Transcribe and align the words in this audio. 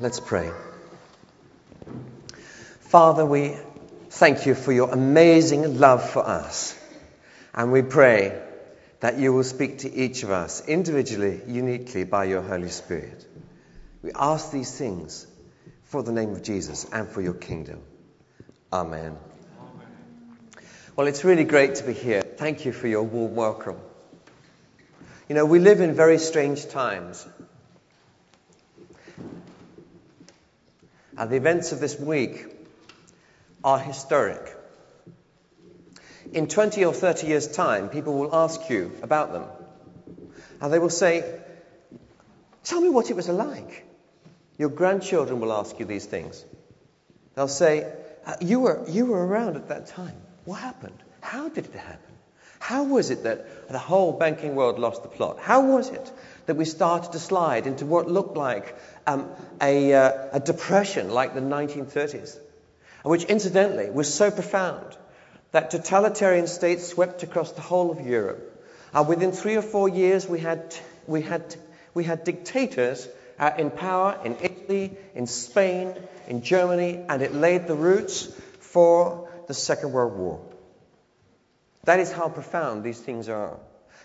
Let's 0.00 0.18
pray. 0.18 0.50
Father, 2.80 3.24
we 3.24 3.56
thank 4.10 4.44
you 4.44 4.56
for 4.56 4.72
your 4.72 4.90
amazing 4.90 5.78
love 5.78 6.10
for 6.10 6.26
us. 6.26 6.76
And 7.54 7.70
we 7.70 7.82
pray 7.82 8.42
that 8.98 9.18
you 9.18 9.32
will 9.32 9.44
speak 9.44 9.78
to 9.78 9.94
each 9.94 10.24
of 10.24 10.30
us 10.30 10.66
individually, 10.66 11.40
uniquely 11.46 12.02
by 12.02 12.24
your 12.24 12.42
Holy 12.42 12.70
Spirit. 12.70 13.24
We 14.02 14.10
ask 14.14 14.50
these 14.50 14.76
things 14.76 15.28
for 15.84 16.02
the 16.02 16.10
name 16.10 16.30
of 16.30 16.42
Jesus 16.42 16.86
and 16.92 17.08
for 17.08 17.20
your 17.20 17.34
kingdom. 17.34 17.80
Amen. 18.72 19.16
Well, 20.96 21.06
it's 21.06 21.22
really 21.22 21.44
great 21.44 21.76
to 21.76 21.84
be 21.84 21.92
here. 21.92 22.22
Thank 22.22 22.64
you 22.64 22.72
for 22.72 22.88
your 22.88 23.04
warm 23.04 23.36
welcome. 23.36 23.76
You 25.28 25.36
know, 25.36 25.46
we 25.46 25.60
live 25.60 25.80
in 25.80 25.94
very 25.94 26.18
strange 26.18 26.68
times. 26.68 27.24
And 31.16 31.30
the 31.30 31.36
events 31.36 31.72
of 31.72 31.80
this 31.80 31.98
week 31.98 32.46
are 33.62 33.78
historic. 33.78 34.54
In 36.32 36.48
20 36.48 36.84
or 36.84 36.92
30 36.92 37.26
years' 37.26 37.48
time, 37.48 37.88
people 37.88 38.18
will 38.18 38.34
ask 38.34 38.68
you 38.68 38.92
about 39.02 39.32
them. 39.32 39.44
And 40.60 40.72
they 40.72 40.78
will 40.78 40.90
say, 40.90 41.40
Tell 42.64 42.80
me 42.80 42.88
what 42.88 43.10
it 43.10 43.16
was 43.16 43.28
like. 43.28 43.84
Your 44.56 44.70
grandchildren 44.70 45.40
will 45.40 45.52
ask 45.52 45.78
you 45.78 45.84
these 45.84 46.06
things. 46.06 46.44
They'll 47.34 47.48
say, 47.48 47.92
uh, 48.26 48.36
you, 48.40 48.60
were, 48.60 48.84
you 48.88 49.06
were 49.06 49.24
around 49.26 49.56
at 49.56 49.68
that 49.68 49.88
time. 49.88 50.16
What 50.44 50.60
happened? 50.60 50.96
How 51.20 51.48
did 51.48 51.66
it 51.66 51.74
happen? 51.74 52.14
How 52.58 52.84
was 52.84 53.10
it 53.10 53.24
that 53.24 53.68
the 53.68 53.78
whole 53.78 54.12
banking 54.12 54.54
world 54.54 54.78
lost 54.78 55.02
the 55.02 55.08
plot? 55.08 55.38
How 55.38 55.66
was 55.66 55.90
it 55.90 56.12
that 56.46 56.56
we 56.56 56.64
started 56.64 57.12
to 57.12 57.18
slide 57.18 57.66
into 57.66 57.86
what 57.86 58.10
looked 58.10 58.36
like 58.36 58.76
um, 59.06 59.28
a, 59.60 59.94
uh, 59.94 60.12
a 60.32 60.40
depression 60.40 61.10
like 61.10 61.34
the 61.34 61.40
1930s? 61.40 62.38
Which, 63.02 63.24
incidentally, 63.24 63.90
was 63.90 64.12
so 64.12 64.30
profound 64.30 64.96
that 65.52 65.70
totalitarian 65.70 66.46
states 66.46 66.86
swept 66.86 67.22
across 67.22 67.52
the 67.52 67.60
whole 67.60 67.90
of 67.90 68.00
Europe. 68.00 68.50
Uh, 68.92 69.04
within 69.06 69.32
three 69.32 69.56
or 69.56 69.62
four 69.62 69.88
years, 69.88 70.28
we 70.28 70.40
had, 70.40 70.74
we 71.06 71.22
had, 71.22 71.54
we 71.94 72.04
had 72.04 72.24
dictators 72.24 73.08
uh, 73.38 73.50
in 73.58 73.70
power 73.70 74.18
in 74.24 74.36
Italy, 74.40 74.96
in 75.14 75.26
Spain, 75.26 75.94
in 76.28 76.42
Germany, 76.42 77.04
and 77.08 77.22
it 77.22 77.34
laid 77.34 77.66
the 77.66 77.74
roots 77.74 78.28
for 78.60 79.28
the 79.46 79.54
Second 79.54 79.92
World 79.92 80.16
War. 80.16 80.40
That 81.84 82.00
is 82.00 82.10
how 82.10 82.28
profound 82.28 82.82
these 82.82 82.98
things 82.98 83.28
are. 83.28 83.58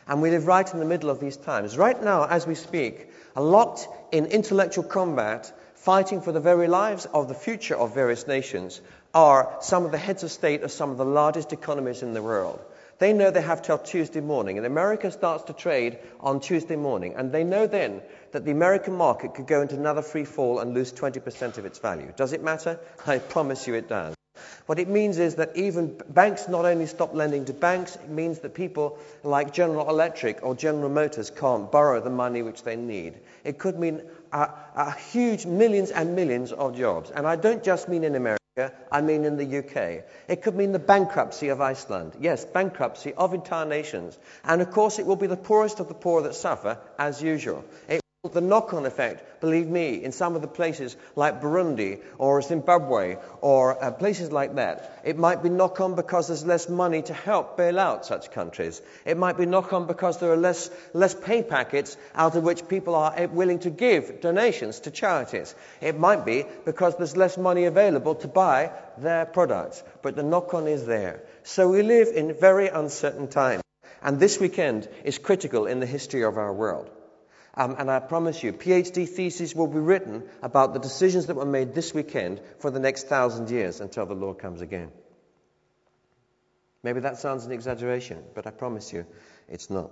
And 0.09 0.23
we 0.23 0.31
live 0.31 0.47
right 0.47 0.73
in 0.73 0.79
the 0.79 0.85
middle 0.85 1.11
of 1.11 1.19
these 1.19 1.37
times. 1.37 1.77
Right 1.77 2.03
now, 2.03 2.25
as 2.25 2.47
we 2.47 2.55
speak, 2.55 3.11
a 3.35 3.43
lot 3.43 3.87
in 4.11 4.25
intellectual 4.25 4.83
combat, 4.83 5.53
fighting 5.75 6.21
for 6.21 6.31
the 6.31 6.39
very 6.39 6.67
lives 6.67 7.05
of 7.05 7.27
the 7.27 7.35
future 7.35 7.75
of 7.75 7.93
various 7.93 8.25
nations, 8.25 8.81
are 9.13 9.55
some 9.61 9.85
of 9.85 9.91
the 9.91 9.99
heads 9.99 10.23
of 10.23 10.31
state 10.31 10.63
of 10.63 10.71
some 10.71 10.89
of 10.89 10.97
the 10.97 11.05
largest 11.05 11.53
economies 11.53 12.01
in 12.01 12.15
the 12.15 12.23
world. 12.23 12.59
They 12.97 13.13
know 13.13 13.29
they 13.29 13.43
have 13.43 13.61
till 13.61 13.77
Tuesday 13.77 14.19
morning, 14.19 14.57
and 14.57 14.65
America 14.65 15.11
starts 15.11 15.43
to 15.43 15.53
trade 15.53 15.99
on 16.19 16.39
Tuesday 16.39 16.75
morning, 16.75 17.13
and 17.15 17.31
they 17.31 17.43
know 17.43 17.67
then 17.67 18.01
that 18.31 18.43
the 18.45 18.51
American 18.51 18.95
market 18.95 19.35
could 19.35 19.45
go 19.45 19.61
into 19.61 19.75
another 19.75 20.01
free 20.01 20.25
fall 20.25 20.57
and 20.59 20.73
lose 20.73 20.91
20% 20.91 21.59
of 21.59 21.65
its 21.65 21.77
value. 21.77 22.11
Does 22.15 22.33
it 22.33 22.43
matter? 22.43 22.79
I 23.05 23.19
promise 23.19 23.67
you 23.67 23.75
it 23.75 23.87
does. 23.87 24.18
What 24.69 24.77
it 24.77 24.87
means 24.87 25.17
is 25.17 25.33
that 25.37 25.57
even 25.57 25.99
banks 26.09 26.47
not 26.47 26.63
only 26.63 26.85
stop 26.85 27.15
lending 27.15 27.45
to 27.45 27.53
banks, 27.53 27.95
it 27.95 28.07
means 28.07 28.37
that 28.41 28.53
people 28.53 28.99
like 29.23 29.51
General 29.51 29.89
Electric 29.89 30.43
or 30.43 30.53
General 30.53 30.89
Motors 30.89 31.31
can't 31.31 31.71
borrow 31.71 31.99
the 31.99 32.11
money 32.11 32.43
which 32.43 32.61
they 32.61 32.75
need. 32.75 33.15
It 33.43 33.57
could 33.57 33.79
mean 33.79 34.03
a, 34.31 34.47
a 34.75 34.91
huge 34.91 35.47
millions 35.47 35.89
and 35.89 36.15
millions 36.15 36.51
of 36.51 36.77
jobs. 36.77 37.09
And 37.09 37.25
I 37.25 37.35
don't 37.35 37.63
just 37.63 37.89
mean 37.89 38.03
in 38.03 38.13
America. 38.13 38.71
I 38.91 39.01
mean 39.01 39.25
in 39.25 39.37
the 39.37 39.57
UK. 39.57 40.03
It 40.27 40.43
could 40.43 40.53
mean 40.53 40.71
the 40.71 40.77
bankruptcy 40.77 41.47
of 41.47 41.61
Iceland. 41.61 42.13
Yes, 42.19 42.45
bankruptcy 42.45 43.15
of 43.15 43.33
entire 43.33 43.65
nations. 43.65 44.19
And 44.43 44.61
of 44.61 44.69
course, 44.69 44.99
it 44.99 45.07
will 45.07 45.15
be 45.15 45.25
the 45.25 45.35
poorest 45.35 45.79
of 45.79 45.87
the 45.87 45.95
poor 45.95 46.21
that 46.21 46.35
suffer, 46.35 46.77
as 46.99 47.23
usual. 47.23 47.65
It 47.87 48.01
the 48.33 48.41
knock 48.41 48.73
on 48.73 48.85
effect, 48.85 49.39
believe 49.39 49.69
me, 49.69 50.03
in 50.03 50.11
some 50.11 50.35
of 50.35 50.41
the 50.41 50.47
places 50.49 50.97
like 51.15 51.41
Burundi 51.41 52.01
or 52.17 52.41
Zimbabwe 52.41 53.15
or 53.39 53.81
uh, 53.81 53.91
places 53.91 54.29
like 54.29 54.55
that, 54.55 54.99
it 55.05 55.17
might 55.17 55.41
be 55.41 55.47
knock 55.47 55.79
on 55.79 55.95
because 55.95 56.27
there's 56.27 56.45
less 56.45 56.67
money 56.67 57.01
to 57.03 57.13
help 57.13 57.55
bail 57.55 57.79
out 57.79 58.05
such 58.05 58.29
countries. 58.31 58.81
It 59.05 59.15
might 59.15 59.37
be 59.37 59.45
knock 59.45 59.71
on 59.71 59.87
because 59.87 60.19
there 60.19 60.33
are 60.33 60.35
less, 60.35 60.69
less 60.91 61.15
pay 61.15 61.43
packets 61.43 61.95
out 62.13 62.35
of 62.35 62.43
which 62.43 62.67
people 62.67 62.93
are 62.93 63.27
willing 63.27 63.59
to 63.59 63.69
give 63.69 64.19
donations 64.19 64.81
to 64.81 64.91
charities. 64.91 65.55
It 65.79 65.97
might 65.97 66.25
be 66.25 66.43
because 66.65 66.97
there's 66.97 67.15
less 67.15 67.37
money 67.37 67.63
available 67.63 68.15
to 68.15 68.27
buy 68.27 68.71
their 68.97 69.27
products. 69.27 69.81
But 70.01 70.17
the 70.17 70.23
knock 70.23 70.53
on 70.53 70.67
is 70.67 70.85
there. 70.85 71.23
So 71.43 71.69
we 71.69 71.83
live 71.83 72.09
in 72.13 72.33
very 72.33 72.67
uncertain 72.67 73.29
times. 73.29 73.63
And 74.01 74.19
this 74.19 74.41
weekend 74.41 74.89
is 75.05 75.17
critical 75.17 75.67
in 75.67 75.79
the 75.79 75.85
history 75.85 76.25
of 76.25 76.37
our 76.37 76.51
world. 76.51 76.91
Um, 77.59 77.75
and 77.77 77.91
I 77.91 77.99
promise 77.99 78.41
you, 78.41 78.53
PhD 78.53 79.05
theses 79.05 79.53
will 79.53 79.67
be 79.67 79.79
written 79.79 80.23
about 80.41 80.71
the 80.73 80.79
decisions 80.79 81.25
that 81.25 81.35
were 81.35 81.43
made 81.43 81.73
this 81.73 81.93
weekend 81.93 82.39
for 82.59 82.71
the 82.71 82.79
next 82.79 83.09
thousand 83.09 83.49
years 83.49 83.81
until 83.81 84.05
the 84.05 84.13
Lord 84.13 84.39
comes 84.39 84.61
again. 84.61 84.91
Maybe 86.83 87.01
that 87.01 87.17
sounds 87.17 87.45
an 87.45 87.51
exaggeration, 87.51 88.23
but 88.33 88.47
I 88.47 88.51
promise 88.51 88.93
you 88.93 89.05
it's 89.49 89.69
not. 89.69 89.91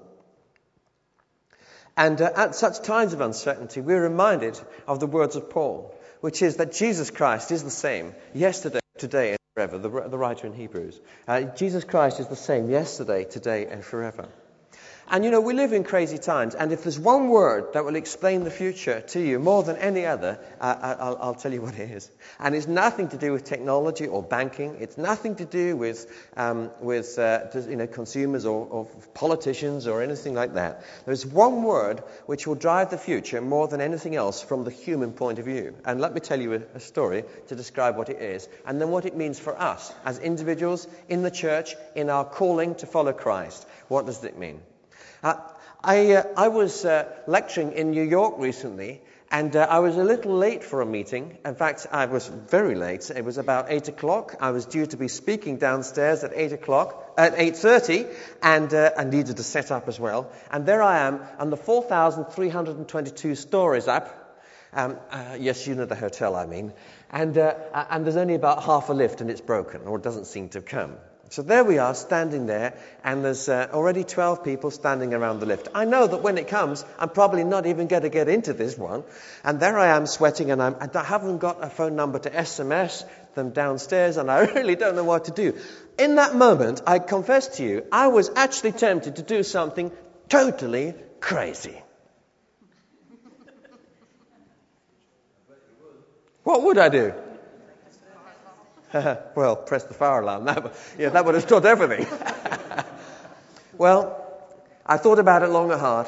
And 1.97 2.21
uh, 2.21 2.31
at 2.37 2.55
such 2.55 2.83
times 2.83 3.11
of 3.11 3.19
uncertainty, 3.19 3.81
we're 3.81 4.01
reminded 4.01 4.57
of 4.87 5.01
the 5.01 5.07
words 5.07 5.35
of 5.35 5.49
Paul, 5.49 5.93
which 6.21 6.41
is 6.41 6.55
that 6.57 6.71
Jesus 6.71 7.11
Christ 7.11 7.51
is 7.51 7.65
the 7.65 7.69
same 7.69 8.15
yesterday, 8.33 8.79
today, 8.97 9.31
and 9.31 9.39
forever. 9.55 9.77
The, 9.77 10.07
the 10.07 10.17
writer 10.17 10.47
in 10.47 10.53
Hebrews. 10.53 10.97
Uh, 11.27 11.41
Jesus 11.41 11.83
Christ 11.83 12.21
is 12.21 12.27
the 12.27 12.37
same 12.37 12.69
yesterday, 12.69 13.25
today, 13.25 13.65
and 13.65 13.83
forever. 13.83 14.29
And 15.09 15.23
you 15.23 15.31
know, 15.31 15.39
we 15.39 15.53
live 15.53 15.71
in 15.71 15.85
crazy 15.85 16.17
times, 16.17 16.53
and 16.53 16.73
if 16.73 16.83
there's 16.83 16.99
one 16.99 17.29
word 17.29 17.71
that 17.71 17.85
will 17.85 17.95
explain 17.95 18.43
the 18.43 18.51
future 18.51 18.99
to 18.99 19.21
you 19.21 19.39
more 19.39 19.63
than 19.63 19.77
any 19.77 20.05
other, 20.05 20.37
uh, 20.59 20.95
I'll, 20.99 21.17
I'll, 21.21 21.33
tell 21.33 21.53
you 21.53 21.61
what 21.61 21.79
it 21.79 21.91
is. 21.91 22.11
And 22.41 22.53
it's 22.53 22.67
nothing 22.67 23.07
to 23.09 23.17
do 23.17 23.31
with 23.31 23.45
technology 23.45 24.05
or 24.05 24.21
banking. 24.21 24.75
It's 24.81 24.97
nothing 24.97 25.35
to 25.35 25.45
do 25.45 25.77
with, 25.77 26.11
um, 26.35 26.71
with 26.81 27.17
uh, 27.17 27.45
you 27.69 27.77
know, 27.77 27.87
consumers 27.87 28.45
or, 28.45 28.67
or 28.67 28.85
politicians 29.13 29.87
or 29.87 30.01
anything 30.01 30.33
like 30.33 30.55
that. 30.55 30.83
There's 31.05 31.25
one 31.25 31.63
word 31.63 32.03
which 32.25 32.45
will 32.45 32.55
drive 32.55 32.89
the 32.89 32.97
future 32.97 33.39
more 33.39 33.69
than 33.69 33.79
anything 33.79 34.13
else 34.13 34.41
from 34.41 34.65
the 34.65 34.71
human 34.71 35.13
point 35.13 35.39
of 35.39 35.45
view. 35.45 35.73
And 35.85 36.01
let 36.01 36.13
me 36.13 36.19
tell 36.19 36.41
you 36.41 36.53
a, 36.55 36.61
a 36.75 36.79
story 36.81 37.23
to 37.47 37.55
describe 37.55 37.95
what 37.95 38.09
it 38.09 38.21
is, 38.21 38.49
and 38.65 38.81
then 38.81 38.89
what 38.89 39.05
it 39.05 39.15
means 39.15 39.39
for 39.39 39.57
us 39.57 39.93
as 40.03 40.19
individuals 40.19 40.85
in 41.07 41.21
the 41.21 41.31
church 41.31 41.75
in 41.95 42.09
our 42.09 42.25
calling 42.25 42.75
to 42.75 42.85
follow 42.85 43.13
Christ. 43.13 43.65
What 43.87 44.05
does 44.05 44.21
it 44.25 44.37
mean? 44.37 44.59
Uh, 45.23 45.35
I, 45.83 46.13
uh, 46.13 46.23
I, 46.35 46.47
was 46.49 46.85
uh, 46.85 47.05
lecturing 47.27 47.71
in 47.71 47.91
New 47.91 48.03
York 48.03 48.35
recently, 48.37 49.01
and 49.31 49.55
uh, 49.55 49.65
I 49.69 49.79
was 49.79 49.97
a 49.97 50.03
little 50.03 50.35
late 50.35 50.63
for 50.63 50.81
a 50.81 50.85
meeting. 50.85 51.37
In 51.43 51.55
fact, 51.55 51.87
I 51.91 52.05
was 52.05 52.27
very 52.27 52.75
late. 52.75 53.09
It 53.09 53.25
was 53.25 53.37
about 53.37 53.67
8 53.69 53.87
o'clock. 53.87 54.35
I 54.39 54.51
was 54.51 54.65
due 54.65 54.85
to 54.85 54.97
be 54.97 55.07
speaking 55.07 55.57
downstairs 55.57 56.23
at 56.23 56.33
8 56.35 56.53
o'clock, 56.53 57.13
at 57.17 57.35
8.30, 57.35 58.13
and 58.43 58.73
uh, 58.73 58.91
I 58.97 59.05
needed 59.05 59.37
to 59.37 59.43
set 59.43 59.71
up 59.71 59.87
as 59.87 59.99
well. 59.99 60.31
And 60.51 60.65
there 60.65 60.83
I 60.83 60.99
am, 61.07 61.21
on 61.39 61.49
the 61.49 61.57
4,322 61.57 63.35
stories 63.35 63.87
up. 63.87 64.23
Um, 64.73 64.97
uh, 65.09 65.37
yes, 65.39 65.65
you 65.65 65.73
know 65.75 65.85
the 65.85 65.95
hotel, 65.95 66.35
I 66.35 66.45
mean. 66.45 66.73
And, 67.09 67.37
and 67.37 68.05
there's 68.05 68.17
only 68.17 68.35
about 68.35 68.63
half 68.63 68.89
a 68.89 68.93
lift, 68.93 69.21
and 69.21 69.31
it's 69.31 69.41
broken, 69.41 69.81
or 69.87 69.97
it 69.97 70.03
doesn't 70.03 70.25
seem 70.25 70.49
to 70.49 70.61
come. 70.61 70.97
So 71.29 71.41
there 71.41 71.65
we 71.65 71.77
are, 71.77 71.93
standing 71.93 72.45
there, 72.45 72.73
and 73.03 73.23
there's 73.23 73.49
uh, 73.49 73.67
already 73.73 74.05
12 74.05 74.45
people 74.45 74.71
standing 74.71 75.13
around 75.13 75.39
the 75.39 75.45
lift. 75.45 75.67
I 75.75 75.83
know 75.83 76.07
that 76.07 76.23
when 76.23 76.37
it 76.37 76.47
comes, 76.47 76.85
I'm 76.97 77.09
probably 77.09 77.43
not 77.43 77.65
even 77.65 77.87
going 77.87 78.03
to 78.03 78.09
get 78.09 78.29
into 78.29 78.53
this 78.53 78.77
one. 78.77 79.03
And 79.43 79.59
there 79.59 79.77
I 79.77 79.87
am 79.87 80.05
sweating, 80.05 80.51
and, 80.51 80.61
and 80.61 80.95
i 80.95 81.03
haven't 81.03 81.39
got 81.39 81.63
a 81.63 81.69
phone 81.69 81.97
number 81.97 82.19
to 82.19 82.29
SMS 82.29 83.03
them 83.35 83.49
downstairs, 83.49 84.15
and 84.15 84.31
I 84.31 84.45
really 84.55 84.75
don't 84.75 84.95
know 84.95 85.03
what 85.03 85.25
to 85.25 85.31
do. 85.31 85.57
In 85.99 86.15
that 86.15 86.35
moment, 86.35 86.81
I 86.87 86.99
confess 86.99 87.57
to 87.57 87.63
you, 87.63 87.85
I 87.91 88.07
was 88.07 88.31
actually 88.35 88.71
tempted 88.71 89.17
to 89.17 89.21
do 89.21 89.43
something 89.43 89.91
totally 90.29 90.93
crazy. 91.19 91.77
What 96.43 96.63
would 96.63 96.77
I 96.77 96.87
do? 96.87 97.13
well, 99.35 99.55
press 99.55 99.83
the 99.83 99.93
fire 99.93 100.21
alarm. 100.21 100.45
That, 100.45 100.73
yeah, 100.97 101.09
that 101.09 101.25
would 101.25 101.35
have 101.35 101.43
stopped 101.43 101.65
everything. 101.65 102.07
well, 103.77 104.23
I 104.85 104.97
thought 104.97 105.19
about 105.19 105.43
it 105.43 105.49
long 105.49 105.71
and 105.71 105.79
hard. 105.79 106.07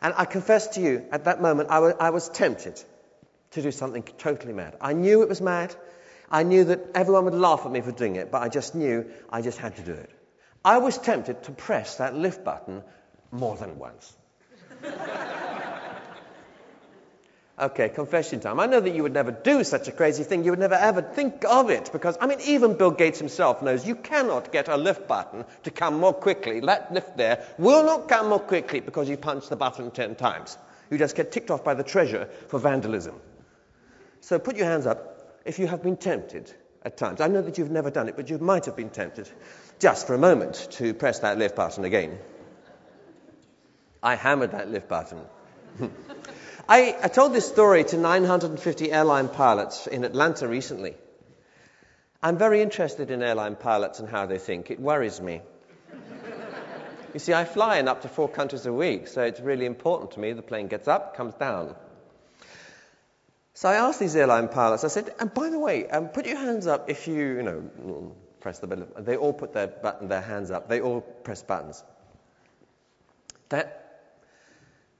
And 0.00 0.14
I 0.16 0.24
confess 0.24 0.68
to 0.68 0.80
you, 0.80 1.04
at 1.12 1.24
that 1.24 1.40
moment, 1.40 1.70
I 1.70 1.78
was, 1.78 1.94
I 1.98 2.10
was 2.10 2.28
tempted 2.28 2.82
to 3.52 3.62
do 3.62 3.70
something 3.70 4.02
totally 4.18 4.52
mad. 4.52 4.76
I 4.80 4.92
knew 4.92 5.22
it 5.22 5.28
was 5.28 5.40
mad. 5.40 5.74
I 6.30 6.44
knew 6.44 6.64
that 6.64 6.80
everyone 6.94 7.26
would 7.26 7.34
laugh 7.34 7.66
at 7.66 7.70
me 7.70 7.80
for 7.80 7.92
doing 7.92 8.16
it, 8.16 8.30
but 8.30 8.42
I 8.42 8.48
just 8.48 8.74
knew 8.74 9.10
I 9.30 9.42
just 9.42 9.58
had 9.58 9.76
to 9.76 9.82
do 9.82 9.92
it. 9.92 10.10
I 10.64 10.78
was 10.78 10.96
tempted 10.98 11.42
to 11.44 11.52
press 11.52 11.96
that 11.96 12.14
lift 12.14 12.44
button 12.44 12.82
more 13.30 13.56
than 13.56 13.78
once. 13.78 14.16
Okay, 17.58 17.90
confession 17.90 18.40
time. 18.40 18.58
I 18.60 18.66
know 18.66 18.80
that 18.80 18.94
you 18.94 19.02
would 19.02 19.12
never 19.12 19.30
do 19.30 19.62
such 19.62 19.86
a 19.86 19.92
crazy 19.92 20.24
thing. 20.24 20.42
You 20.42 20.52
would 20.52 20.58
never 20.58 20.74
ever 20.74 21.02
think 21.02 21.44
of 21.44 21.68
it 21.68 21.90
because, 21.92 22.16
I 22.18 22.26
mean, 22.26 22.38
even 22.46 22.78
Bill 22.78 22.90
Gates 22.90 23.18
himself 23.18 23.62
knows 23.62 23.86
you 23.86 23.94
cannot 23.94 24.52
get 24.52 24.68
a 24.68 24.76
lift 24.76 25.06
button 25.06 25.44
to 25.64 25.70
come 25.70 26.00
more 26.00 26.14
quickly. 26.14 26.60
That 26.60 26.92
lift 26.92 27.16
there 27.18 27.44
will 27.58 27.84
not 27.84 28.08
come 28.08 28.30
more 28.30 28.40
quickly 28.40 28.80
because 28.80 29.08
you 29.08 29.18
punch 29.18 29.48
the 29.48 29.56
button 29.56 29.90
10 29.90 30.14
times. 30.14 30.56
You 30.90 30.96
just 30.96 31.14
get 31.14 31.30
ticked 31.30 31.50
off 31.50 31.62
by 31.62 31.74
the 31.74 31.84
treasurer 31.84 32.28
for 32.48 32.58
vandalism. 32.58 33.20
So 34.20 34.38
put 34.38 34.56
your 34.56 34.66
hands 34.66 34.86
up 34.86 35.40
if 35.44 35.58
you 35.58 35.66
have 35.66 35.82
been 35.82 35.98
tempted 35.98 36.50
at 36.84 36.96
times. 36.96 37.20
I 37.20 37.28
know 37.28 37.42
that 37.42 37.58
you've 37.58 37.70
never 37.70 37.90
done 37.90 38.08
it, 38.08 38.16
but 38.16 38.30
you 38.30 38.38
might 38.38 38.64
have 38.64 38.76
been 38.76 38.90
tempted 38.90 39.28
just 39.78 40.06
for 40.06 40.14
a 40.14 40.18
moment 40.18 40.68
to 40.72 40.94
press 40.94 41.18
that 41.18 41.38
lift 41.38 41.56
button 41.56 41.84
again. 41.84 42.18
I 44.02 44.14
hammered 44.14 44.52
that 44.52 44.70
lift 44.70 44.88
button. 44.88 45.20
I, 46.68 46.96
I 47.02 47.08
told 47.08 47.32
this 47.32 47.48
story 47.48 47.84
to 47.84 47.96
950 47.96 48.92
airline 48.92 49.28
pilots 49.28 49.86
in 49.86 50.04
Atlanta 50.04 50.46
recently. 50.46 50.94
I'm 52.22 52.38
very 52.38 52.62
interested 52.62 53.10
in 53.10 53.22
airline 53.22 53.56
pilots 53.56 53.98
and 53.98 54.08
how 54.08 54.26
they 54.26 54.38
think. 54.38 54.70
It 54.70 54.78
worries 54.78 55.20
me. 55.20 55.40
you 57.12 57.18
see, 57.18 57.34
I 57.34 57.44
fly 57.44 57.78
in 57.78 57.88
up 57.88 58.02
to 58.02 58.08
four 58.08 58.28
countries 58.28 58.64
a 58.64 58.72
week, 58.72 59.08
so 59.08 59.22
it's 59.22 59.40
really 59.40 59.66
important 59.66 60.12
to 60.12 60.20
me. 60.20 60.32
The 60.32 60.42
plane 60.42 60.68
gets 60.68 60.86
up, 60.86 61.16
comes 61.16 61.34
down. 61.34 61.74
So 63.54 63.68
I 63.68 63.74
asked 63.74 63.98
these 63.98 64.14
airline 64.14 64.48
pilots, 64.48 64.84
I 64.84 64.88
said, 64.88 65.12
and 65.18 65.34
by 65.34 65.50
the 65.50 65.58
way, 65.58 65.88
um, 65.88 66.08
put 66.08 66.26
your 66.26 66.38
hands 66.38 66.66
up 66.66 66.88
if 66.88 67.08
you, 67.08 67.14
you 67.14 67.42
know, 67.42 68.14
press 68.40 68.60
the 68.60 68.66
button. 68.68 68.86
They 68.98 69.16
all 69.16 69.32
put 69.32 69.52
their, 69.52 69.66
button, 69.66 70.08
their 70.08 70.20
hands 70.20 70.50
up. 70.50 70.68
They 70.68 70.80
all 70.80 71.00
press 71.00 71.42
buttons. 71.42 71.82
That 73.48 73.81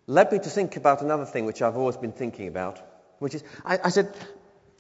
led 0.06 0.32
me 0.32 0.38
to 0.38 0.50
think 0.50 0.76
about 0.76 1.02
another 1.02 1.24
thing 1.24 1.44
which 1.44 1.62
I've 1.62 1.76
always 1.76 1.96
been 1.96 2.12
thinking 2.12 2.48
about, 2.48 2.80
which 3.18 3.34
is, 3.34 3.44
I, 3.64 3.78
I 3.84 3.88
said, 3.90 4.14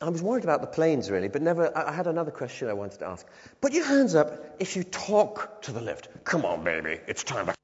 I 0.00 0.08
was 0.08 0.20
worried 0.20 0.44
about 0.44 0.60
the 0.60 0.66
planes 0.66 1.10
really, 1.10 1.28
but 1.28 1.42
never, 1.42 1.76
I 1.76 1.92
had 1.92 2.06
another 2.06 2.32
question 2.32 2.68
I 2.68 2.72
wanted 2.72 2.98
to 3.00 3.06
ask. 3.06 3.26
Put 3.60 3.72
your 3.72 3.84
hands 3.84 4.14
up 4.14 4.56
if 4.58 4.76
you 4.76 4.82
talk 4.82 5.62
to 5.62 5.72
the 5.72 5.80
lift. 5.80 6.08
Come 6.24 6.44
on, 6.44 6.64
baby, 6.64 6.98
it's 7.06 7.22
time 7.22 7.46
to. 7.46 7.54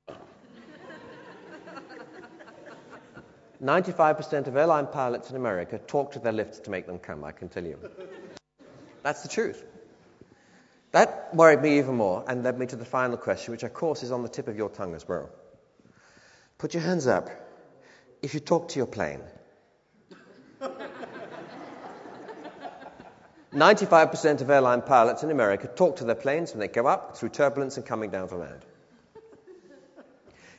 95% 3.63 4.47
of 4.47 4.57
airline 4.57 4.87
pilots 4.87 5.31
in 5.31 5.37
America 5.37 5.79
talk 5.79 6.13
to 6.13 6.21
their 6.21 6.33
lifts 6.33 6.61
to 6.61 6.71
make 6.71 6.87
them 6.87 7.01
come, 7.01 7.25
I 7.25 7.33
can 7.33 7.49
tell 7.49 7.65
you. 7.65 7.77
That's 9.03 9.23
the 9.23 9.29
truth. 9.29 9.65
That 10.93 11.35
worried 11.35 11.61
me 11.61 11.79
even 11.79 11.97
more 11.97 12.25
and 12.29 12.45
led 12.45 12.57
me 12.57 12.67
to 12.67 12.77
the 12.77 12.85
final 12.85 13.17
question, 13.17 13.51
which 13.51 13.65
of 13.65 13.75
course 13.75 14.05
is 14.05 14.13
on 14.13 14.23
the 14.23 14.29
tip 14.29 14.47
of 14.47 14.57
your 14.57 14.69
tongue 14.69 14.95
as 14.95 15.09
well. 15.09 15.29
Put 16.57 16.73
your 16.73 16.85
hands 16.85 17.09
up 17.09 17.31
if 18.23 18.35
you 18.35 18.41
talk 18.41 18.69
to 18.69 18.79
your 18.79 18.87
plane. 18.87 19.21
95% 23.53 24.41
of 24.43 24.51
airline 24.51 24.83
pilots 24.83 25.23
in 25.23 25.31
America 25.31 25.69
talk 25.69 25.97
to 25.97 26.05
their 26.05 26.15
planes 26.15 26.53
when 26.53 26.61
they 26.61 26.69
go 26.69 26.87
up 26.87 27.17
through 27.17 27.31
turbulence 27.31 27.77
and 27.77 27.87
coming 27.87 28.11
down 28.11 28.29
to 28.29 28.37
land. 28.37 28.61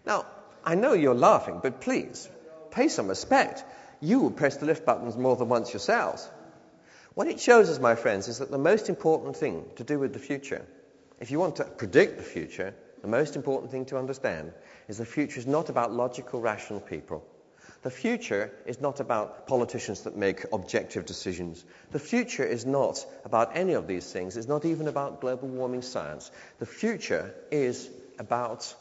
Now, 0.05 0.25
I 0.65 0.75
know 0.75 0.93
you're 0.93 1.13
laughing, 1.13 1.59
but 1.61 1.81
please, 1.81 2.27
pay 2.71 2.87
some 2.87 3.07
respect. 3.07 3.63
You 4.01 4.19
will 4.19 4.31
press 4.31 4.57
the 4.57 4.65
lift 4.65 4.85
buttons 4.85 5.15
more 5.15 5.35
than 5.35 5.49
once 5.49 5.71
yourselves. 5.71 6.27
What 7.13 7.27
it 7.27 7.39
shows 7.39 7.69
us, 7.69 7.79
my 7.79 7.95
friends, 7.95 8.27
is 8.27 8.39
that 8.39 8.49
the 8.49 8.57
most 8.57 8.89
important 8.89 9.35
thing 9.35 9.65
to 9.75 9.83
do 9.83 9.99
with 9.99 10.13
the 10.13 10.19
future, 10.19 10.65
if 11.19 11.31
you 11.31 11.39
want 11.39 11.57
to 11.57 11.65
predict 11.65 12.17
the 12.17 12.23
future, 12.23 12.73
the 13.01 13.07
most 13.07 13.35
important 13.35 13.71
thing 13.71 13.85
to 13.85 13.97
understand 13.97 14.51
is 14.87 14.97
the 14.97 15.05
future 15.05 15.39
is 15.39 15.47
not 15.47 15.69
about 15.69 15.93
logical, 15.93 16.41
rational 16.41 16.79
people. 16.79 17.25
The 17.81 17.89
future 17.89 18.51
is 18.65 18.81
not 18.81 18.99
about 18.99 19.47
politicians 19.47 20.01
that 20.01 20.17
make 20.17 20.45
objective 20.51 21.05
decisions. 21.05 21.63
The 21.91 21.99
future 21.99 22.43
is 22.43 22.65
not 22.65 23.05
about 23.23 23.55
any 23.55 23.73
of 23.73 23.87
these 23.87 24.11
things. 24.11 24.35
It's 24.35 24.49
not 24.49 24.65
even 24.65 24.89
about 24.89 25.21
global 25.21 25.47
warming 25.47 25.81
science. 25.81 26.29
The 26.59 26.65
future 26.65 27.33
is 27.51 27.89
about 28.17 28.75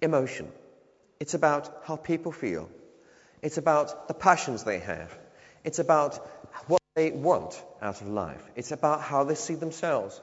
emotion. 0.00 0.48
It's 1.20 1.34
about 1.34 1.70
how 1.84 1.96
people 1.96 2.32
feel. 2.32 2.70
It's 3.42 3.58
about 3.58 4.08
the 4.08 4.14
passions 4.14 4.64
they 4.64 4.78
have. 4.78 5.16
It's 5.62 5.78
about 5.78 6.16
what 6.68 6.80
they 6.94 7.10
want 7.10 7.62
out 7.82 8.00
of 8.00 8.08
life. 8.08 8.42
It's 8.56 8.72
about 8.72 9.02
how 9.02 9.24
they 9.24 9.34
see 9.34 9.56
themselves. 9.56 10.18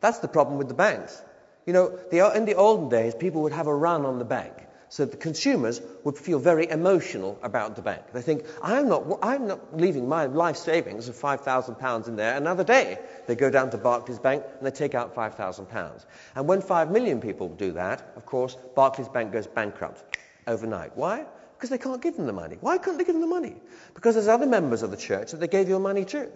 That's 0.00 0.20
the 0.20 0.28
problem 0.28 0.56
with 0.56 0.68
the 0.68 0.74
banks. 0.74 1.20
You 1.66 1.74
know, 1.74 1.98
in 2.10 2.46
the 2.46 2.54
olden 2.54 2.88
days, 2.88 3.14
people 3.14 3.42
would 3.42 3.52
have 3.52 3.66
a 3.66 3.74
run 3.74 4.06
on 4.06 4.18
the 4.18 4.24
bank. 4.24 4.54
So 4.90 5.04
the 5.04 5.16
consumers 5.16 5.82
would 6.04 6.16
feel 6.16 6.38
very 6.38 6.68
emotional 6.68 7.38
about 7.42 7.76
the 7.76 7.82
bank. 7.82 8.02
They 8.12 8.22
think, 8.22 8.46
I'm 8.62 8.88
not, 8.88 9.18
I'm 9.22 9.46
not 9.46 9.76
leaving 9.76 10.08
my 10.08 10.26
life 10.26 10.56
savings 10.56 11.08
of 11.08 11.14
£5,000 11.14 12.08
in 12.08 12.16
there 12.16 12.36
another 12.36 12.64
day. 12.64 12.98
They 13.26 13.34
go 13.34 13.50
down 13.50 13.70
to 13.70 13.78
Barclays 13.78 14.18
Bank 14.18 14.44
and 14.56 14.66
they 14.66 14.70
take 14.70 14.94
out 14.94 15.14
£5,000. 15.14 16.06
And 16.34 16.48
when 16.48 16.62
5 16.62 16.90
million 16.90 17.20
people 17.20 17.48
do 17.48 17.72
that, 17.72 18.12
of 18.16 18.24
course, 18.24 18.56
Barclays 18.74 19.08
Bank 19.08 19.32
goes 19.32 19.46
bankrupt 19.46 20.18
overnight. 20.46 20.96
Why? 20.96 21.26
Because 21.56 21.70
they 21.70 21.78
can't 21.78 22.00
give 22.00 22.16
them 22.16 22.26
the 22.26 22.32
money. 22.32 22.56
Why 22.60 22.78
can't 22.78 22.96
they 22.96 23.04
give 23.04 23.14
them 23.14 23.20
the 23.20 23.26
money? 23.26 23.56
Because 23.94 24.14
there's 24.14 24.28
other 24.28 24.46
members 24.46 24.82
of 24.82 24.90
the 24.90 24.96
church 24.96 25.32
that 25.32 25.40
they 25.40 25.48
gave 25.48 25.68
your 25.68 25.80
money 25.80 26.04
to. 26.06 26.30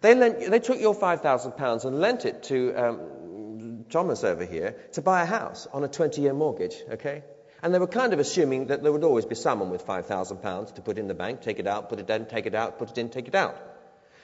They, 0.00 0.14
lent, 0.14 0.50
they 0.50 0.58
took 0.58 0.80
your 0.80 0.96
£5,000 0.96 1.84
and 1.84 2.00
lent 2.00 2.24
it 2.24 2.42
to 2.44 2.74
um, 2.74 3.84
Thomas 3.88 4.24
over 4.24 4.44
here 4.44 4.74
to 4.92 5.02
buy 5.02 5.22
a 5.22 5.26
house 5.26 5.68
on 5.72 5.84
a 5.84 5.88
20 5.88 6.20
year 6.20 6.34
mortgage, 6.34 6.74
okay? 6.90 7.22
And 7.64 7.72
they 7.72 7.78
were 7.78 7.86
kind 7.86 8.12
of 8.12 8.18
assuming 8.18 8.66
that 8.66 8.82
there 8.82 8.92
would 8.92 9.04
always 9.04 9.24
be 9.24 9.34
someone 9.34 9.70
with 9.70 9.86
£5,000 9.86 10.74
to 10.74 10.82
put 10.82 10.98
in 10.98 11.08
the 11.08 11.14
bank, 11.14 11.40
take 11.40 11.58
it 11.58 11.66
out, 11.66 11.88
put 11.88 11.98
it 11.98 12.10
in, 12.10 12.26
take 12.26 12.44
it 12.44 12.54
out, 12.54 12.78
put 12.78 12.90
it 12.90 12.98
in, 12.98 13.08
take 13.08 13.26
it 13.26 13.34
out. 13.34 13.56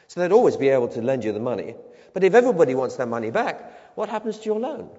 So 0.09 0.21
they'd 0.21 0.31
always 0.31 0.59
be 0.59 0.69
able 0.69 0.89
to 0.89 1.01
lend 1.01 1.25
you 1.25 1.33
the 1.33 1.41
money. 1.41 1.75
But 2.13 2.23
if 2.23 2.35
everybody 2.35 2.75
wants 2.75 2.97
their 2.97 3.07
money 3.07 3.31
back, 3.31 3.95
what 3.95 4.11
happens 4.11 4.41
to 4.41 4.45
your 4.45 4.61
loan? 4.61 4.91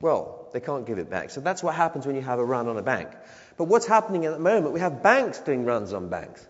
Well, 0.00 0.50
they 0.52 0.60
can't 0.60 0.86
give 0.86 0.98
it 0.98 1.10
back. 1.10 1.30
So 1.30 1.40
that's 1.40 1.64
what 1.64 1.74
happens 1.74 2.06
when 2.06 2.14
you 2.14 2.22
have 2.22 2.38
a 2.38 2.44
run 2.44 2.68
on 2.68 2.76
a 2.76 2.82
bank. 2.82 3.08
But 3.56 3.64
what's 3.64 3.86
happening 3.86 4.24
at 4.24 4.32
the 4.32 4.38
moment, 4.38 4.72
we 4.72 4.78
have 4.78 5.02
banks 5.02 5.40
doing 5.40 5.64
runs 5.64 5.92
on 5.92 6.08
banks. 6.08 6.46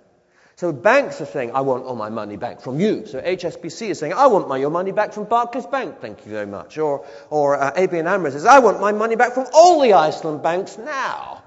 So 0.57 0.73
banks 0.73 1.21
are 1.21 1.27
saying, 1.27 1.51
I 1.53 1.63
want 1.63 1.85
all 1.85 1.97
my 1.97 2.11
money 2.11 2.37
back 2.37 2.61
from 2.61 2.79
you. 2.79 3.07
So 3.07 3.21
HSBC 3.21 3.89
is 3.89 3.99
saying, 3.99 4.13
I 4.13 4.29
want 4.29 4.49
my, 4.49 4.57
your 4.57 4.71
money 4.71 4.93
back 4.93 5.13
from 5.13 5.25
Barclays 5.25 5.67
Bank, 5.67 6.01
thank 6.01 6.25
you 6.25 6.31
very 6.31 6.47
much. 6.47 6.79
Or, 6.79 7.05
or 7.29 7.57
uh, 7.57 7.73
ABN 7.73 8.07
AMRO 8.07 8.31
says, 8.31 8.45
I 8.45 8.61
want 8.61 8.81
my 8.81 8.93
money 8.93 9.17
back 9.17 9.33
from 9.33 9.47
all 9.53 9.81
the 9.81 9.95
Iceland 9.95 10.43
banks 10.43 10.79
now. 10.79 11.43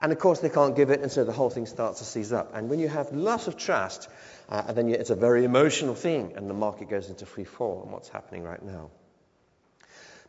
And 0.00 0.12
of 0.12 0.18
course 0.18 0.40
they 0.40 0.48
can't 0.48 0.74
give 0.74 0.88
it, 0.88 1.00
and 1.00 1.12
so 1.12 1.24
the 1.24 1.32
whole 1.32 1.50
thing 1.50 1.66
starts 1.66 1.98
to 1.98 2.06
seize 2.06 2.32
up. 2.32 2.54
And 2.54 2.70
when 2.70 2.78
you 2.78 2.88
have 2.88 3.12
loss 3.12 3.46
of 3.46 3.58
trust, 3.58 4.08
uh, 4.48 4.62
and 4.68 4.76
then 4.76 4.88
you, 4.88 4.94
it's 4.94 5.10
a 5.10 5.14
very 5.14 5.44
emotional 5.44 5.94
thing, 5.94 6.32
and 6.36 6.48
the 6.48 6.54
market 6.54 6.88
goes 6.88 7.10
into 7.10 7.26
free 7.26 7.44
fall, 7.44 7.82
and 7.82 7.92
what's 7.92 8.08
happening 8.08 8.42
right 8.42 8.62
now. 8.62 8.88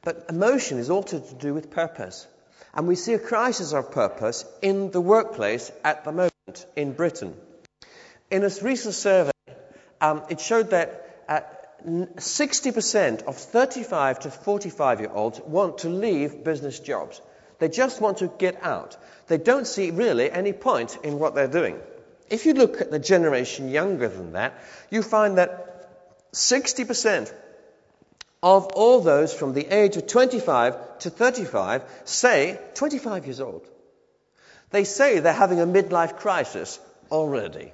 But 0.03 0.25
emotion 0.29 0.79
is 0.79 0.89
also 0.89 1.19
to 1.19 1.33
do 1.35 1.53
with 1.53 1.71
purpose. 1.71 2.27
And 2.73 2.87
we 2.87 2.95
see 2.95 3.13
a 3.13 3.19
crisis 3.19 3.73
of 3.73 3.91
purpose 3.91 4.45
in 4.61 4.91
the 4.91 5.01
workplace 5.01 5.71
at 5.83 6.03
the 6.03 6.11
moment 6.11 6.65
in 6.75 6.93
Britain. 6.93 7.35
In 8.31 8.43
a 8.43 8.49
recent 8.61 8.95
survey, 8.95 9.31
um, 9.99 10.23
it 10.29 10.39
showed 10.39 10.69
that 10.69 11.23
uh, 11.27 11.41
60% 11.85 13.23
of 13.23 13.35
35 13.35 14.19
to 14.21 14.31
45 14.31 14.99
year 15.01 15.11
olds 15.13 15.41
want 15.41 15.79
to 15.79 15.89
leave 15.89 16.43
business 16.43 16.79
jobs. 16.79 17.21
They 17.59 17.67
just 17.67 17.99
want 17.99 18.19
to 18.19 18.31
get 18.39 18.63
out. 18.63 18.95
They 19.27 19.37
don't 19.37 19.67
see 19.67 19.91
really 19.91 20.31
any 20.31 20.53
point 20.53 20.97
in 21.03 21.19
what 21.19 21.35
they're 21.35 21.47
doing. 21.47 21.77
If 22.29 22.45
you 22.45 22.53
look 22.53 22.79
at 22.79 22.89
the 22.89 22.99
generation 22.99 23.69
younger 23.69 24.07
than 24.07 24.31
that, 24.31 24.53
you 24.89 25.03
find 25.03 25.37
that 25.37 26.31
60% 26.31 27.33
of 28.41 28.67
all 28.67 29.01
those 29.01 29.33
from 29.33 29.53
the 29.53 29.67
age 29.67 29.97
of 29.97 30.07
25 30.07 30.99
to 30.99 31.09
35 31.09 31.83
say, 32.05 32.57
25 32.75 33.25
years 33.25 33.41
old, 33.41 33.67
they 34.69 34.85
say 34.85 35.19
they're 35.19 35.33
having 35.33 35.59
a 35.59 35.67
midlife 35.67 36.17
crisis 36.17 36.79
already. 37.11 37.73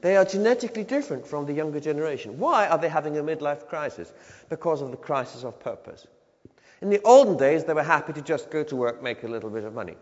They 0.00 0.16
are 0.16 0.24
genetically 0.26 0.84
different 0.84 1.26
from 1.26 1.46
the 1.46 1.54
younger 1.54 1.80
generation. 1.80 2.38
Why 2.38 2.68
are 2.68 2.76
they 2.76 2.90
having 2.90 3.16
a 3.16 3.22
midlife 3.22 3.66
crisis? 3.68 4.12
Because 4.50 4.82
of 4.82 4.90
the 4.90 4.98
crisis 4.98 5.44
of 5.44 5.58
purpose. 5.58 6.06
In 6.82 6.90
the 6.90 7.00
olden 7.04 7.38
days, 7.38 7.64
they 7.64 7.72
were 7.72 7.82
happy 7.82 8.12
to 8.12 8.20
just 8.20 8.50
go 8.50 8.62
to 8.64 8.76
work, 8.76 9.02
make 9.02 9.22
a 9.22 9.28
little 9.28 9.48
bit 9.48 9.64
of 9.64 9.72
money. 9.72 9.96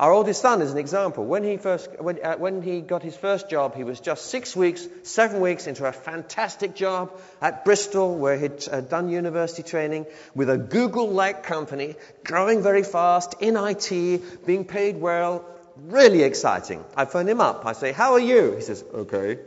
Our 0.00 0.12
oldest 0.12 0.40
son 0.40 0.62
is 0.62 0.72
an 0.72 0.78
example. 0.78 1.26
When 1.26 1.44
he, 1.44 1.58
first, 1.58 2.00
when, 2.00 2.24
uh, 2.24 2.36
when 2.38 2.62
he 2.62 2.80
got 2.80 3.02
his 3.02 3.14
first 3.14 3.50
job, 3.50 3.74
he 3.74 3.84
was 3.84 4.00
just 4.00 4.30
six 4.30 4.56
weeks, 4.56 4.88
seven 5.02 5.42
weeks 5.42 5.66
into 5.66 5.84
a 5.84 5.92
fantastic 5.92 6.74
job 6.74 7.20
at 7.42 7.66
Bristol, 7.66 8.16
where 8.16 8.38
he'd 8.38 8.66
uh, 8.66 8.80
done 8.80 9.10
university 9.10 9.62
training 9.62 10.06
with 10.34 10.48
a 10.48 10.56
Google 10.56 11.10
like 11.10 11.42
company, 11.42 11.96
growing 12.24 12.62
very 12.62 12.82
fast 12.82 13.34
in 13.40 13.58
IT, 13.58 14.46
being 14.46 14.64
paid 14.64 14.98
well, 14.98 15.44
really 15.76 16.22
exciting. 16.22 16.82
I 16.96 17.04
phone 17.04 17.28
him 17.28 17.42
up. 17.42 17.66
I 17.66 17.74
say, 17.74 17.92
How 17.92 18.14
are 18.14 18.20
you? 18.20 18.54
He 18.54 18.62
says, 18.62 18.82
Okay. 18.94 19.38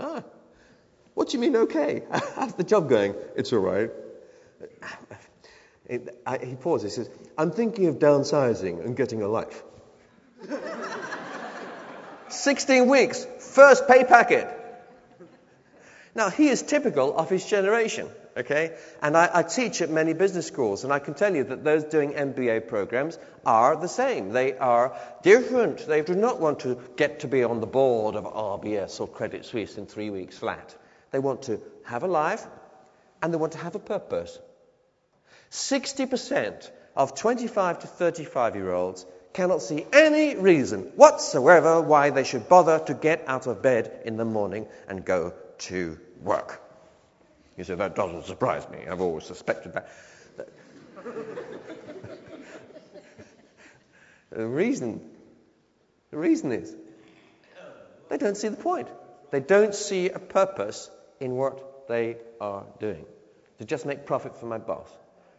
Ah, 0.00 0.24
what 1.14 1.28
do 1.28 1.36
you 1.36 1.40
mean, 1.40 1.54
okay? 1.54 2.02
How's 2.34 2.54
the 2.54 2.64
job 2.64 2.88
going? 2.88 3.14
It's 3.36 3.52
all 3.52 3.60
right. 3.60 3.90
He 5.88 6.54
pauses. 6.54 6.94
He 6.94 7.02
says, 7.02 7.10
I'm 7.36 7.50
thinking 7.50 7.86
of 7.86 7.98
downsizing 7.98 8.84
and 8.84 8.96
getting 8.96 9.22
a 9.22 9.26
life. 9.26 9.64
16 12.28 12.88
weeks, 12.88 13.26
first 13.38 13.86
pay 13.88 14.04
packet. 14.04 14.48
Now, 16.14 16.28
he 16.28 16.48
is 16.48 16.62
typical 16.62 17.16
of 17.16 17.30
his 17.30 17.44
generation, 17.46 18.08
okay? 18.36 18.76
And 19.00 19.16
I, 19.16 19.30
I, 19.32 19.42
teach 19.44 19.80
at 19.80 19.90
many 19.90 20.12
business 20.12 20.46
schools, 20.46 20.82
and 20.82 20.92
I 20.92 20.98
can 20.98 21.14
tell 21.14 21.34
you 21.34 21.44
that 21.44 21.62
those 21.62 21.84
doing 21.84 22.12
MBA 22.12 22.66
programs 22.66 23.16
are 23.46 23.76
the 23.76 23.88
same. 23.88 24.30
They 24.30 24.56
are 24.58 24.96
different. 25.22 25.86
They 25.86 26.02
do 26.02 26.16
not 26.16 26.40
want 26.40 26.60
to 26.60 26.80
get 26.96 27.20
to 27.20 27.28
be 27.28 27.44
on 27.44 27.60
the 27.60 27.66
board 27.66 28.16
of 28.16 28.24
RBS 28.24 29.00
or 29.00 29.06
Credit 29.06 29.44
Suisse 29.44 29.78
in 29.78 29.86
three 29.86 30.10
weeks 30.10 30.36
flat. 30.36 30.74
They 31.12 31.20
want 31.20 31.42
to 31.42 31.60
have 31.84 32.02
a 32.02 32.08
life, 32.08 32.44
and 33.22 33.32
they 33.32 33.38
want 33.38 33.52
to 33.52 33.58
have 33.58 33.76
a 33.76 33.80
purpose. 33.80 34.36
60% 35.52 36.70
of 36.96 37.14
25 37.14 37.80
to 37.80 37.86
35 37.86 38.56
year 38.56 38.72
olds 38.72 39.06
cannot 39.32 39.62
see 39.62 39.86
any 39.92 40.36
reason 40.36 40.92
whatsoever 40.96 41.80
why 41.80 42.10
they 42.10 42.24
should 42.24 42.48
bother 42.48 42.78
to 42.80 42.94
get 42.94 43.24
out 43.26 43.46
of 43.46 43.62
bed 43.62 44.02
in 44.04 44.16
the 44.16 44.24
morning 44.24 44.66
and 44.88 45.04
go 45.04 45.32
to 45.58 45.98
work. 46.22 46.60
You 47.56 47.64
say, 47.64 47.74
that 47.74 47.94
doesn't 47.94 48.26
surprise 48.26 48.68
me. 48.70 48.86
I've 48.90 49.00
always 49.00 49.24
suspected 49.24 49.74
that. 49.74 49.88
the 54.30 54.46
reason, 54.46 55.00
the 56.10 56.16
reason 56.16 56.52
is 56.52 56.74
they 58.08 58.16
don't 58.16 58.36
see 58.36 58.48
the 58.48 58.56
point. 58.56 58.88
They 59.30 59.40
don't 59.40 59.74
see 59.74 60.08
a 60.08 60.18
purpose 60.18 60.90
in 61.20 61.36
what 61.36 61.86
they 61.88 62.16
are 62.40 62.64
doing. 62.80 63.04
To 63.58 63.64
just 63.64 63.86
make 63.86 64.06
profit 64.06 64.36
for 64.38 64.46
my 64.46 64.58
boss. 64.58 64.88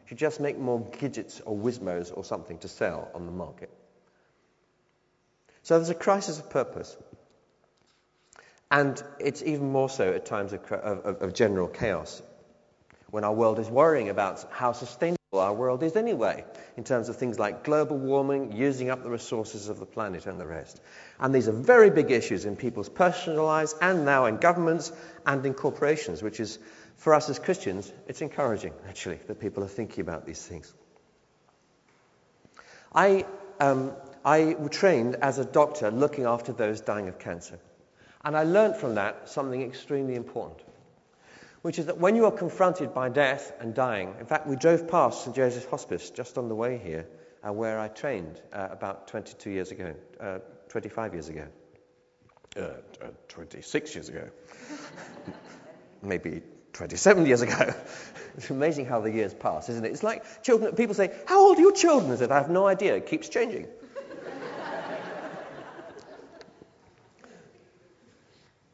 To 0.09 0.15
just 0.15 0.39
make 0.39 0.57
more 0.57 0.79
gadgets 0.99 1.41
or 1.41 1.57
Wizmos 1.57 2.15
or 2.15 2.23
something 2.23 2.59
to 2.59 2.67
sell 2.67 3.09
on 3.15 3.25
the 3.25 3.31
market. 3.31 3.69
So 5.63 5.77
there's 5.77 5.89
a 5.89 5.95
crisis 5.95 6.39
of 6.39 6.49
purpose. 6.49 6.97
And 8.71 9.01
it's 9.19 9.43
even 9.43 9.71
more 9.71 9.89
so 9.89 10.13
at 10.13 10.25
times 10.25 10.53
of, 10.53 10.71
of, 10.71 11.21
of, 11.21 11.33
general 11.33 11.67
chaos, 11.67 12.21
when 13.09 13.25
our 13.25 13.33
world 13.33 13.59
is 13.59 13.69
worrying 13.69 14.07
about 14.07 14.45
how 14.51 14.71
sustainable 14.71 15.17
our 15.33 15.53
world 15.53 15.83
is 15.83 15.97
anyway, 15.97 16.45
in 16.77 16.85
terms 16.85 17.09
of 17.09 17.17
things 17.17 17.37
like 17.37 17.65
global 17.65 17.97
warming, 17.97 18.53
using 18.53 18.89
up 18.89 19.03
the 19.03 19.09
resources 19.09 19.67
of 19.67 19.77
the 19.79 19.85
planet, 19.85 20.25
and 20.25 20.39
the 20.39 20.47
rest. 20.47 20.79
And 21.19 21.35
these 21.35 21.49
are 21.49 21.53
very 21.53 21.89
big 21.89 22.11
issues 22.11 22.45
in 22.45 22.55
people's 22.55 22.87
personal 22.87 23.43
lives, 23.43 23.75
and 23.81 24.05
now 24.05 24.25
in 24.25 24.37
governments 24.37 24.93
and 25.25 25.45
in 25.45 25.53
corporations, 25.53 26.23
which 26.23 26.39
is, 26.39 26.57
for 26.95 27.13
us 27.13 27.29
as 27.29 27.39
Christians, 27.39 27.91
it's 28.07 28.21
encouraging, 28.21 28.73
actually, 28.87 29.19
that 29.27 29.41
people 29.41 29.65
are 29.65 29.69
thinking 29.69 30.01
about 30.01 30.25
these 30.25 30.41
things. 30.41 30.73
I 32.93 33.25
um, 33.59 33.91
I 34.23 34.53
trained 34.69 35.15
as 35.15 35.39
a 35.39 35.45
doctor 35.45 35.91
looking 35.91 36.25
after 36.25 36.53
those 36.53 36.81
dying 36.81 37.07
of 37.07 37.17
cancer. 37.19 37.59
And 38.23 38.37
I 38.37 38.43
learned 38.43 38.75
from 38.75 38.95
that 38.95 39.29
something 39.29 39.61
extremely 39.61 40.15
important, 40.15 40.59
which 41.63 41.79
is 41.79 41.87
that 41.87 41.97
when 41.97 42.15
you 42.15 42.25
are 42.25 42.31
confronted 42.31 42.93
by 42.93 43.09
death 43.09 43.51
and 43.59 43.73
dying, 43.73 44.15
in 44.19 44.27
fact, 44.27 44.45
we 44.47 44.55
drove 44.55 44.87
past 44.87 45.23
St. 45.23 45.35
Joseph's 45.35 45.65
Hospice 45.65 46.11
just 46.11 46.37
on 46.37 46.47
the 46.47 46.55
way 46.55 46.77
here, 46.77 47.07
uh, 47.43 47.51
where 47.51 47.79
I 47.79 47.87
trained 47.87 48.39
uh, 48.53 48.67
about 48.71 49.07
22 49.07 49.49
years 49.49 49.71
ago, 49.71 49.95
uh, 50.19 50.39
25 50.69 51.13
years 51.13 51.29
ago, 51.29 51.47
uh, 52.57 52.61
uh, 52.61 53.07
26 53.29 53.95
years 53.95 54.09
ago, 54.09 54.29
maybe 56.03 56.43
27 56.73 57.25
years 57.25 57.41
ago. 57.41 57.73
it's 58.37 58.51
amazing 58.51 58.85
how 58.85 59.01
the 59.01 59.11
years 59.11 59.33
pass, 59.33 59.67
isn't 59.67 59.83
it? 59.83 59.91
It's 59.91 60.03
like 60.03 60.43
children, 60.43 60.75
people 60.75 60.93
say, 60.93 61.11
How 61.25 61.47
old 61.47 61.57
are 61.57 61.61
your 61.61 61.71
children? 61.71 62.11
I 62.11 62.17
said, 62.17 62.31
I 62.31 62.37
have 62.37 62.51
no 62.51 62.67
idea. 62.67 62.95
It 62.95 63.07
keeps 63.07 63.27
changing. 63.27 63.67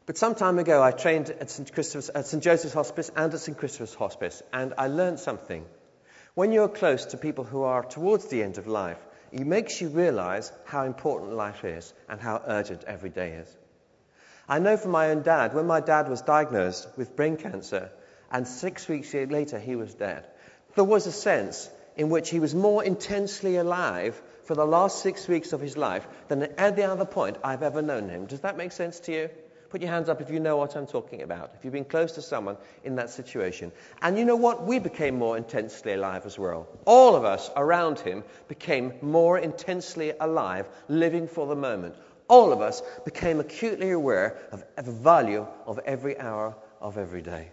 But 0.08 0.18
some 0.18 0.36
time 0.36 0.58
ago, 0.58 0.82
I 0.82 0.92
trained 0.92 1.32
at 1.32 1.50
St. 1.50 1.70
Christopher's, 1.74 2.08
at 2.08 2.26
St. 2.26 2.42
Joseph's 2.42 2.74
Hospice 2.74 3.12
and 3.14 3.34
at 3.34 3.42
St. 3.42 3.58
Christopher's 3.58 3.94
Hospice, 3.94 4.42
and 4.54 4.74
I 4.78 4.88
learned 4.88 5.20
something. 5.20 5.66
When 6.34 6.54
you're 6.54 6.70
close 6.70 7.08
to 7.08 7.18
people 7.18 7.44
who 7.44 7.64
are 7.64 7.84
towards 7.84 8.28
the 8.28 8.42
end 8.42 8.58
of 8.58 8.68
life, 8.68 9.00
it 9.34 9.46
makes 9.46 9.82
you 9.82 9.90
realize 9.90 10.50
how 10.64 10.86
important 10.86 11.34
life 11.34 11.66
is 11.66 11.94
and 12.08 12.22
how 12.22 12.42
urgent 12.48 12.86
every 12.86 13.10
day 13.10 13.34
is. 13.34 13.54
I 14.48 14.60
know 14.60 14.78
from 14.78 14.92
my 14.92 15.10
own 15.10 15.24
dad, 15.24 15.54
when 15.54 15.68
my 15.68 15.82
dad 15.82 16.08
was 16.08 16.22
diagnosed 16.22 16.88
with 16.96 17.18
brain 17.18 17.36
cancer, 17.36 17.92
and 18.32 18.48
six 18.48 18.88
weeks 18.88 19.14
later 19.14 19.60
he 19.60 19.76
was 19.76 19.94
dead, 19.94 20.26
there 20.76 20.86
was 20.86 21.06
a 21.06 21.12
sense 21.12 21.70
in 21.98 22.10
which 22.10 22.30
he 22.30 22.40
was 22.40 22.56
more 22.56 22.82
intensely 22.82 23.58
alive 23.58 24.22
for 24.46 24.56
the 24.56 24.66
last 24.66 25.04
six 25.04 25.28
weeks 25.28 25.52
of 25.52 25.60
his 25.60 25.76
life 25.76 26.08
than 26.30 26.44
at 26.44 26.58
any 26.58 26.84
other 26.84 27.04
point 27.04 27.36
I've 27.44 27.62
ever 27.62 27.82
known 27.82 28.08
him. 28.08 28.26
Does 28.26 28.40
that 28.40 28.56
make 28.56 28.72
sense 28.72 29.02
to 29.02 29.12
you? 29.12 29.30
Put 29.70 29.82
your 29.82 29.92
hands 29.92 30.08
up 30.08 30.22
if 30.22 30.30
you 30.30 30.40
know 30.40 30.58
what 30.58 30.76
I'm 30.76 30.88
talking 30.88 31.22
about, 31.22 31.52
if 31.56 31.64
you've 31.64 31.74
been 31.74 31.86
close 31.86 32.14
to 32.14 32.22
someone 32.22 32.58
in 32.84 32.96
that 32.96 33.10
situation. 33.10 33.72
And 34.02 34.18
you 34.18 34.24
know 34.26 34.36
what? 34.36 34.66
We 34.66 34.80
became 34.80 35.18
more 35.18 35.38
intensely 35.38 35.94
alive 35.94 36.26
as 36.26 36.40
well. 36.40 36.68
All 36.86 37.16
of 37.16 37.26
us 37.26 37.50
around 37.56 38.00
him 38.00 38.24
became 38.48 38.94
more 39.02 39.38
intensely 39.38 40.14
alive, 40.20 40.70
living 40.88 41.28
for 41.28 41.48
the 41.48 41.56
moment. 41.56 41.96
All 42.30 42.54
of 42.54 42.62
us 42.62 42.82
became 43.06 43.40
acutely 43.40 43.92
aware 43.92 44.38
of 44.52 44.64
the 44.84 44.92
value 44.92 45.46
of 45.66 45.80
every 45.86 46.20
hour 46.20 46.56
of 46.82 46.98
every 46.98 47.22
day. 47.22 47.50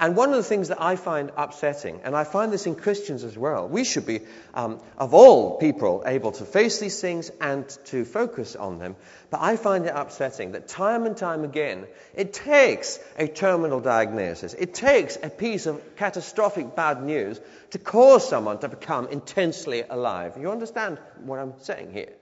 And 0.00 0.16
one 0.16 0.30
of 0.30 0.36
the 0.36 0.42
things 0.42 0.68
that 0.68 0.80
I 0.80 0.96
find 0.96 1.30
upsetting, 1.36 2.00
and 2.04 2.16
I 2.16 2.24
find 2.24 2.50
this 2.50 2.66
in 2.66 2.74
Christians 2.74 3.22
as 3.22 3.36
well, 3.36 3.68
we 3.68 3.84
should 3.84 4.06
be, 4.06 4.22
um, 4.54 4.80
of 4.96 5.12
all 5.12 5.58
people, 5.58 6.04
able 6.06 6.32
to 6.32 6.46
face 6.46 6.78
these 6.78 6.98
things 6.98 7.30
and 7.38 7.68
to 7.84 8.06
focus 8.06 8.56
on 8.56 8.78
them. 8.78 8.96
But 9.28 9.42
I 9.42 9.56
find 9.56 9.84
it 9.84 9.92
upsetting 9.94 10.52
that 10.52 10.68
time 10.68 11.04
and 11.04 11.14
time 11.14 11.44
again, 11.44 11.86
it 12.14 12.32
takes 12.32 12.98
a 13.18 13.28
terminal 13.28 13.80
diagnosis, 13.80 14.54
it 14.54 14.72
takes 14.72 15.18
a 15.22 15.28
piece 15.28 15.66
of 15.66 15.82
catastrophic 15.96 16.74
bad 16.74 17.02
news 17.02 17.38
to 17.72 17.78
cause 17.78 18.26
someone 18.26 18.58
to 18.60 18.70
become 18.70 19.08
intensely 19.08 19.82
alive. 19.82 20.38
You 20.40 20.50
understand 20.50 20.98
what 21.26 21.38
I'm 21.38 21.52
saying 21.60 21.92
here? 21.92 22.14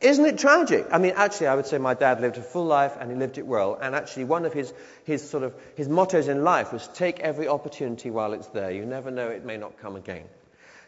Isn't 0.00 0.26
it 0.26 0.38
tragic? 0.38 0.86
I 0.92 0.98
mean, 0.98 1.14
actually, 1.16 1.48
I 1.48 1.54
would 1.54 1.66
say 1.66 1.78
my 1.78 1.94
dad 1.94 2.20
lived 2.20 2.36
a 2.36 2.42
full 2.42 2.66
life 2.66 2.96
and 3.00 3.10
he 3.10 3.16
lived 3.16 3.38
it 3.38 3.46
well. 3.46 3.78
And 3.80 3.94
actually, 3.94 4.24
one 4.24 4.44
of 4.44 4.52
his, 4.52 4.72
his 5.04 5.28
sort 5.28 5.42
of 5.42 5.54
his 5.76 5.88
mottos 5.88 6.28
in 6.28 6.44
life 6.44 6.72
was 6.72 6.86
take 6.88 7.20
every 7.20 7.48
opportunity 7.48 8.10
while 8.10 8.32
it's 8.32 8.46
there. 8.48 8.70
You 8.70 8.86
never 8.86 9.10
know, 9.10 9.28
it 9.28 9.44
may 9.44 9.56
not 9.56 9.78
come 9.78 9.96
again. 9.96 10.24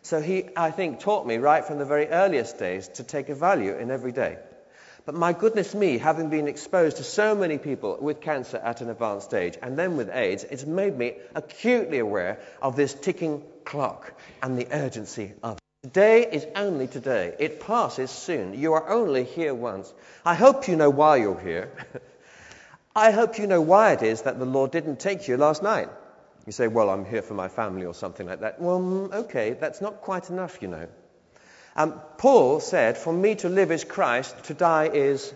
So 0.03 0.21
he, 0.21 0.49
I 0.57 0.71
think, 0.71 1.01
taught 1.01 1.27
me 1.27 1.37
right 1.37 1.65
from 1.65 1.79
the 1.79 1.85
very 1.85 2.09
earliest 2.09 2.59
days 2.59 2.89
to 2.95 3.05
take 3.05 3.29
a 3.29 3.35
value 3.35 3.75
in 3.75 3.91
every 3.91 4.13
day. 4.13 4.39
But 5.07 5.15
my 5.15 5.33
goodness 5.33 5.75
me, 5.75 5.99
having 5.99 6.31
been 6.31 6.47
exposed 6.47 6.99
to 6.99 7.05
so 7.05 7.35
many 7.35 7.59
people 7.59 7.99
with 8.01 8.21
cancer 8.21 8.59
at 8.59 8.81
an 8.81 8.91
advanced 8.91 9.27
stage 9.27 9.59
and 9.61 9.79
then 9.79 9.97
with 9.97 10.11
AIDS, 10.11 10.45
it's 10.45 10.65
made 10.65 10.97
me 10.97 11.15
acutely 11.35 11.99
aware 11.99 12.39
of 12.63 12.77
this 12.77 12.95
ticking 12.95 13.43
clock 13.65 14.13
and 14.43 14.59
the 14.59 14.69
urgency 14.71 15.33
of 15.43 15.60
Today 15.83 16.29
is 16.31 16.47
only 16.57 16.89
today. 16.89 17.35
It 17.39 17.61
passes 17.61 18.11
soon. 18.11 18.53
You 18.53 18.75
are 18.75 18.91
only 18.91 19.25
here 19.25 19.55
once. 19.55 19.91
I 20.27 20.35
hope 20.35 20.69
you 20.69 20.77
know 20.77 20.91
why 20.91 21.17
you're 21.17 21.41
here. 21.41 21.73
I 22.95 23.13
hope 23.13 23.39
you 23.39 23.47
know 23.47 23.63
why 23.63 23.93
it 23.93 24.03
is 24.03 24.23
that 24.23 24.39
the 24.39 24.45
Lord 24.45 24.73
didn't 24.73 25.01
take 25.01 25.27
you 25.27 25.39
last 25.39 25.63
night. 25.63 25.89
You 26.45 26.53
say, 26.53 26.69
well, 26.69 26.91
I'm 26.91 27.07
here 27.07 27.23
for 27.23 27.33
my 27.33 27.49
family 27.49 27.87
or 27.87 27.95
something 27.95 28.27
like 28.27 28.41
that. 28.41 28.61
Well, 28.61 28.79
mm, 28.79 29.15
okay, 29.25 29.55
that's 29.55 29.81
not 29.81 30.03
quite 30.03 30.29
enough, 30.29 30.61
you 30.61 30.69
know. 30.69 30.87
Um, 31.75 31.99
Paul 32.19 32.61
said, 32.61 32.99
for 32.99 33.13
me 33.13 33.37
to 33.37 33.49
live 33.49 33.71
is 33.71 33.85
Christ, 33.85 34.45
to 34.45 34.55
die 34.55 34.91
is 34.93 35.33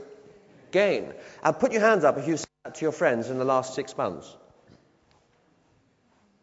gain. 0.73 1.15
Uh, 1.43 1.53
put 1.53 1.73
your 1.73 1.81
hands 1.81 2.05
up 2.05 2.19
if 2.19 2.29
you 2.29 2.37
said 2.37 2.49
that 2.65 2.75
to 2.75 2.83
your 2.85 2.93
friends 2.93 3.31
in 3.31 3.39
the 3.39 3.47
last 3.47 3.75
six 3.75 3.97
months. 3.97 4.37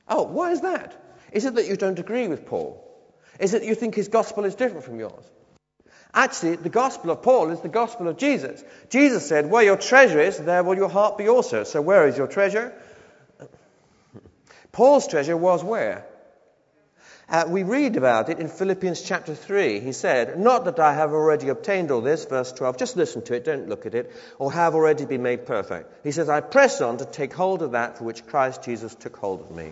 Oh, 0.07 0.23
why 0.23 0.53
is 0.53 0.61
that? 0.61 0.99
Is 1.31 1.45
it 1.45 1.53
that 1.53 1.67
you 1.67 1.75
don't 1.75 1.99
agree 1.99 2.27
with 2.27 2.47
Paul? 2.47 2.87
Is 3.39 3.51
that 3.51 3.63
you 3.63 3.75
think 3.75 3.95
his 3.95 4.07
gospel 4.07 4.45
is 4.45 4.55
different 4.55 4.85
from 4.85 4.99
yours. 4.99 5.23
Actually, 6.13 6.57
the 6.57 6.69
gospel 6.69 7.11
of 7.11 7.21
Paul 7.21 7.51
is 7.51 7.61
the 7.61 7.69
gospel 7.69 8.07
of 8.07 8.17
Jesus. 8.17 8.63
Jesus 8.89 9.27
said, 9.27 9.49
Where 9.49 9.63
your 9.63 9.77
treasure 9.77 10.19
is, 10.19 10.37
there 10.37 10.63
will 10.63 10.75
your 10.75 10.89
heart 10.89 11.17
be 11.17 11.29
also. 11.29 11.63
So, 11.63 11.81
where 11.81 12.07
is 12.07 12.17
your 12.17 12.27
treasure? 12.27 12.73
Paul's 14.73 15.07
treasure 15.07 15.37
was 15.37 15.63
where? 15.63 16.05
Uh, 17.31 17.45
we 17.47 17.63
read 17.63 17.95
about 17.95 18.27
it 18.27 18.39
in 18.39 18.49
Philippians 18.49 19.01
chapter 19.03 19.33
3. 19.33 19.79
He 19.79 19.93
said, 19.93 20.37
Not 20.37 20.65
that 20.65 20.79
I 20.79 20.93
have 20.93 21.13
already 21.13 21.47
obtained 21.47 21.89
all 21.89 22.01
this, 22.01 22.25
verse 22.25 22.51
12, 22.51 22.75
just 22.75 22.97
listen 22.97 23.21
to 23.23 23.35
it, 23.35 23.45
don't 23.45 23.69
look 23.69 23.85
at 23.85 23.95
it, 23.95 24.11
or 24.37 24.51
have 24.51 24.75
already 24.75 25.05
been 25.05 25.23
made 25.23 25.45
perfect. 25.45 26.03
He 26.03 26.11
says, 26.11 26.27
I 26.27 26.41
press 26.41 26.81
on 26.81 26.97
to 26.97 27.05
take 27.05 27.31
hold 27.31 27.61
of 27.61 27.71
that 27.71 27.97
for 27.97 28.03
which 28.03 28.27
Christ 28.27 28.63
Jesus 28.63 28.93
took 28.93 29.15
hold 29.15 29.39
of 29.39 29.51
me. 29.51 29.71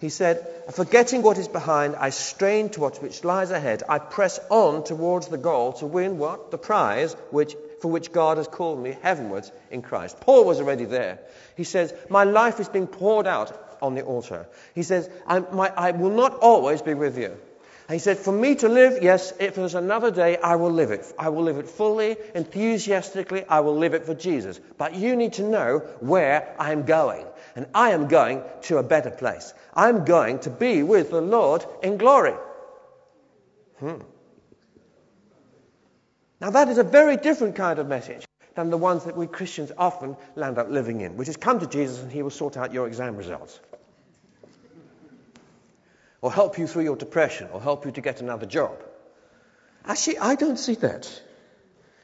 He 0.00 0.08
said, 0.08 0.46
Forgetting 0.72 1.22
what 1.22 1.38
is 1.38 1.48
behind, 1.48 1.96
I 1.96 2.10
strain 2.10 2.68
towards 2.68 3.00
which 3.00 3.24
lies 3.24 3.50
ahead. 3.50 3.82
I 3.88 3.98
press 3.98 4.38
on 4.50 4.84
towards 4.84 5.28
the 5.28 5.38
goal 5.38 5.72
to 5.74 5.86
win 5.86 6.18
what? 6.18 6.50
The 6.50 6.58
prize 6.58 7.14
which, 7.30 7.56
for 7.80 7.90
which 7.90 8.12
God 8.12 8.36
has 8.36 8.46
called 8.46 8.82
me 8.82 8.96
heavenwards 9.02 9.50
in 9.70 9.82
Christ. 9.82 10.20
Paul 10.20 10.44
was 10.44 10.60
already 10.60 10.84
there. 10.84 11.20
He 11.56 11.64
says, 11.64 11.94
My 12.10 12.24
life 12.24 12.60
is 12.60 12.68
being 12.68 12.86
poured 12.86 13.26
out 13.26 13.78
on 13.80 13.94
the 13.94 14.02
altar. 14.02 14.46
He 14.74 14.82
says, 14.82 15.08
I, 15.26 15.40
my, 15.40 15.72
I 15.74 15.92
will 15.92 16.14
not 16.14 16.38
always 16.40 16.82
be 16.82 16.94
with 16.94 17.16
you. 17.16 17.36
And 17.86 17.94
he 17.94 17.98
said, 17.98 18.18
For 18.18 18.32
me 18.32 18.54
to 18.56 18.68
live, 18.68 19.02
yes, 19.02 19.32
if 19.40 19.54
there's 19.56 19.74
another 19.74 20.10
day, 20.10 20.36
I 20.36 20.56
will 20.56 20.70
live 20.70 20.90
it. 20.90 21.04
I 21.18 21.28
will 21.28 21.42
live 21.42 21.58
it 21.58 21.68
fully, 21.68 22.16
enthusiastically, 22.34 23.44
I 23.46 23.60
will 23.60 23.76
live 23.76 23.94
it 23.94 24.04
for 24.04 24.14
Jesus. 24.14 24.60
But 24.78 24.94
you 24.94 25.16
need 25.16 25.34
to 25.34 25.42
know 25.42 25.78
where 26.00 26.54
I'm 26.58 26.84
going. 26.84 27.26
And 27.56 27.66
I 27.74 27.90
am 27.90 28.08
going 28.08 28.42
to 28.62 28.78
a 28.78 28.82
better 28.82 29.10
place. 29.10 29.54
I'm 29.74 30.04
going 30.04 30.40
to 30.40 30.50
be 30.50 30.82
with 30.82 31.10
the 31.10 31.20
Lord 31.20 31.64
in 31.82 31.96
glory. 31.96 32.34
Hmm. 33.78 33.98
Now, 36.40 36.50
that 36.50 36.68
is 36.68 36.78
a 36.78 36.84
very 36.84 37.16
different 37.16 37.56
kind 37.56 37.78
of 37.78 37.86
message 37.86 38.26
than 38.54 38.70
the 38.70 38.78
ones 38.78 39.04
that 39.04 39.16
we 39.16 39.26
Christians 39.26 39.72
often 39.78 40.16
land 40.34 40.58
up 40.58 40.68
living 40.68 41.00
in, 41.00 41.16
which 41.16 41.28
is 41.28 41.36
come 41.36 41.60
to 41.60 41.66
Jesus 41.66 42.02
and 42.02 42.10
he 42.10 42.22
will 42.22 42.30
sort 42.30 42.56
out 42.56 42.72
your 42.72 42.86
exam 42.86 43.16
results 43.16 43.58
or 46.24 46.32
help 46.32 46.56
you 46.56 46.66
through 46.66 46.84
your 46.84 46.96
depression, 46.96 47.48
or 47.52 47.60
help 47.60 47.84
you 47.84 47.92
to 47.92 48.00
get 48.00 48.22
another 48.22 48.46
job. 48.46 48.82
Actually, 49.84 50.16
I 50.16 50.36
don't 50.36 50.56
see 50.56 50.74
that. 50.76 51.22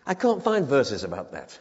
I 0.07 0.12
can't 0.12 0.45
find 0.45 0.66
verses 0.66 1.04
about 1.04 1.33
that. 1.33 1.59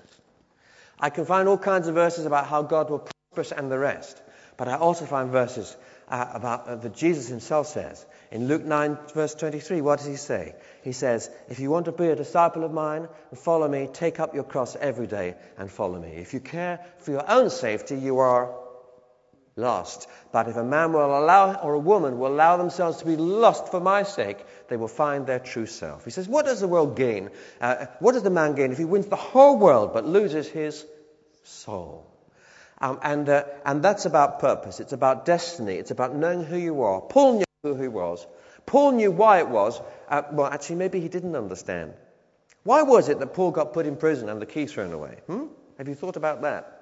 I 0.99 1.09
can 1.09 1.23
find 1.23 1.47
all 1.47 1.57
kinds 1.57 1.87
of 1.87 1.95
verses 1.95 2.25
about 2.25 2.47
how 2.47 2.63
God 2.63 2.89
will 2.89 3.07
and 3.37 3.71
the 3.71 3.77
rest. 3.77 4.19
But 4.57 4.67
I 4.67 4.75
also 4.75 5.05
find 5.05 5.29
verses 5.29 5.75
uh, 6.09 6.25
about 6.33 6.67
uh, 6.67 6.75
that 6.77 6.95
Jesus 6.95 7.27
himself 7.27 7.67
says. 7.67 8.03
In 8.31 8.47
Luke 8.47 8.65
9, 8.65 8.97
verse 9.13 9.35
23, 9.35 9.81
what 9.81 9.99
does 9.99 10.07
he 10.07 10.15
say? 10.15 10.55
He 10.83 10.91
says, 10.93 11.29
If 11.47 11.59
you 11.59 11.69
want 11.69 11.85
to 11.85 11.91
be 11.91 12.07
a 12.07 12.15
disciple 12.15 12.63
of 12.63 12.73
mine 12.73 13.07
and 13.29 13.39
follow 13.39 13.67
me, 13.67 13.87
take 13.93 14.19
up 14.19 14.33
your 14.33 14.43
cross 14.43 14.75
every 14.75 15.05
day 15.05 15.35
and 15.59 15.71
follow 15.71 15.99
me. 15.99 16.09
If 16.09 16.33
you 16.33 16.39
care 16.39 16.79
for 16.99 17.11
your 17.11 17.31
own 17.31 17.51
safety, 17.51 17.97
you 17.97 18.17
are 18.17 18.51
lost. 19.55 20.07
But 20.31 20.47
if 20.47 20.57
a 20.57 20.63
man 20.63 20.91
will 20.93 21.17
allow, 21.17 21.53
or 21.53 21.75
a 21.75 21.79
woman 21.79 22.17
will 22.17 22.33
allow 22.33 22.57
themselves 22.57 22.97
to 22.97 23.05
be 23.05 23.15
lost 23.15 23.69
for 23.69 23.79
my 23.79 24.03
sake, 24.03 24.43
they 24.69 24.75
will 24.75 24.87
find 24.87 25.27
their 25.27 25.39
true 25.39 25.67
self. 25.67 26.03
He 26.03 26.11
says, 26.11 26.27
What 26.27 26.45
does 26.45 26.61
the 26.61 26.67
world 26.67 26.97
gain? 26.97 27.29
Uh, 27.61 27.85
what 27.99 28.13
does 28.13 28.23
the 28.23 28.31
man 28.31 28.55
gain 28.55 28.71
if 28.71 28.79
he 28.79 28.85
wins 28.85 29.05
the 29.05 29.15
whole 29.15 29.59
world 29.59 29.93
but 29.93 30.05
loses 30.05 30.49
his 30.49 30.83
soul? 31.43 32.08
Um, 32.81 32.99
and, 33.01 33.27
uh, 33.27 33.43
and 33.65 33.83
that's 33.83 34.05
about 34.05 34.39
purpose. 34.39 34.79
It's 34.79 34.93
about 34.93 35.25
destiny. 35.25 35.75
It's 35.75 35.91
about 35.91 36.15
knowing 36.15 36.43
who 36.43 36.57
you 36.57 36.83
are. 36.83 37.01
Paul 37.01 37.39
knew 37.39 37.45
who 37.63 37.75
he 37.75 37.87
was. 37.87 38.25
Paul 38.65 38.93
knew 38.93 39.11
why 39.11 39.39
it 39.39 39.49
was. 39.49 39.81
Uh, 40.07 40.21
well, 40.31 40.47
actually, 40.47 40.77
maybe 40.77 40.99
he 41.01 41.09
didn't 41.09 41.35
understand. 41.35 41.93
Why 42.63 42.83
was 42.83 43.09
it 43.09 43.19
that 43.19 43.33
Paul 43.33 43.51
got 43.51 43.73
put 43.73 43.85
in 43.85 43.97
prison 43.97 44.29
and 44.29 44.41
the 44.41 44.45
key 44.45 44.65
thrown 44.65 44.93
away? 44.93 45.17
Hmm? 45.27 45.45
Have 45.77 45.87
you 45.87 45.95
thought 45.95 46.17
about 46.17 46.43
that? 46.43 46.75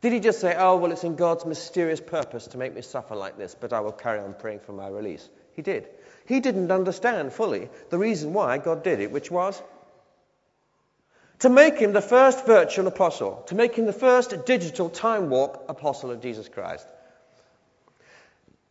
Did 0.00 0.12
he 0.12 0.20
just 0.20 0.40
say, 0.40 0.54
oh, 0.56 0.76
well, 0.76 0.92
it's 0.92 1.04
in 1.04 1.16
God's 1.16 1.44
mysterious 1.44 2.00
purpose 2.00 2.48
to 2.48 2.58
make 2.58 2.74
me 2.74 2.82
suffer 2.82 3.16
like 3.16 3.38
this, 3.38 3.54
but 3.54 3.72
I 3.72 3.80
will 3.80 3.92
carry 3.92 4.20
on 4.20 4.34
praying 4.34 4.60
for 4.60 4.72
my 4.72 4.88
release? 4.88 5.28
He 5.54 5.62
did. 5.62 5.88
He 6.26 6.40
didn't 6.40 6.70
understand 6.70 7.32
fully 7.32 7.70
the 7.90 7.98
reason 7.98 8.32
why 8.32 8.58
God 8.58 8.82
did 8.82 9.00
it, 9.00 9.10
which 9.10 9.30
was 9.30 9.60
to 11.40 11.48
make 11.48 11.78
him 11.78 11.92
the 11.92 12.00
first 12.00 12.46
virtual 12.46 12.86
apostle, 12.86 13.44
to 13.48 13.54
make 13.54 13.74
him 13.74 13.86
the 13.86 13.92
first 13.92 14.46
digital 14.46 14.88
time 14.88 15.28
walk 15.28 15.64
apostle 15.68 16.10
of 16.10 16.20
Jesus 16.20 16.48
Christ. 16.48 16.86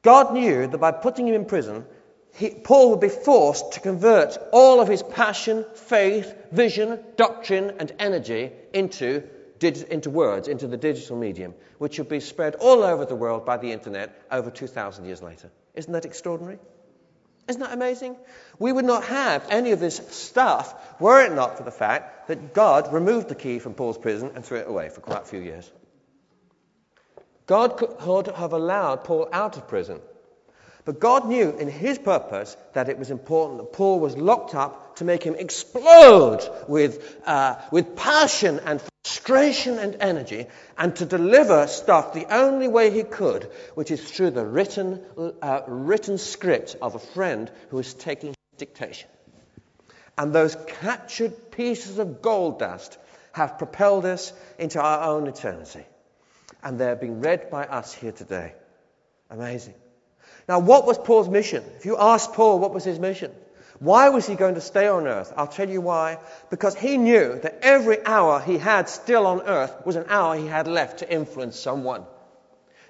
God 0.01 0.33
knew 0.33 0.67
that 0.67 0.77
by 0.77 0.91
putting 0.91 1.27
him 1.27 1.35
in 1.35 1.45
prison, 1.45 1.85
he, 2.33 2.49
Paul 2.49 2.91
would 2.91 2.99
be 2.99 3.09
forced 3.09 3.73
to 3.73 3.79
convert 3.79 4.37
all 4.51 4.81
of 4.81 4.87
his 4.87 5.01
passion, 5.01 5.65
faith, 5.73 6.35
vision, 6.51 6.99
doctrine, 7.15 7.75
and 7.79 7.91
energy 7.99 8.51
into 8.73 9.23
into 9.61 10.09
words, 10.09 10.47
into 10.47 10.67
the 10.67 10.77
digital 10.77 11.17
medium, 11.17 11.53
which 11.77 11.97
would 11.97 12.09
be 12.09 12.19
spread 12.19 12.55
all 12.55 12.83
over 12.83 13.05
the 13.05 13.15
world 13.15 13.45
by 13.45 13.57
the 13.57 13.71
internet 13.71 14.21
over 14.29 14.51
2,000 14.51 15.05
years 15.05 15.21
later. 15.21 15.49
Isn't 15.73 15.93
that 15.93 16.05
extraordinary? 16.05 16.59
Isn't 17.47 17.61
that 17.61 17.73
amazing? 17.73 18.15
We 18.57 18.71
would 18.71 18.85
not 18.85 19.03
have 19.05 19.45
any 19.49 19.71
of 19.71 19.79
this 19.79 20.01
stuff 20.09 20.73
were 20.99 21.23
it 21.25 21.33
not 21.33 21.57
for 21.57 21.63
the 21.63 21.71
fact 21.71 22.27
that 22.27 22.53
God 22.53 22.91
removed 22.91 23.29
the 23.29 23.35
key 23.35 23.59
from 23.59 23.73
Paul's 23.73 23.97
prison 23.97 24.31
and 24.35 24.43
threw 24.43 24.59
it 24.59 24.67
away 24.67 24.89
for 24.89 25.01
quite 25.01 25.21
a 25.21 25.25
few 25.25 25.39
years. 25.39 25.71
God 27.45 27.77
could 27.77 28.27
have 28.35 28.53
allowed 28.53 29.03
Paul 29.03 29.29
out 29.31 29.57
of 29.57 29.67
prison 29.67 30.01
but 30.85 30.99
God 30.99 31.27
knew 31.27 31.49
in 31.57 31.67
his 31.67 31.97
purpose 31.97 32.55
that 32.73 32.89
it 32.89 32.99
was 32.99 33.09
important 33.09 33.57
that 33.57 33.73
Paul 33.73 33.99
was 33.99 34.15
locked 34.15 34.53
up 34.53 34.97
to 34.97 35.03
make 35.03 35.23
him 35.23 35.35
explode 35.35 36.47
with, 36.67 37.17
uh, 37.25 37.55
with 37.71 37.95
passion 37.95 38.59
and 38.63 38.81
frustration 39.05 39.77
and 39.77 39.97
energy 39.99 40.47
and 40.79 40.95
to 40.95 41.05
deliver 41.05 41.67
stuff 41.67 42.13
the 42.13 42.25
only 42.33 42.67
way 42.67 42.89
he 42.89 43.03
could, 43.03 43.43
which 43.75 43.91
is 43.91 44.01
through 44.01 44.31
the 44.31 44.43
written, 44.43 44.99
uh, 45.43 45.61
written 45.67 46.17
script 46.17 46.75
of 46.81 46.95
a 46.95 46.99
friend 46.99 47.51
who 47.69 47.77
was 47.77 47.93
taking 47.93 48.33
dictation. 48.57 49.07
And 50.17 50.33
those 50.33 50.57
captured 50.81 51.51
pieces 51.51 51.99
of 51.99 52.23
gold 52.23 52.57
dust 52.57 52.97
have 53.33 53.59
propelled 53.59 54.05
us 54.05 54.33
into 54.57 54.81
our 54.81 55.11
own 55.11 55.27
eternity. 55.27 55.85
And 56.63 56.79
they're 56.79 56.95
being 56.95 57.21
read 57.21 57.51
by 57.51 57.65
us 57.65 57.93
here 57.93 58.11
today. 58.11 58.53
Amazing. 59.29 59.75
Now, 60.47 60.59
what 60.59 60.87
was 60.87 60.97
Paul's 60.97 61.29
mission? 61.29 61.63
If 61.77 61.85
you 61.85 61.97
ask 61.99 62.33
Paul 62.33 62.57
what 62.57 62.73
was 62.73 62.83
his 62.83 62.97
mission, 62.97 63.31
why 63.79 64.09
was 64.09 64.25
he 64.25 64.35
going 64.35 64.55
to 64.55 64.61
stay 64.61 64.87
on 64.87 65.05
earth? 65.07 65.33
I'll 65.35 65.47
tell 65.47 65.69
you 65.69 65.81
why. 65.81 66.19
Because 66.49 66.75
he 66.75 66.97
knew 66.97 67.39
that 67.43 67.59
every 67.61 68.05
hour 68.05 68.39
he 68.39 68.57
had 68.57 68.87
still 68.87 69.27
on 69.27 69.41
earth 69.41 69.85
was 69.85 69.95
an 69.95 70.05
hour 70.07 70.35
he 70.35 70.47
had 70.47 70.67
left 70.67 70.99
to 70.99 71.11
influence 71.11 71.59
someone. 71.59 72.05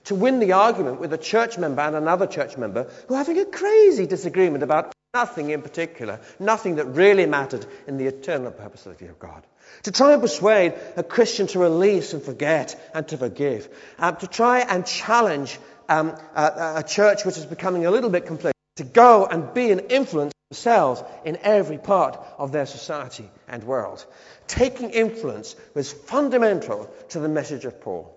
To 0.05 0.15
win 0.15 0.39
the 0.39 0.51
argument 0.51 0.99
with 0.99 1.11
a 1.13 1.17
church 1.17 1.57
member 1.57 1.81
and 1.81 1.95
another 1.95 2.27
church 2.27 2.57
member 2.57 2.87
who 3.07 3.15
are 3.15 3.17
having 3.17 3.39
a 3.39 3.45
crazy 3.45 4.05
disagreement 4.05 4.63
about 4.63 4.93
nothing 5.15 5.49
in 5.49 5.63
particular, 5.63 6.19
nothing 6.39 6.75
that 6.75 6.85
really 6.85 7.25
mattered 7.25 7.65
in 7.87 7.97
the 7.97 8.05
eternal 8.05 8.51
purpose 8.51 8.85
of 8.85 9.01
God. 9.17 9.43
To 9.83 9.91
try 9.91 10.13
and 10.13 10.21
persuade 10.21 10.73
a 10.95 11.03
Christian 11.03 11.47
to 11.47 11.59
release 11.59 12.13
and 12.13 12.21
forget 12.21 12.79
and 12.93 13.07
to 13.07 13.17
forgive. 13.17 13.67
Um, 13.97 14.17
to 14.17 14.27
try 14.27 14.59
and 14.59 14.85
challenge 14.85 15.57
um, 15.89 16.15
a, 16.35 16.75
a 16.77 16.83
church 16.83 17.25
which 17.25 17.37
is 17.37 17.45
becoming 17.45 17.87
a 17.87 17.91
little 17.91 18.11
bit 18.11 18.27
complacent 18.27 18.54
to 18.75 18.83
go 18.83 19.25
and 19.25 19.53
be 19.53 19.71
an 19.71 19.79
influence 19.79 20.33
themselves 20.49 21.03
in 21.23 21.37
every 21.41 21.77
part 21.77 22.19
of 22.37 22.51
their 22.51 22.65
society 22.65 23.29
and 23.47 23.63
world. 23.63 24.05
Taking 24.47 24.89
influence 24.91 25.55
was 25.73 25.91
fundamental 25.91 26.89
to 27.09 27.19
the 27.19 27.29
message 27.29 27.65
of 27.65 27.81
Paul. 27.81 28.11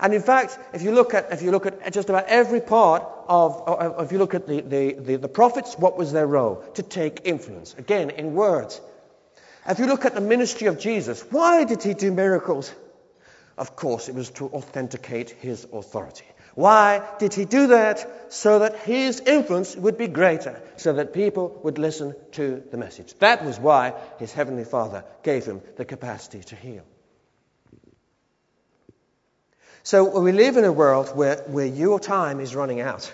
And 0.00 0.12
in 0.12 0.22
fact, 0.22 0.58
if 0.72 0.82
you 0.82 0.92
look 0.92 1.14
at, 1.14 1.32
if 1.32 1.42
you 1.42 1.50
look 1.50 1.66
at 1.66 1.92
just 1.92 2.08
about 2.08 2.26
every 2.26 2.60
part 2.60 3.04
of, 3.28 3.62
if 4.00 4.12
you 4.12 4.18
look 4.18 4.34
at 4.34 4.46
the, 4.46 4.60
the, 4.60 4.92
the, 4.94 5.16
the 5.16 5.28
prophets, 5.28 5.78
what 5.78 5.96
was 5.96 6.12
their 6.12 6.26
role? 6.26 6.56
To 6.74 6.82
take 6.82 7.22
influence. 7.24 7.74
Again, 7.78 8.10
in 8.10 8.34
words. 8.34 8.80
If 9.66 9.78
you 9.78 9.86
look 9.86 10.04
at 10.04 10.14
the 10.14 10.20
ministry 10.20 10.66
of 10.66 10.78
Jesus, 10.78 11.22
why 11.30 11.64
did 11.64 11.82
he 11.82 11.94
do 11.94 12.12
miracles? 12.12 12.72
Of 13.56 13.76
course, 13.76 14.08
it 14.08 14.14
was 14.14 14.30
to 14.30 14.46
authenticate 14.48 15.30
his 15.30 15.66
authority. 15.72 16.26
Why 16.54 17.02
did 17.18 17.34
he 17.34 17.44
do 17.44 17.68
that? 17.68 18.32
So 18.32 18.60
that 18.60 18.76
his 18.78 19.20
influence 19.20 19.76
would 19.76 19.98
be 19.98 20.08
greater, 20.08 20.60
so 20.76 20.92
that 20.94 21.12
people 21.12 21.60
would 21.62 21.78
listen 21.78 22.14
to 22.32 22.62
the 22.70 22.76
message. 22.76 23.14
That 23.18 23.44
was 23.44 23.58
why 23.58 23.94
his 24.18 24.32
heavenly 24.32 24.64
Father 24.64 25.04
gave 25.22 25.44
him 25.44 25.62
the 25.76 25.84
capacity 25.84 26.40
to 26.40 26.56
heal. 26.56 26.84
So 29.82 30.18
we 30.20 30.32
live 30.32 30.56
in 30.56 30.64
a 30.64 30.72
world 30.72 31.14
where, 31.14 31.36
where 31.46 31.66
your 31.66 32.00
time 32.00 32.40
is 32.40 32.54
running 32.54 32.80
out. 32.80 33.12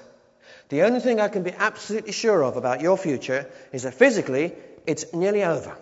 The 0.69 0.83
only 0.83 1.01
thing 1.01 1.21
I 1.21 1.29
can 1.29 1.43
be 1.43 1.51
absolutely 1.51 2.13
sure 2.13 2.45
of 2.45 2.57
about 2.57 2.81
your 2.81 2.97
future 2.97 3.51
is 3.73 3.83
that 3.83 3.95
physically 3.95 4.53
it's 4.87 5.13
nearly 5.13 5.43
over. 5.43 5.77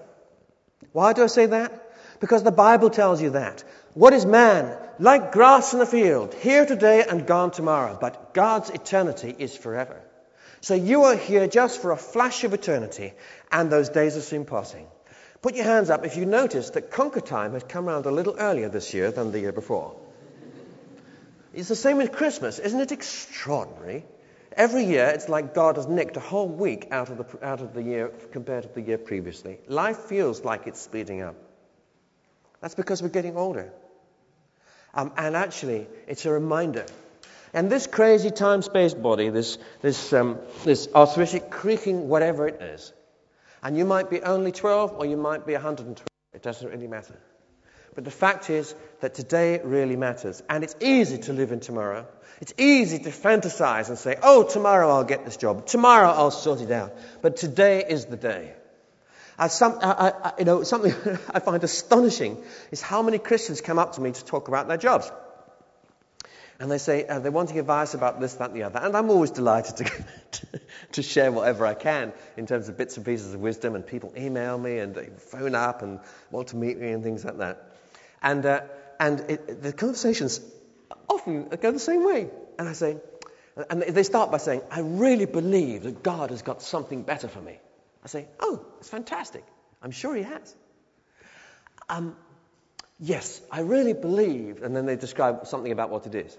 Why 0.92 1.12
do 1.12 1.23
I 1.23 1.27
say 1.27 1.47
that? 1.47 1.73
Because 2.21 2.42
the 2.42 2.51
Bible 2.51 2.88
tells 2.90 3.21
you 3.21 3.31
that. 3.31 3.62
What 3.99 4.13
is 4.13 4.25
man? 4.25 4.79
Like 5.01 5.33
grass 5.33 5.73
in 5.73 5.81
the 5.81 5.87
field, 5.87 6.33
here 6.33 6.65
today 6.65 7.03
and 7.03 7.27
gone 7.27 7.51
tomorrow. 7.51 7.99
But 8.01 8.33
God's 8.33 8.71
eternity 8.71 9.35
is 9.37 9.57
forever. 9.57 10.01
So 10.61 10.75
you 10.75 11.03
are 11.07 11.17
here 11.17 11.49
just 11.49 11.83
for 11.83 11.91
a 11.91 11.97
flash 11.97 12.45
of 12.45 12.55
eternity, 12.55 13.13
and 13.51 13.73
those 13.73 13.89
days 13.89 14.17
are 14.17 14.21
soon 14.21 14.45
passing. 14.45 14.87
Put 15.43 15.57
your 15.57 15.65
hands 15.65 15.91
up 15.91 16.07
if 16.07 16.17
you 16.17 16.27
notice 16.27 16.71
that 16.71 16.93
conker 16.93 17.27
time 17.27 17.55
has 17.55 17.65
come 17.65 17.89
around 17.89 18.07
a 18.07 18.13
little 18.13 18.37
earlier 18.39 18.69
this 18.69 18.95
year 18.95 19.11
than 19.11 19.33
the 19.33 19.41
year 19.41 19.51
before. 19.51 19.97
It's 21.53 21.69
the 21.69 21.75
same 21.75 21.97
with 21.97 22.13
Christmas. 22.13 22.61
Isn't 22.61 22.79
it 22.79 22.93
extraordinary? 22.93 24.05
Every 24.53 24.85
year, 24.85 25.11
it's 25.13 25.29
like 25.29 25.55
God 25.55 25.75
has 25.75 25.89
nicked 25.89 26.17
a 26.17 26.21
whole 26.21 26.49
week 26.49 26.87
out 26.93 27.11
of 27.11 27.19
the, 27.19 27.45
out 27.45 27.63
of 27.63 27.75
the 27.75 27.83
year 27.83 28.13
compared 28.31 28.63
to 28.63 28.69
the 28.69 28.81
year 28.81 28.99
previously. 28.99 29.59
Life 29.67 29.99
feels 30.03 30.45
like 30.45 30.69
it's 30.69 30.81
speeding 30.81 31.21
up. 31.21 31.35
That's 32.61 32.77
because 32.77 33.03
we're 33.03 33.09
getting 33.09 33.37
older. 33.37 33.73
Um, 34.99 35.13
and 35.17 35.37
actually, 35.37 35.87
it's 36.09 36.27
a 36.27 36.33
reminder. 36.33 36.85
And 37.55 37.71
this 37.71 37.87
crazy 37.87 38.33
time 38.33 38.63
space 38.63 38.95
body, 38.95 39.29
this, 39.29 39.57
this, 39.81 40.13
um, 40.13 40.41
this 40.65 40.89
arthritic 40.93 41.53
creaking, 41.53 42.09
whatever 42.09 42.49
it 42.49 42.61
is, 42.61 42.93
and 43.63 43.79
you 43.79 43.85
might 43.85 44.11
be 44.11 44.23
only 44.23 44.51
12 44.51 44.97
or 44.99 45.07
you 45.07 45.17
might 45.17 45.47
be 45.47 45.53
112, 45.53 46.05
it 46.35 46.43
doesn't 46.43 46.69
really 46.69 46.89
matter. 46.89 47.17
But 47.95 48.07
the 48.07 48.11
fact 48.11 48.51
is 48.51 48.75
that 49.01 49.15
today 49.15 49.61
really 49.63 49.95
matters. 49.95 50.43
And 50.51 50.65
it's 50.65 50.75
easy 50.81 51.19
to 51.19 51.33
live 51.33 51.53
in 51.53 51.61
tomorrow. 51.61 52.05
It's 52.41 52.55
easy 52.59 52.99
to 52.99 53.11
fantasize 53.11 53.91
and 53.91 53.99
say, 53.99 54.17
oh, 54.21 54.43
tomorrow 54.43 54.91
I'll 54.91 55.05
get 55.05 55.25
this 55.25 55.37
job. 55.37 55.67
Tomorrow 55.67 56.09
I'll 56.09 56.33
sort 56.33 56.61
it 56.61 56.73
out. 56.73 56.93
But 57.23 57.37
today 57.37 57.85
is 57.89 58.07
the 58.07 58.17
day. 58.17 58.53
Some, 59.46 59.79
I, 59.81 60.12
I, 60.24 60.33
you 60.40 60.44
know, 60.44 60.64
something 60.64 60.92
I 61.31 61.38
find 61.38 61.62
astonishing 61.62 62.42
is 62.72 62.83
how 62.83 63.03
many 63.03 63.18
Christians 63.18 63.61
come 63.61 63.79
up 63.79 63.94
to 63.94 64.01
me 64.01 64.11
to 64.11 64.24
talk 64.24 64.48
about 64.48 64.66
their 64.66 64.77
jobs. 64.77 65.11
And 66.61 66.68
they 66.68 66.79
say 66.79 67.07
uh, 67.07 67.20
they're 67.20 67.31
wanting 67.31 67.59
advice 67.61 67.94
about 67.94 68.20
this, 68.20 68.35
that, 68.35 68.51
and 68.51 68.59
the 68.59 68.64
other. 68.64 68.81
And 68.81 68.96
I'm 68.96 69.11
always 69.11 69.31
delighted 69.31 69.77
to, 69.77 69.85
to, 70.33 70.61
to, 70.92 71.03
share 71.03 71.31
whatever 71.31 71.64
I 71.64 71.74
can 71.74 72.12
in 72.37 72.46
terms 72.46 72.68
of 72.68 72.77
bits 72.77 72.96
and 72.96 73.07
pieces 73.07 73.33
of 73.33 73.40
wisdom. 73.40 73.77
And 73.77 73.87
people 73.87 74.12
email 74.16 74.59
me 74.59 74.79
and 74.79 74.92
they 74.92 75.09
phone 75.18 75.55
up 75.55 75.83
and 75.83 76.01
want 76.33 76.48
to 76.48 76.57
meet 76.57 76.77
me 76.77 76.90
and 76.90 77.05
things 77.05 77.24
like 77.24 77.38
that. 77.38 77.77
And, 78.20 78.44
uh, 78.44 78.62
and 78.98 79.20
it, 79.31 79.62
the 79.62 79.72
conversations 79.72 80.40
often 81.09 81.48
go 81.48 81.70
the 81.70 81.79
same 81.79 82.05
way. 82.05 82.29
And 82.59 82.68
I 82.68 82.72
say, 82.72 82.96
and 83.70 83.83
they 83.83 84.03
start 84.03 84.33
by 84.33 84.38
saying, 84.38 84.62
I 84.68 84.81
really 84.81 85.27
believe 85.27 85.85
that 85.85 86.03
God 86.03 86.31
has 86.31 86.42
got 86.42 86.61
something 86.61 87.03
better 87.03 87.29
for 87.29 87.40
me. 87.40 87.59
I 88.05 88.09
say, 88.09 88.27
Oh, 88.41 88.65
it's 88.79 88.89
fantastic. 88.89 89.45
I'm 89.83 89.91
sure 89.91 90.15
He 90.15 90.23
has. 90.23 90.55
Um, 91.89 92.17
yes, 92.99 93.41
I 93.51 93.61
really 93.61 93.93
believe. 93.95 94.63
And 94.63 94.77
then 94.77 94.87
they 94.87 94.97
describe 94.97 95.47
something 95.47 95.73
about 95.73 95.91
what 95.91 96.07
it 96.07 96.15
is. 96.15 96.37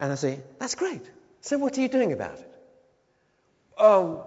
And 0.00 0.12
I 0.12 0.14
say, 0.14 0.40
That's 0.58 0.74
great. 0.74 1.02
So 1.40 1.58
what 1.58 1.76
are 1.78 1.80
you 1.80 1.88
doing 1.88 2.12
about 2.12 2.38
it? 2.38 2.52
Oh, 3.78 4.26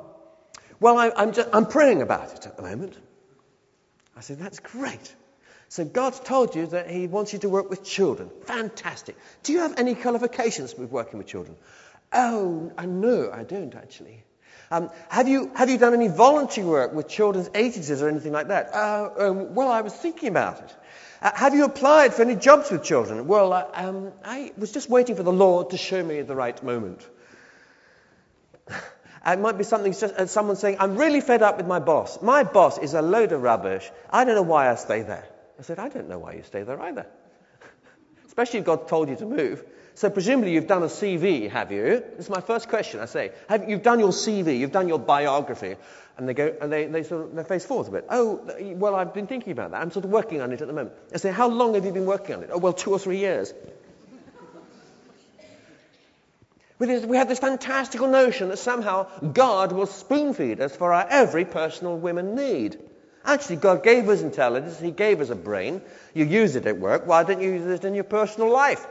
well, 0.79 0.97
I, 0.97 1.11
I'm, 1.15 1.33
just, 1.33 1.49
I'm 1.53 1.65
praying 1.65 2.01
about 2.01 2.33
it 2.33 2.45
at 2.45 2.55
the 2.55 2.63
moment. 2.63 2.97
I 4.15 4.21
said, 4.21 4.39
That's 4.39 4.59
great. 4.59 5.15
So 5.69 5.85
God's 5.85 6.19
told 6.19 6.55
you 6.55 6.67
that 6.67 6.89
He 6.89 7.07
wants 7.07 7.33
you 7.33 7.39
to 7.39 7.49
work 7.49 7.69
with 7.69 7.83
children. 7.83 8.31
Fantastic. 8.45 9.15
Do 9.43 9.53
you 9.53 9.59
have 9.59 9.75
any 9.77 9.95
qualifications 9.95 10.75
with 10.75 10.89
working 10.89 11.19
with 11.19 11.27
children? 11.27 11.57
Oh, 12.11 12.71
no, 12.83 13.31
I 13.31 13.43
don't 13.43 13.75
actually. 13.75 14.23
Um, 14.71 14.91
have, 15.09 15.27
you, 15.27 15.51
have 15.55 15.69
you 15.69 15.79
done 15.79 15.93
any 15.93 16.09
voluntary 16.09 16.67
work 16.67 16.93
with 16.93 17.07
children's 17.07 17.49
agencies 17.55 18.01
or 18.01 18.09
anything 18.09 18.31
like 18.31 18.49
that? 18.49 18.73
Uh, 18.73 19.09
um, 19.17 19.55
well, 19.55 19.71
I 19.71 19.81
was 19.81 19.93
thinking 19.93 20.29
about 20.29 20.59
it. 20.59 20.75
Uh, 21.21 21.31
have 21.35 21.55
you 21.55 21.65
applied 21.65 22.13
for 22.13 22.21
any 22.21 22.35
jobs 22.35 22.69
with 22.69 22.83
children? 22.83 23.27
Well, 23.27 23.51
uh, 23.51 23.65
um, 23.73 24.11
I 24.23 24.53
was 24.57 24.71
just 24.71 24.89
waiting 24.89 25.15
for 25.15 25.23
the 25.23 25.33
Lord 25.33 25.71
to 25.71 25.77
show 25.77 26.03
me 26.03 26.21
the 26.21 26.35
right 26.35 26.61
moment. 26.63 27.05
it 28.69 29.39
might 29.39 29.57
be 29.57 29.63
something 29.63 29.91
just 29.91 30.03
uh, 30.03 30.27
someone 30.27 30.55
saying, 30.55 30.77
I'm 30.79 30.97
really 30.97 31.21
fed 31.21 31.41
up 31.41 31.57
with 31.57 31.65
my 31.65 31.79
boss. 31.79 32.21
My 32.21 32.43
boss 32.43 32.77
is 32.77 32.93
a 32.93 33.01
load 33.01 33.31
of 33.31 33.41
rubbish. 33.41 33.89
I 34.09 34.23
don't 34.23 34.35
know 34.35 34.43
why 34.43 34.69
I 34.69 34.75
stay 34.75 35.01
there. 35.01 35.27
I 35.57 35.63
said, 35.63 35.79
I 35.79 35.89
don't 35.89 36.09
know 36.09 36.19
why 36.19 36.33
you 36.33 36.43
stay 36.43 36.61
there 36.61 36.79
either. 36.79 37.07
Especially 38.27 38.59
if 38.59 38.65
God 38.65 38.87
told 38.87 39.09
you 39.09 39.15
to 39.15 39.25
move. 39.25 39.65
So 39.99 40.09
presumably 40.09 40.53
you've 40.53 40.65
done 40.65 40.83
a 40.83 40.85
CV, 40.85 41.49
have 41.51 41.73
you? 41.73 41.83
This 42.15 42.19
is 42.19 42.29
my 42.29 42.39
first 42.39 42.69
question. 42.69 43.01
I 43.01 43.05
say, 43.05 43.33
have, 43.49 43.69
you've 43.69 43.83
done 43.83 43.99
your 43.99 44.11
CV, 44.11 44.57
you've 44.57 44.71
done 44.71 44.87
your 44.87 44.97
biography, 44.97 45.75
and 46.17 46.25
they 46.25 46.33
go, 46.33 46.55
and 46.61 46.71
they, 46.71 46.85
they 46.85 47.03
sort 47.03 47.37
of, 47.37 47.47
face 47.49 47.65
falls 47.65 47.89
a 47.89 47.91
bit. 47.91 48.05
Oh, 48.09 48.39
well, 48.77 48.95
I've 48.95 49.13
been 49.13 49.27
thinking 49.27 49.51
about 49.51 49.71
that. 49.71 49.81
I'm 49.81 49.91
sort 49.91 50.05
of 50.05 50.11
working 50.11 50.39
on 50.39 50.53
it 50.53 50.61
at 50.61 50.67
the 50.67 50.73
moment. 50.73 50.95
I 51.13 51.17
say, 51.17 51.33
how 51.33 51.49
long 51.49 51.73
have 51.73 51.83
you 51.83 51.91
been 51.91 52.05
working 52.05 52.35
on 52.35 52.43
it? 52.43 52.49
Oh, 52.53 52.59
well, 52.59 52.71
two 52.71 52.91
or 52.91 52.97
three 52.97 53.17
years. 53.17 53.53
We 56.77 57.17
have 57.17 57.27
this 57.27 57.39
fantastical 57.39 58.07
notion 58.07 58.47
that 58.47 58.59
somehow 58.59 59.07
God 59.33 59.73
will 59.73 59.85
spoon 59.85 60.33
feed 60.33 60.61
us 60.61 60.73
for 60.77 60.93
our 60.93 61.05
every 61.09 61.43
personal 61.43 61.97
women 61.97 62.35
need. 62.35 62.79
Actually, 63.25 63.57
God 63.57 63.83
gave 63.83 64.07
us 64.07 64.21
intelligence. 64.21 64.79
He 64.79 64.91
gave 64.91 65.19
us 65.19 65.29
a 65.29 65.35
brain. 65.35 65.81
You 66.13 66.23
use 66.23 66.55
it 66.55 66.65
at 66.67 66.79
work. 66.79 67.05
Why 67.05 67.25
don't 67.25 67.41
you 67.41 67.51
use 67.51 67.65
it 67.65 67.83
in 67.83 67.95
your 67.95 68.05
personal 68.05 68.49
life? 68.49 68.87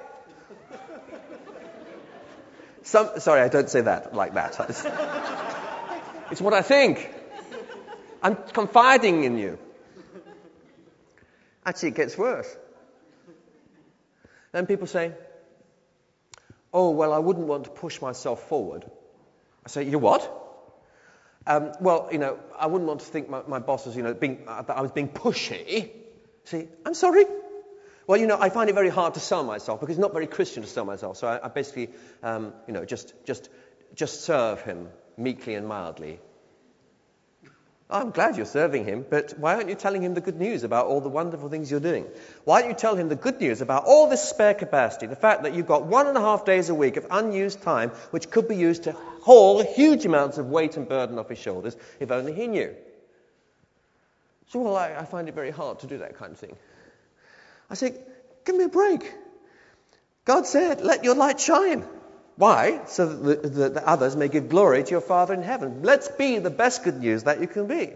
Some, 2.88 3.20
sorry, 3.20 3.42
I 3.42 3.48
don't 3.48 3.68
say 3.68 3.82
that 3.82 4.14
like 4.14 4.32
that. 4.34 4.58
It's, 6.30 6.42
what 6.42 6.52
I 6.52 6.60
think. 6.60 7.10
I'm 8.22 8.36
confiding 8.52 9.24
in 9.24 9.38
you. 9.38 9.58
Actually, 11.64 11.90
it 11.90 11.94
gets 11.94 12.18
worse. 12.18 12.54
Then 14.52 14.66
people 14.66 14.86
say, 14.86 15.12
Oh, 16.72 16.90
well, 16.90 17.14
I 17.14 17.18
wouldn't 17.18 17.46
want 17.46 17.64
to 17.64 17.70
push 17.70 18.02
myself 18.02 18.46
forward. 18.48 18.84
I 19.64 19.70
say, 19.70 19.84
You 19.84 19.98
what? 19.98 20.22
Um, 21.46 21.72
well, 21.80 22.08
you 22.12 22.18
know, 22.18 22.38
I 22.58 22.66
wouldn't 22.66 22.88
want 22.88 23.00
to 23.00 23.06
think 23.06 23.30
my, 23.30 23.40
my 23.46 23.58
boss 23.58 23.86
was, 23.86 23.96
you 23.96 24.02
know, 24.02 24.12
being, 24.12 24.44
uh, 24.46 24.60
that 24.62 24.76
I 24.76 24.82
was 24.82 24.92
being 24.92 25.08
pushy. 25.08 25.90
See, 26.44 26.68
I'm 26.84 26.94
sorry. 26.94 27.24
Well, 28.08 28.18
you 28.18 28.26
know, 28.26 28.38
I 28.40 28.48
find 28.48 28.70
it 28.70 28.72
very 28.72 28.88
hard 28.88 29.14
to 29.14 29.20
sell 29.20 29.44
myself 29.44 29.80
because 29.80 29.96
it's 29.96 30.00
not 30.00 30.14
very 30.14 30.26
Christian 30.26 30.62
to 30.62 30.68
sell 30.68 30.86
myself. 30.86 31.18
So 31.18 31.28
I, 31.28 31.44
I 31.44 31.48
basically, 31.48 31.90
um, 32.22 32.54
you 32.66 32.72
know, 32.72 32.86
just, 32.86 33.12
just, 33.26 33.50
just 33.94 34.22
serve 34.22 34.62
him 34.62 34.88
meekly 35.18 35.54
and 35.54 35.68
mildly. 35.68 36.18
I'm 37.90 38.10
glad 38.10 38.38
you're 38.38 38.46
serving 38.46 38.86
him, 38.86 39.04
but 39.08 39.34
why 39.38 39.56
aren't 39.56 39.68
you 39.68 39.74
telling 39.74 40.02
him 40.02 40.14
the 40.14 40.22
good 40.22 40.38
news 40.38 40.64
about 40.64 40.86
all 40.86 41.02
the 41.02 41.10
wonderful 41.10 41.50
things 41.50 41.70
you're 41.70 41.80
doing? 41.80 42.06
Why 42.44 42.62
don't 42.62 42.70
you 42.70 42.76
tell 42.76 42.96
him 42.96 43.10
the 43.10 43.16
good 43.16 43.40
news 43.42 43.60
about 43.60 43.84
all 43.84 44.08
this 44.08 44.26
spare 44.26 44.54
capacity, 44.54 45.06
the 45.06 45.16
fact 45.16 45.42
that 45.42 45.54
you've 45.54 45.66
got 45.66 45.84
one 45.84 46.06
and 46.06 46.16
a 46.16 46.20
half 46.22 46.46
days 46.46 46.70
a 46.70 46.74
week 46.74 46.96
of 46.96 47.06
unused 47.10 47.60
time, 47.60 47.90
which 48.10 48.30
could 48.30 48.48
be 48.48 48.56
used 48.56 48.84
to 48.84 48.92
haul 49.20 49.62
huge 49.62 50.06
amounts 50.06 50.38
of 50.38 50.46
weight 50.46 50.78
and 50.78 50.88
burden 50.88 51.18
off 51.18 51.28
his 51.28 51.38
shoulders, 51.38 51.76
if 52.00 52.10
only 52.10 52.32
he 52.32 52.46
knew? 52.46 52.74
So, 54.48 54.60
well, 54.60 54.76
I, 54.76 54.94
I 54.94 55.04
find 55.04 55.28
it 55.28 55.34
very 55.34 55.50
hard 55.50 55.80
to 55.80 55.86
do 55.86 55.98
that 55.98 56.16
kind 56.16 56.32
of 56.32 56.38
thing. 56.38 56.56
I 57.70 57.74
say, 57.74 57.94
give 58.44 58.56
me 58.56 58.64
a 58.64 58.68
break. 58.68 59.12
God 60.24 60.46
said, 60.46 60.80
let 60.80 61.04
your 61.04 61.14
light 61.14 61.40
shine. 61.40 61.84
Why? 62.36 62.84
So 62.86 63.06
that 63.06 63.42
the, 63.42 63.48
the, 63.48 63.68
the, 63.70 63.88
others 63.88 64.14
may 64.14 64.28
give 64.28 64.48
glory 64.48 64.84
to 64.84 64.90
your 64.90 65.00
Father 65.00 65.34
in 65.34 65.42
heaven. 65.42 65.82
Let's 65.82 66.08
be 66.08 66.38
the 66.38 66.50
best 66.50 66.84
good 66.84 67.00
news 67.00 67.24
that 67.24 67.40
you 67.40 67.48
can 67.48 67.66
be. 67.66 67.92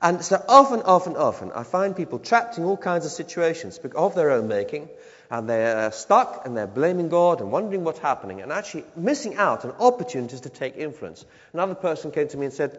And 0.00 0.24
so 0.24 0.42
often, 0.48 0.82
often, 0.82 1.16
often, 1.16 1.52
I 1.52 1.64
find 1.64 1.96
people 1.96 2.18
trapped 2.18 2.56
in 2.56 2.64
all 2.64 2.76
kinds 2.76 3.04
of 3.04 3.12
situations 3.12 3.78
of 3.94 4.14
their 4.14 4.30
own 4.30 4.46
making, 4.46 4.88
and 5.30 5.48
they're 5.48 5.76
uh, 5.76 5.90
stuck 5.90 6.46
and 6.46 6.56
they're 6.56 6.68
blaming 6.68 7.08
God 7.08 7.40
and 7.40 7.50
wondering 7.50 7.84
what's 7.84 7.98
happening 7.98 8.40
and 8.40 8.52
actually 8.52 8.84
missing 8.96 9.36
out 9.36 9.64
on 9.64 9.72
opportunities 9.72 10.42
to 10.42 10.48
take 10.48 10.76
influence. 10.76 11.24
Another 11.52 11.74
person 11.74 12.10
came 12.10 12.28
to 12.28 12.36
me 12.36 12.46
and 12.46 12.54
said, 12.54 12.78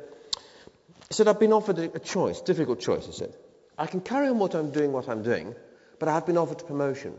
he 1.10 1.13
said, 1.13 1.27
I've 1.27 1.39
been 1.39 1.53
offered 1.53 1.77
a 1.77 1.99
choice, 1.99 2.41
difficult 2.41 2.79
choice, 2.79 3.05
he 3.05 3.12
said. 3.12 3.34
I 3.77 3.86
can 3.86 3.99
carry 4.01 4.29
on 4.29 4.39
what 4.39 4.55
I'm 4.55 4.71
doing, 4.71 4.91
what 4.91 5.10
I'm 5.10 5.23
doing, 5.23 5.55
but 6.00 6.10
I 6.10 6.14
have 6.14 6.26
been 6.26 6.38
offered 6.38 6.62
a 6.62 6.66
promotion. 6.66 7.14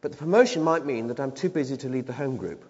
But 0.00 0.12
the 0.12 0.18
promotion 0.18 0.62
might 0.62 0.84
mean 0.84 1.08
that 1.08 1.18
I'm 1.18 1.32
too 1.32 1.48
busy 1.48 1.76
to 1.78 1.88
lead 1.88 2.06
the 2.06 2.12
home 2.12 2.36
group. 2.36 2.64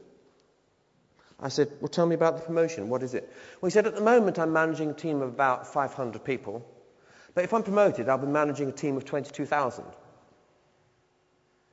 I 1.39 1.49
said, 1.49 1.71
Well, 1.81 1.89
tell 1.89 2.07
me 2.07 2.15
about 2.15 2.37
the 2.37 2.43
promotion. 2.45 2.89
What 2.89 3.03
is 3.03 3.15
it? 3.15 3.31
Well, 3.61 3.69
he 3.69 3.73
said, 3.73 3.87
At 3.87 3.95
the 3.95 4.01
moment, 4.01 4.39
I'm 4.39 4.53
managing 4.53 4.91
a 4.91 4.95
team 4.95 5.21
of 5.21 5.29
about 5.29 5.67
500 5.67 6.25
people. 6.25 6.67
But 7.35 7.45
if 7.45 7.53
I'm 7.53 7.63
promoted, 7.63 8.09
I'll 8.09 8.17
be 8.17 8.27
managing 8.27 8.69
a 8.71 8.73
team 8.73 8.97
of 8.97 9.05
22,000 9.05 9.85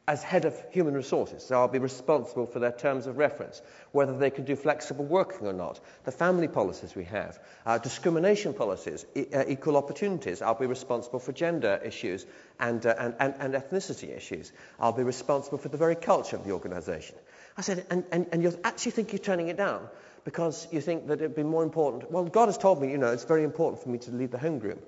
as 0.05 0.21
head 0.21 0.43
of 0.43 0.53
human 0.71 0.93
resources. 0.93 1.43
So 1.43 1.55
I'll 1.55 1.69
be 1.69 1.79
responsible 1.79 2.45
for 2.45 2.59
their 2.59 2.73
terms 2.73 3.07
of 3.07 3.17
reference, 3.17 3.61
whether 3.93 4.17
they 4.17 4.29
can 4.29 4.43
do 4.43 4.55
flexible 4.57 5.05
working 5.05 5.47
or 5.47 5.53
not, 5.53 5.79
the 6.03 6.11
family 6.11 6.49
policies 6.49 6.93
we 6.93 7.05
have, 7.05 7.39
uh, 7.65 7.77
discrimination 7.77 8.53
policies, 8.53 9.05
e- 9.15 9.27
uh, 9.33 9.45
equal 9.47 9.77
opportunities. 9.77 10.41
I'll 10.41 10.55
be 10.55 10.65
responsible 10.65 11.19
for 11.19 11.31
gender 11.31 11.79
issues 11.85 12.25
and, 12.59 12.85
uh, 12.85 12.95
and, 12.99 13.15
and, 13.19 13.35
and, 13.39 13.53
ethnicity 13.53 14.15
issues. 14.15 14.51
I'll 14.77 14.91
be 14.91 15.03
responsible 15.03 15.57
for 15.57 15.69
the 15.69 15.77
very 15.77 15.95
culture 15.95 16.35
of 16.35 16.43
the 16.43 16.51
organization. 16.51 17.15
I 17.55 17.61
said, 17.61 17.85
and, 17.89 18.03
and, 18.11 18.27
and 18.33 18.43
you 18.43 18.57
actually 18.65 18.91
think 18.91 19.13
you're 19.13 19.19
turning 19.19 19.47
it 19.47 19.55
down 19.55 19.87
because 20.25 20.67
you 20.71 20.81
think 20.81 21.07
that 21.07 21.19
it'd 21.21 21.35
be 21.35 21.43
more 21.43 21.63
important. 21.63 22.11
Well, 22.11 22.25
God 22.25 22.47
has 22.47 22.57
told 22.57 22.81
me, 22.81 22.91
you 22.91 22.97
know, 22.97 23.13
it's 23.13 23.23
very 23.23 23.43
important 23.43 23.81
for 23.81 23.89
me 23.89 23.99
to 23.99 24.11
lead 24.11 24.31
the 24.31 24.37
home 24.37 24.59
group. 24.59 24.85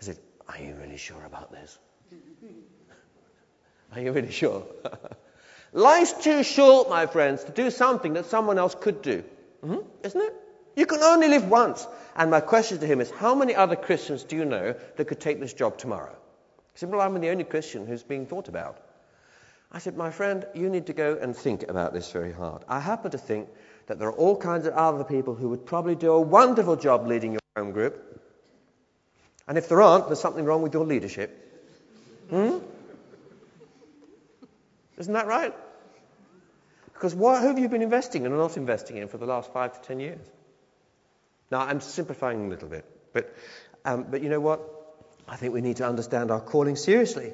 I 0.00 0.04
said, 0.04 0.18
Are 0.48 0.58
you 0.58 0.74
really 0.74 0.98
sure 0.98 1.24
about 1.24 1.50
this? 1.50 1.78
Are 3.94 4.00
you 4.00 4.12
really 4.12 4.30
sure? 4.30 4.64
Life's 5.72 6.12
too 6.24 6.42
short, 6.42 6.88
my 6.88 7.06
friends, 7.06 7.44
to 7.44 7.52
do 7.52 7.70
something 7.70 8.14
that 8.14 8.26
someone 8.26 8.58
else 8.58 8.74
could 8.74 9.02
do. 9.02 9.22
Mm-hmm. 9.64 9.86
Isn't 10.04 10.20
it? 10.20 10.34
You 10.76 10.86
can 10.86 11.00
only 11.00 11.28
live 11.28 11.48
once. 11.48 11.86
And 12.16 12.30
my 12.30 12.40
question 12.40 12.78
to 12.78 12.86
him 12.86 13.00
is, 13.00 13.10
how 13.10 13.34
many 13.34 13.54
other 13.54 13.76
Christians 13.76 14.24
do 14.24 14.36
you 14.36 14.44
know 14.44 14.74
that 14.96 15.04
could 15.04 15.20
take 15.20 15.40
this 15.40 15.52
job 15.52 15.78
tomorrow? 15.78 16.16
He 16.72 16.78
said, 16.78 16.90
well, 16.90 17.00
I'm 17.00 17.20
the 17.20 17.30
only 17.30 17.44
Christian 17.44 17.86
who's 17.86 18.02
being 18.02 18.26
thought 18.26 18.48
about. 18.48 18.78
I 19.72 19.78
said, 19.78 19.96
my 19.96 20.10
friend, 20.10 20.44
you 20.54 20.68
need 20.68 20.86
to 20.86 20.92
go 20.92 21.16
and 21.20 21.36
think 21.36 21.68
about 21.68 21.92
this 21.92 22.10
very 22.10 22.32
hard. 22.32 22.64
I 22.68 22.80
happen 22.80 23.12
to 23.12 23.18
think 23.18 23.48
that 23.86 23.98
there 23.98 24.08
are 24.08 24.12
all 24.12 24.36
kinds 24.36 24.66
of 24.66 24.74
other 24.74 25.04
people 25.04 25.34
who 25.34 25.48
would 25.50 25.66
probably 25.66 25.94
do 25.94 26.12
a 26.12 26.20
wonderful 26.20 26.76
job 26.76 27.06
leading 27.06 27.32
your 27.32 27.40
home 27.56 27.72
group. 27.72 28.20
And 29.46 29.58
if 29.58 29.68
there 29.68 29.82
aren't, 29.82 30.06
there's 30.06 30.20
something 30.20 30.44
wrong 30.44 30.62
with 30.62 30.74
your 30.74 30.84
leadership. 30.84 31.36
Hmm? 32.30 32.58
Isn't 35.00 35.14
that 35.14 35.26
right? 35.26 35.54
Because 36.92 37.14
what, 37.14 37.40
who 37.40 37.48
have 37.48 37.58
you 37.58 37.70
been 37.70 37.80
investing 37.80 38.26
in 38.26 38.36
not 38.36 38.58
investing 38.58 38.98
in 38.98 39.08
for 39.08 39.16
the 39.16 39.24
last 39.24 39.50
five 39.50 39.72
to 39.72 39.88
ten 39.88 39.98
years? 39.98 40.20
Now, 41.50 41.60
I'm 41.60 41.80
simplifying 41.80 42.44
a 42.44 42.48
little 42.48 42.68
bit, 42.68 42.84
but, 43.14 43.34
um, 43.86 44.06
but 44.10 44.22
you 44.22 44.28
know 44.28 44.40
what? 44.40 44.60
I 45.26 45.36
think 45.36 45.54
we 45.54 45.62
need 45.62 45.78
to 45.78 45.86
understand 45.86 46.30
our 46.30 46.40
calling 46.40 46.76
seriously, 46.76 47.32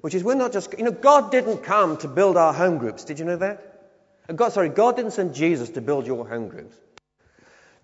which 0.00 0.14
is 0.14 0.22
we're 0.22 0.36
not 0.36 0.52
just, 0.52 0.78
you 0.78 0.84
know, 0.84 0.92
God 0.92 1.32
didn't 1.32 1.64
come 1.64 1.96
to 1.98 2.08
build 2.08 2.36
our 2.36 2.54
home 2.54 2.78
groups. 2.78 3.04
Did 3.04 3.18
you 3.18 3.24
know 3.24 3.36
that? 3.36 3.64
God, 4.34 4.52
sorry, 4.52 4.68
God 4.68 4.94
didn't 4.94 5.10
send 5.10 5.34
Jesus 5.34 5.70
to 5.70 5.80
build 5.80 6.06
your 6.06 6.28
home 6.28 6.48
groups. 6.48 6.76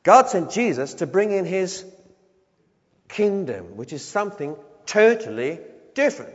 God 0.05 0.29
sent 0.29 0.53
Jesus 0.53 0.95
to 0.95 1.07
bring 1.09 1.33
in 1.33 1.45
his 1.45 1.85
kingdom, 3.09 3.77
which 3.77 3.93
is 3.93 4.05
something 4.05 4.55
totally 4.87 5.59
different. 5.95 6.35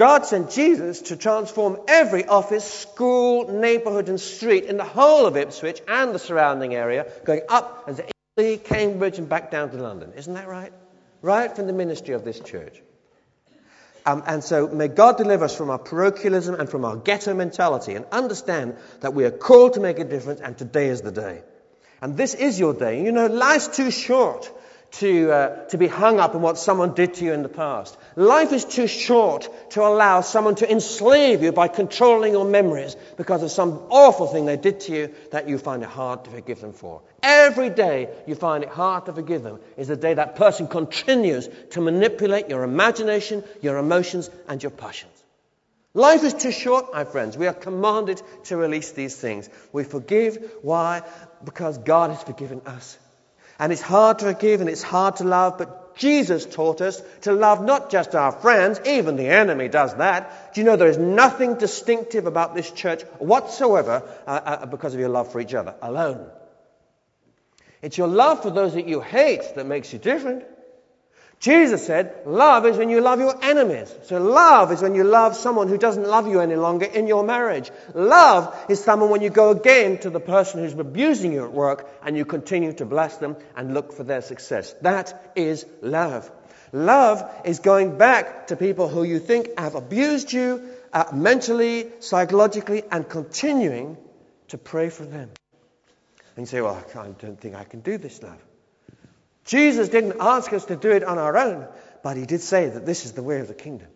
God 0.00 0.24
sent 0.24 0.50
Jesus 0.50 1.02
to 1.02 1.16
transform 1.18 1.78
every 1.86 2.24
office, 2.24 2.64
school, 2.64 3.52
neighborhood, 3.52 4.08
and 4.08 4.18
street 4.18 4.64
in 4.64 4.78
the 4.78 4.82
whole 4.84 5.26
of 5.26 5.36
Ipswich 5.36 5.82
and 5.86 6.14
the 6.14 6.18
surrounding 6.18 6.74
area, 6.74 7.06
going 7.26 7.42
up 7.50 7.86
into 7.86 8.06
Italy, 8.38 8.56
Cambridge, 8.56 9.18
and 9.18 9.28
back 9.28 9.50
down 9.50 9.70
to 9.72 9.76
London. 9.76 10.14
Isn't 10.16 10.32
that 10.32 10.48
right? 10.48 10.72
Right 11.20 11.54
from 11.54 11.66
the 11.66 11.74
ministry 11.74 12.14
of 12.14 12.24
this 12.24 12.40
church. 12.40 12.80
Um, 14.06 14.22
and 14.26 14.42
so 14.42 14.68
may 14.68 14.88
God 14.88 15.18
deliver 15.18 15.44
us 15.44 15.54
from 15.54 15.68
our 15.68 15.78
parochialism 15.78 16.54
and 16.54 16.66
from 16.66 16.86
our 16.86 16.96
ghetto 16.96 17.34
mentality 17.34 17.94
and 17.94 18.06
understand 18.10 18.78
that 19.00 19.12
we 19.12 19.26
are 19.26 19.30
called 19.30 19.74
to 19.74 19.80
make 19.80 19.98
a 19.98 20.04
difference 20.04 20.40
and 20.40 20.56
today 20.56 20.88
is 20.88 21.02
the 21.02 21.12
day. 21.12 21.42
And 22.00 22.16
this 22.16 22.32
is 22.32 22.58
your 22.58 22.72
day. 22.72 23.04
You 23.04 23.12
know, 23.12 23.26
life's 23.26 23.76
too 23.76 23.90
short 23.90 24.50
to, 24.92 25.30
uh, 25.30 25.64
to 25.66 25.78
be 25.78 25.86
hung 25.86 26.18
up 26.18 26.34
on 26.34 26.42
what 26.42 26.58
someone 26.58 26.94
did 26.94 27.14
to 27.14 27.24
you 27.24 27.32
in 27.32 27.42
the 27.42 27.48
past. 27.48 27.96
Life 28.16 28.52
is 28.52 28.64
too 28.64 28.86
short 28.86 29.48
to 29.70 29.82
allow 29.82 30.20
someone 30.20 30.56
to 30.56 30.70
enslave 30.70 31.42
you 31.42 31.52
by 31.52 31.68
controlling 31.68 32.32
your 32.32 32.44
memories 32.44 32.96
because 33.16 33.42
of 33.42 33.50
some 33.50 33.80
awful 33.90 34.26
thing 34.26 34.46
they 34.46 34.56
did 34.56 34.80
to 34.80 34.92
you 34.92 35.14
that 35.30 35.48
you 35.48 35.58
find 35.58 35.82
it 35.82 35.88
hard 35.88 36.24
to 36.24 36.30
forgive 36.30 36.60
them 36.60 36.72
for. 36.72 37.02
Every 37.22 37.70
day 37.70 38.08
you 38.26 38.34
find 38.34 38.64
it 38.64 38.70
hard 38.70 39.06
to 39.06 39.12
forgive 39.12 39.42
them 39.42 39.60
is 39.76 39.88
the 39.88 39.96
day 39.96 40.14
that 40.14 40.36
person 40.36 40.66
continues 40.66 41.48
to 41.70 41.80
manipulate 41.80 42.48
your 42.48 42.64
imagination, 42.64 43.44
your 43.60 43.78
emotions, 43.78 44.28
and 44.48 44.62
your 44.62 44.70
passions. 44.70 45.12
Life 45.92 46.22
is 46.22 46.34
too 46.34 46.52
short, 46.52 46.92
my 46.92 47.04
friends. 47.04 47.36
We 47.36 47.48
are 47.48 47.54
commanded 47.54 48.22
to 48.44 48.56
release 48.56 48.92
these 48.92 49.16
things. 49.16 49.48
We 49.72 49.82
forgive. 49.82 50.52
Why? 50.62 51.02
Because 51.44 51.78
God 51.78 52.10
has 52.10 52.22
forgiven 52.22 52.62
us. 52.64 52.96
And 53.60 53.72
it's 53.72 53.82
hard 53.82 54.18
to 54.20 54.24
forgive 54.24 54.62
and 54.62 54.70
it's 54.70 54.82
hard 54.82 55.16
to 55.16 55.24
love, 55.24 55.58
but 55.58 55.94
Jesus 55.94 56.46
taught 56.46 56.80
us 56.80 57.02
to 57.22 57.32
love 57.32 57.62
not 57.62 57.90
just 57.90 58.14
our 58.14 58.32
friends, 58.32 58.80
even 58.86 59.16
the 59.16 59.28
enemy 59.28 59.68
does 59.68 59.94
that. 59.96 60.54
Do 60.54 60.62
you 60.62 60.64
know 60.64 60.76
there 60.76 60.88
is 60.88 60.96
nothing 60.96 61.56
distinctive 61.56 62.26
about 62.26 62.54
this 62.54 62.70
church 62.70 63.02
whatsoever 63.18 64.02
uh, 64.26 64.30
uh, 64.30 64.66
because 64.66 64.94
of 64.94 65.00
your 65.00 65.10
love 65.10 65.30
for 65.30 65.40
each 65.40 65.52
other 65.52 65.74
alone? 65.82 66.26
It's 67.82 67.98
your 67.98 68.08
love 68.08 68.42
for 68.42 68.50
those 68.50 68.72
that 68.74 68.88
you 68.88 69.02
hate 69.02 69.42
that 69.54 69.66
makes 69.66 69.92
you 69.92 69.98
different. 69.98 70.44
Jesus 71.40 71.86
said, 71.86 72.26
love 72.26 72.66
is 72.66 72.76
when 72.76 72.90
you 72.90 73.00
love 73.00 73.18
your 73.18 73.34
enemies. 73.42 73.90
So 74.02 74.22
love 74.22 74.70
is 74.72 74.82
when 74.82 74.94
you 74.94 75.04
love 75.04 75.34
someone 75.34 75.68
who 75.68 75.78
doesn't 75.78 76.06
love 76.06 76.28
you 76.28 76.40
any 76.40 76.54
longer 76.54 76.84
in 76.84 77.06
your 77.06 77.24
marriage. 77.24 77.70
Love 77.94 78.54
is 78.68 78.84
someone 78.84 79.08
when 79.08 79.22
you 79.22 79.30
go 79.30 79.50
again 79.50 79.96
to 80.00 80.10
the 80.10 80.20
person 80.20 80.60
who's 80.60 80.74
abusing 80.74 81.32
you 81.32 81.44
at 81.44 81.52
work 81.52 81.88
and 82.04 82.14
you 82.14 82.26
continue 82.26 82.74
to 82.74 82.84
bless 82.84 83.16
them 83.16 83.36
and 83.56 83.72
look 83.72 83.94
for 83.94 84.04
their 84.04 84.20
success. 84.20 84.74
That 84.82 85.32
is 85.34 85.64
love. 85.80 86.30
Love 86.74 87.28
is 87.46 87.60
going 87.60 87.96
back 87.96 88.48
to 88.48 88.56
people 88.56 88.88
who 88.88 89.02
you 89.02 89.18
think 89.18 89.58
have 89.58 89.76
abused 89.76 90.34
you 90.34 90.62
uh, 90.92 91.04
mentally, 91.14 91.86
psychologically, 92.00 92.82
and 92.92 93.08
continuing 93.08 93.96
to 94.48 94.58
pray 94.58 94.90
for 94.90 95.06
them. 95.06 95.30
And 96.36 96.42
you 96.42 96.46
say, 96.46 96.60
well, 96.60 96.84
I 96.94 97.08
don't 97.08 97.40
think 97.40 97.54
I 97.54 97.64
can 97.64 97.80
do 97.80 97.96
this, 97.96 98.22
love. 98.22 98.49
Jesus 99.50 99.88
didn't 99.88 100.18
ask 100.20 100.52
us 100.52 100.66
to 100.66 100.76
do 100.76 100.92
it 100.92 101.02
on 101.02 101.18
our 101.18 101.36
own, 101.36 101.66
but 102.04 102.16
he 102.16 102.24
did 102.24 102.40
say 102.40 102.68
that 102.68 102.86
this 102.86 103.04
is 103.04 103.12
the 103.12 103.22
way 103.22 103.40
of 103.40 103.48
the 103.48 103.54
kingdom. 103.54 103.88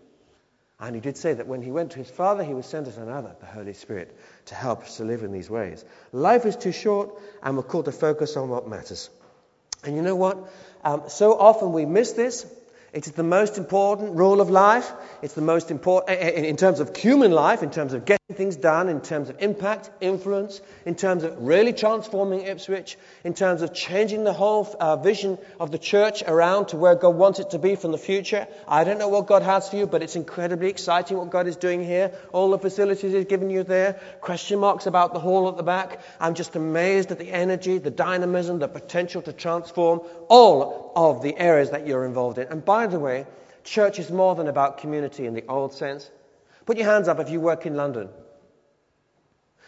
And 0.81 0.97
he 0.97 1.01
did 1.01 1.17
say 1.17 1.33
that 1.33 1.47
when 1.47 1.63
he 1.63 1.71
went 1.71 1.93
to 1.93 1.99
his 1.99 2.11
Father, 2.11 2.43
he 2.43 2.53
would 2.53 2.65
send 2.65 2.89
us 2.89 2.97
another, 2.97 3.37
the 3.39 3.47
Holy 3.47 3.73
Spirit, 3.73 4.19
to 4.47 4.57
help 4.57 4.83
us 4.83 4.97
to 4.97 5.05
live 5.05 5.23
in 5.23 5.31
these 5.31 5.49
ways. 5.49 5.85
Life 6.11 6.45
is 6.45 6.57
too 6.57 6.73
short, 6.73 7.11
and 7.41 7.57
we're 7.57 7.63
called 7.63 7.85
to 7.85 7.93
focus 7.93 8.37
on 8.37 8.49
what 8.49 8.67
matters. 8.67 9.09
And 9.85 9.95
you 9.95 10.03
know 10.03 10.17
what? 10.17 10.39
Um, 10.83 11.05
so 11.07 11.39
often 11.39 11.73
we 11.73 11.87
miss 11.87 12.11
this 12.13 12.45
it 12.93 13.07
is 13.09 13.13
the 13.13 13.25
most 13.25 13.59
important 13.59 14.15
rule 14.15 14.41
of 14.41 14.51
life. 14.51 14.91
It's 15.21 15.35
the 15.35 15.41
most 15.41 15.73
important 15.73 16.21
in 16.21 16.57
terms 16.57 16.79
of 16.79 16.97
human 16.97 17.33
life, 17.33 17.65
in 17.65 17.71
terms 17.71 17.93
of 17.93 18.05
getting 18.05 18.24
things 18.33 18.57
done, 18.57 18.89
in 18.89 19.03
terms 19.03 19.29
of 19.29 19.37
impact, 19.41 19.91
influence, 20.01 20.63
in 20.87 20.95
terms 20.95 21.25
of 21.25 21.43
really 21.43 21.75
transforming 21.75 22.41
Ipswich, 22.41 22.97
in 23.23 23.35
terms 23.35 23.61
of 23.61 23.75
changing 23.75 24.25
the 24.25 24.33
whole 24.33 24.75
uh, 24.81 24.97
vision 24.97 25.37
of 25.61 25.71
the 25.71 25.77
church 25.77 26.23
around 26.27 26.69
to 26.69 26.79
where 26.79 26.95
God 26.95 27.17
wants 27.17 27.39
it 27.39 27.51
to 27.51 27.59
be 27.59 27.77
from 27.77 27.93
the 27.93 27.99
future. 27.99 28.47
I 28.67 28.85
don't 28.85 28.99
know 28.99 29.09
what 29.09 29.27
God 29.27 29.43
has 29.43 29.69
for 29.69 29.77
you, 29.77 29.87
but 29.87 30.03
it's 30.03 30.17
incredibly 30.17 30.71
exciting 30.71 31.19
what 31.19 31.29
God 31.29 31.47
is 31.47 31.57
doing 31.57 31.85
here. 31.85 32.13
All 32.33 32.49
the 32.49 32.59
facilities 32.59 33.13
He's 33.13 33.27
given 33.27 33.51
you 33.51 33.63
there. 33.63 34.01
Question 34.23 34.59
marks 34.59 34.87
about 34.87 35.13
the 35.13 35.21
hall 35.21 35.51
at 35.51 35.59
the 35.59 35.63
back. 35.63 36.01
I'm 36.19 36.33
just 36.33 36.57
amazed 36.57 37.11
at 37.11 37.19
the 37.19 37.31
energy, 37.31 37.77
the 37.77 37.91
dynamism, 37.91 38.59
the 38.59 38.69
potential 38.69 39.21
to 39.21 39.35
transform 39.35 40.01
all 40.31 40.93
of 40.97 41.21
the 41.21 41.37
areas 41.37 41.73
that 41.73 41.87
you're 41.87 42.07
involved 42.07 42.39
in. 42.39 42.49
And 42.49 42.65
by 42.65 42.87
the 42.87 42.99
way, 42.99 43.27
church 43.65 43.99
is 43.99 44.11
more 44.11 44.35
than 44.35 44.49
about 44.49 44.79
community 44.79 45.27
in 45.27 45.35
the 45.35 45.45
old 45.47 45.75
sense. 45.75 46.11
Put 46.67 46.79
your 46.79 46.87
hands 46.87 47.09
up 47.09 47.21
if 47.21 47.31
you 47.31 47.41
work 47.41 47.67
in 47.67 47.75
London. 47.75 48.09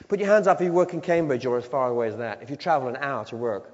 Put 0.08 0.20
your 0.20 0.28
hands 0.28 0.46
up 0.46 0.60
if 0.60 0.66
you 0.66 0.72
work 0.72 0.94
in 0.94 1.00
Cambridge 1.00 1.46
or 1.46 1.58
as 1.58 1.64
far 1.64 1.88
away 1.88 2.08
as 2.08 2.16
that, 2.16 2.42
if 2.42 2.50
you 2.50 2.56
travel 2.56 2.88
an 2.88 2.96
hour 2.96 3.24
to 3.26 3.36
work. 3.36 3.72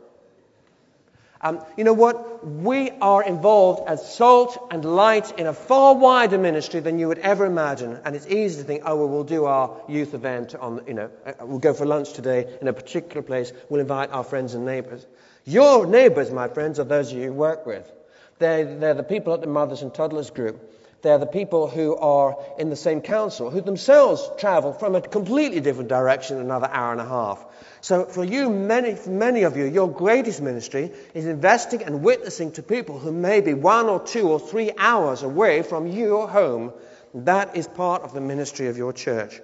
Um, 1.45 1.61
you 1.77 1.83
know 1.83 1.93
what? 1.93 2.47
We 2.47 2.91
are 2.91 3.23
involved 3.23 3.89
as 3.89 4.15
salt 4.15 4.69
and 4.71 4.85
light 4.85 5.41
in 5.41 5.49
a 5.49 5.53
far 5.53 5.97
wider 5.97 6.39
ministry 6.39 6.79
than 6.79 7.01
you 7.01 7.09
would 7.09 7.19
ever 7.19 7.45
imagine. 7.45 7.99
And 8.05 8.15
it's 8.15 8.29
easy 8.29 8.59
to 8.59 8.65
think, 8.65 8.85
oh, 8.87 8.97
well, 8.97 9.09
we'll 9.09 9.25
do 9.25 9.47
our 9.47 9.83
youth 9.89 10.15
event 10.15 10.55
on, 10.55 10.85
you 10.87 10.95
know, 10.95 11.11
uh, 11.27 11.33
we'll 11.41 11.59
go 11.59 11.75
for 11.75 11.85
lunch 11.85 12.13
today 12.13 12.57
in 12.61 12.69
a 12.69 12.73
particular 12.73 13.23
place. 13.23 13.53
We'll 13.69 13.81
invite 13.81 14.13
our 14.13 14.23
friends 14.23 14.55
and 14.55 14.65
neighbors. 14.65 15.05
Your 15.45 15.85
neighbors, 15.85 16.31
my 16.31 16.47
friends, 16.47 16.79
are 16.79 16.85
those 16.85 17.13
you 17.13 17.33
work 17.33 17.67
with. 17.67 17.91
They're, 18.39 18.79
they're 18.79 18.95
the 18.95 19.03
people 19.03 19.35
at 19.35 19.41
the 19.41 19.49
Mothers 19.49 19.83
and 19.83 19.93
Toddlers 19.93 20.31
group. 20.31 20.72
They're 21.03 21.19
the 21.19 21.27
people 21.27 21.69
who 21.69 21.97
are 21.97 22.37
in 22.59 22.71
the 22.71 22.77
same 22.77 23.01
council, 23.01 23.51
who 23.51 23.61
themselves 23.61 24.31
travel 24.39 24.73
from 24.73 24.95
a 24.95 25.01
completely 25.01 25.59
different 25.59 25.89
direction 25.89 26.39
another 26.39 26.69
hour 26.71 26.93
and 26.93 27.01
a 27.01 27.05
half. 27.05 27.45
So 27.81 28.05
for 28.05 28.23
you, 28.23 28.49
many, 28.49 28.95
for 28.95 29.11
many 29.11 29.43
of 29.43 29.57
you, 29.57 29.65
your 29.65 29.91
greatest 29.91 30.41
ministry 30.41 30.93
is 31.13 31.27
investing 31.27 31.83
and 31.83 32.05
witnessing 32.05 32.53
to 32.53 32.63
people 32.63 33.01
who 33.01 33.11
may 33.11 33.41
be 33.41 33.53
one 33.53 33.87
or 33.87 33.99
two 33.99 34.29
or 34.29 34.39
three 34.39 34.71
hours 34.79 35.25
away 35.25 35.63
from 35.63 35.89
your 35.89 36.29
home. 36.29 36.73
That 37.15 37.57
is 37.57 37.67
part 37.67 38.03
of 38.03 38.15
the 38.15 38.21
ministry 38.21 38.69
of 38.69 38.79
your 38.79 38.93
church. 38.93 39.41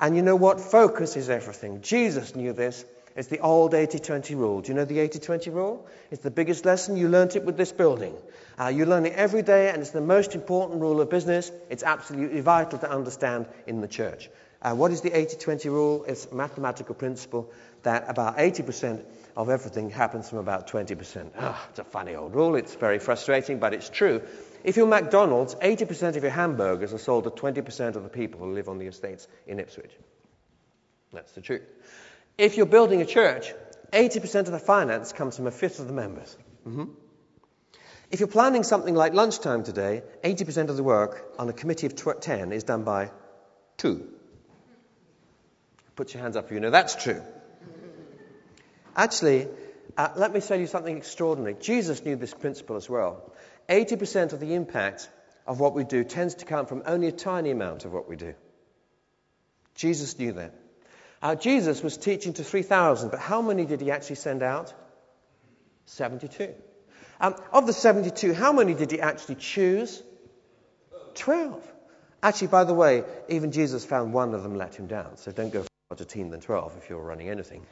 And 0.00 0.16
you 0.16 0.22
know 0.22 0.36
what? 0.36 0.60
Focus 0.60 1.16
is 1.16 1.28
everything. 1.28 1.82
Jesus 1.82 2.34
knew 2.34 2.54
this. 2.54 2.86
It's 3.14 3.28
the 3.28 3.40
old 3.40 3.74
80 3.74 3.98
20 3.98 4.34
rule. 4.34 4.62
Do 4.62 4.68
you 4.68 4.74
know 4.74 4.86
the 4.86 4.98
80 5.00 5.18
20 5.18 5.50
rule? 5.50 5.86
It's 6.10 6.22
the 6.22 6.30
biggest 6.30 6.64
lesson. 6.64 6.96
You 6.96 7.08
learnt 7.08 7.36
it 7.36 7.44
with 7.44 7.58
this 7.58 7.70
building. 7.70 8.14
Uh, 8.62 8.68
you 8.68 8.86
learn 8.86 9.04
it 9.06 9.14
every 9.14 9.42
day, 9.42 9.70
and 9.70 9.82
it's 9.82 9.90
the 9.90 10.00
most 10.00 10.36
important 10.36 10.80
rule 10.80 11.00
of 11.00 11.10
business. 11.10 11.50
It's 11.68 11.82
absolutely 11.82 12.40
vital 12.42 12.78
to 12.78 12.88
understand 12.88 13.46
in 13.66 13.80
the 13.80 13.88
church. 13.88 14.30
Uh, 14.60 14.72
what 14.72 14.92
is 14.92 15.00
the 15.00 15.10
80 15.10 15.36
20 15.38 15.68
rule? 15.68 16.04
It's 16.06 16.26
a 16.26 16.34
mathematical 16.34 16.94
principle 16.94 17.50
that 17.82 18.04
about 18.08 18.38
80% 18.38 19.04
of 19.36 19.50
everything 19.50 19.90
happens 19.90 20.28
from 20.28 20.38
about 20.38 20.68
20%. 20.68 21.30
Oh, 21.34 21.38
ah, 21.40 21.66
it's 21.70 21.80
a 21.80 21.84
funny 21.84 22.14
old 22.14 22.36
rule. 22.36 22.54
It's 22.54 22.76
very 22.76 23.00
frustrating, 23.00 23.58
but 23.58 23.74
it's 23.74 23.88
true. 23.88 24.22
If 24.62 24.76
you're 24.76 24.86
McDonald's, 24.86 25.56
80% 25.56 26.14
of 26.14 26.22
your 26.22 26.30
hamburgers 26.30 26.94
are 26.94 26.98
sold 26.98 27.24
to 27.24 27.30
20% 27.30 27.96
of 27.96 28.04
the 28.04 28.08
people 28.08 28.38
who 28.38 28.52
live 28.52 28.68
on 28.68 28.78
the 28.78 28.86
estates 28.86 29.26
in 29.48 29.58
Ipswich. 29.58 29.90
That's 31.12 31.32
the 31.32 31.40
truth. 31.40 31.62
If 32.38 32.56
you're 32.56 32.66
building 32.66 33.02
a 33.02 33.06
church, 33.06 33.52
80% 33.92 34.46
of 34.46 34.52
the 34.52 34.60
finance 34.60 35.12
comes 35.12 35.34
from 35.34 35.48
a 35.48 35.50
fifth 35.50 35.80
of 35.80 35.88
the 35.88 35.92
members. 35.92 36.36
Mm-hmm. 36.64 36.84
If 38.12 38.20
you're 38.20 38.28
planning 38.28 38.62
something 38.62 38.94
like 38.94 39.14
lunchtime 39.14 39.64
today, 39.64 40.02
80% 40.22 40.68
of 40.68 40.76
the 40.76 40.82
work 40.82 41.32
on 41.38 41.48
a 41.48 41.54
committee 41.54 41.86
of 41.86 41.94
10 41.96 42.52
is 42.52 42.62
done 42.62 42.84
by 42.84 43.10
two. 43.78 44.06
Put 45.96 46.12
your 46.12 46.22
hands 46.22 46.36
up 46.36 46.44
if 46.44 46.52
you 46.52 46.60
know 46.60 46.70
that's 46.70 46.94
true. 46.94 47.22
Actually, 48.94 49.48
uh, 49.96 50.10
let 50.16 50.34
me 50.34 50.40
tell 50.42 50.60
you 50.60 50.66
something 50.66 50.94
extraordinary. 50.94 51.56
Jesus 51.58 52.04
knew 52.04 52.16
this 52.16 52.34
principle 52.34 52.76
as 52.76 52.86
well. 52.86 53.32
80% 53.70 54.34
of 54.34 54.40
the 54.40 54.54
impact 54.56 55.08
of 55.46 55.58
what 55.58 55.74
we 55.74 55.82
do 55.82 56.04
tends 56.04 56.34
to 56.34 56.44
come 56.44 56.66
from 56.66 56.82
only 56.84 57.06
a 57.06 57.12
tiny 57.12 57.50
amount 57.50 57.86
of 57.86 57.94
what 57.94 58.10
we 58.10 58.16
do. 58.16 58.34
Jesus 59.74 60.18
knew 60.18 60.32
that. 60.32 60.54
Uh, 61.22 61.34
Jesus 61.34 61.82
was 61.82 61.96
teaching 61.96 62.34
to 62.34 62.44
3,000, 62.44 63.08
but 63.08 63.20
how 63.20 63.40
many 63.40 63.64
did 63.64 63.80
he 63.80 63.90
actually 63.90 64.16
send 64.16 64.42
out? 64.42 64.74
72. 65.86 66.52
Um, 67.22 67.36
of 67.52 67.66
the 67.66 67.72
72, 67.72 68.34
how 68.34 68.52
many 68.52 68.74
did 68.74 68.90
he 68.90 69.00
actually 69.00 69.36
choose? 69.36 70.02
12. 71.14 71.62
Actually, 72.20 72.48
by 72.48 72.64
the 72.64 72.74
way, 72.74 73.04
even 73.28 73.52
Jesus 73.52 73.84
found 73.84 74.12
one 74.12 74.34
of 74.34 74.42
them 74.42 74.56
let 74.56 74.74
him 74.74 74.88
down, 74.88 75.16
so 75.16 75.30
don't 75.30 75.52
go 75.52 75.62
for 75.62 75.68
a 75.68 75.94
larger 75.94 76.04
team 76.04 76.30
than 76.30 76.40
12 76.40 76.76
if 76.78 76.90
you're 76.90 77.00
running 77.00 77.28
anything. 77.28 77.64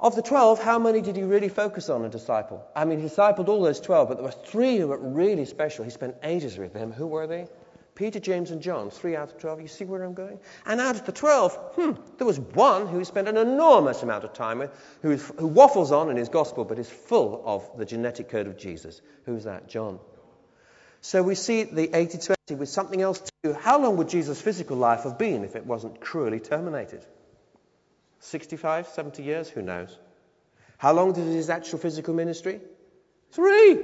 Of 0.00 0.16
the 0.16 0.22
12, 0.22 0.60
how 0.60 0.80
many 0.80 1.00
did 1.00 1.14
he 1.16 1.22
really 1.22 1.48
focus 1.48 1.88
on 1.88 2.02
and 2.02 2.10
disciple? 2.10 2.66
I 2.74 2.84
mean, 2.84 3.00
he 3.00 3.06
discipled 3.06 3.48
all 3.48 3.62
those 3.62 3.80
12, 3.80 4.08
but 4.08 4.16
there 4.16 4.24
were 4.24 4.30
three 4.30 4.76
who 4.76 4.88
were 4.88 4.98
really 4.98 5.44
special. 5.44 5.84
He 5.84 5.90
spent 5.90 6.16
ages 6.24 6.58
with 6.58 6.72
them. 6.74 6.92
Who 6.92 7.06
were 7.06 7.28
they? 7.28 7.46
Peter, 7.96 8.20
James, 8.20 8.50
and 8.50 8.60
John, 8.60 8.90
three 8.90 9.16
out 9.16 9.32
of 9.32 9.38
12. 9.38 9.62
You 9.62 9.68
see 9.68 9.84
where 9.86 10.04
I'm 10.04 10.12
going? 10.12 10.38
And 10.66 10.82
out 10.82 10.96
of 10.96 11.06
the 11.06 11.12
12, 11.12 11.54
hmm, 11.74 11.92
there 12.18 12.26
was 12.26 12.38
one 12.38 12.86
who 12.86 13.02
spent 13.04 13.26
an 13.26 13.38
enormous 13.38 14.02
amount 14.02 14.24
of 14.24 14.34
time 14.34 14.58
with, 14.58 14.70
who, 15.00 15.12
is, 15.12 15.32
who 15.38 15.46
waffles 15.46 15.90
on 15.92 16.10
in 16.10 16.16
his 16.16 16.28
gospel, 16.28 16.66
but 16.66 16.78
is 16.78 16.90
full 16.90 17.42
of 17.46 17.78
the 17.78 17.86
genetic 17.86 18.28
code 18.28 18.46
of 18.46 18.58
Jesus. 18.58 19.00
Who's 19.24 19.44
that? 19.44 19.68
John. 19.68 19.98
So 21.00 21.22
we 21.22 21.34
see 21.34 21.62
the 21.62 21.90
80 21.96 22.18
20 22.18 22.60
with 22.60 22.68
something 22.68 23.00
else 23.00 23.22
too. 23.42 23.54
How 23.54 23.80
long 23.80 23.96
would 23.96 24.10
Jesus' 24.10 24.42
physical 24.42 24.76
life 24.76 25.04
have 25.04 25.18
been 25.18 25.42
if 25.42 25.56
it 25.56 25.64
wasn't 25.64 26.00
cruelly 26.00 26.38
terminated? 26.38 27.04
65, 28.20 28.88
70 28.88 29.22
years? 29.22 29.48
Who 29.48 29.62
knows? 29.62 29.98
How 30.76 30.92
long 30.92 31.14
did 31.14 31.24
his 31.24 31.48
actual 31.48 31.78
physical 31.78 32.12
ministry? 32.12 32.60
Three. 33.32 33.80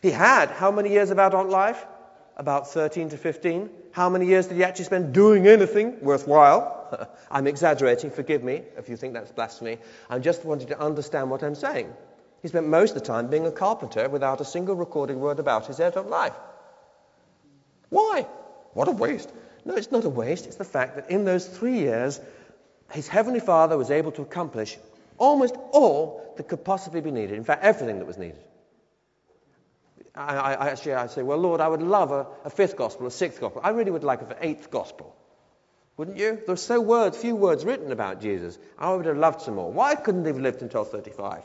He 0.00 0.10
had 0.10 0.50
how 0.50 0.70
many 0.70 0.90
years 0.90 1.10
of 1.10 1.18
adult 1.18 1.48
life? 1.48 1.84
About 2.36 2.70
13 2.70 3.10
to 3.10 3.16
15. 3.16 3.70
How 3.92 4.08
many 4.08 4.26
years 4.26 4.46
did 4.46 4.56
he 4.56 4.64
actually 4.64 4.86
spend 4.86 5.12
doing 5.12 5.46
anything 5.46 6.00
worthwhile? 6.00 7.08
I'm 7.30 7.46
exaggerating, 7.46 8.10
forgive 8.10 8.42
me 8.42 8.62
if 8.76 8.88
you 8.88 8.96
think 8.96 9.14
that's 9.14 9.32
blasphemy. 9.32 9.78
I'm 10.08 10.22
just 10.22 10.44
wanting 10.44 10.68
to 10.68 10.80
understand 10.80 11.30
what 11.30 11.42
I'm 11.42 11.54
saying. 11.54 11.92
He 12.42 12.48
spent 12.48 12.66
most 12.66 12.96
of 12.96 13.02
the 13.02 13.06
time 13.06 13.28
being 13.28 13.46
a 13.46 13.52
carpenter 13.52 14.08
without 14.08 14.40
a 14.40 14.44
single 14.44 14.74
recorded 14.74 15.16
word 15.16 15.38
about 15.38 15.66
his 15.66 15.78
adult 15.78 16.08
life. 16.08 16.34
Why? 17.88 18.26
What 18.72 18.88
a 18.88 18.92
waste. 18.92 19.30
No, 19.64 19.76
it's 19.76 19.92
not 19.92 20.04
a 20.04 20.08
waste. 20.08 20.46
It's 20.46 20.56
the 20.56 20.64
fact 20.64 20.96
that 20.96 21.10
in 21.10 21.24
those 21.24 21.46
three 21.46 21.78
years, 21.78 22.20
his 22.90 23.06
Heavenly 23.06 23.40
Father 23.40 23.76
was 23.78 23.90
able 23.90 24.12
to 24.12 24.22
accomplish 24.22 24.76
almost 25.18 25.54
all 25.72 26.34
that 26.36 26.48
could 26.48 26.64
possibly 26.64 27.00
be 27.00 27.10
needed. 27.10 27.36
In 27.36 27.44
fact, 27.44 27.62
everything 27.62 27.98
that 27.98 28.06
was 28.06 28.18
needed. 28.18 28.42
I, 30.14 30.54
I 30.54 30.68
actually 30.68 30.94
I 30.94 31.06
say, 31.06 31.22
well, 31.22 31.38
Lord, 31.38 31.60
I 31.60 31.68
would 31.68 31.82
love 31.82 32.10
a, 32.10 32.26
a, 32.44 32.50
fifth 32.50 32.76
gospel, 32.76 33.06
a 33.06 33.10
sixth 33.10 33.40
gospel. 33.40 33.62
I 33.64 33.70
really 33.70 33.90
would 33.90 34.04
like 34.04 34.20
an 34.20 34.34
eighth 34.40 34.70
gospel. 34.70 35.16
Wouldn't 35.96 36.18
you? 36.18 36.40
There's 36.46 36.62
so 36.62 36.80
words, 36.80 37.16
few 37.16 37.34
words 37.34 37.64
written 37.64 37.92
about 37.92 38.20
Jesus. 38.20 38.58
I 38.78 38.92
would 38.92 39.06
have 39.06 39.16
loved 39.16 39.42
some 39.42 39.54
more. 39.54 39.70
Why 39.72 39.94
couldn't 39.94 40.24
they 40.24 40.30
have 40.30 40.40
lived 40.40 40.62
until 40.62 40.84
35? 40.84 41.42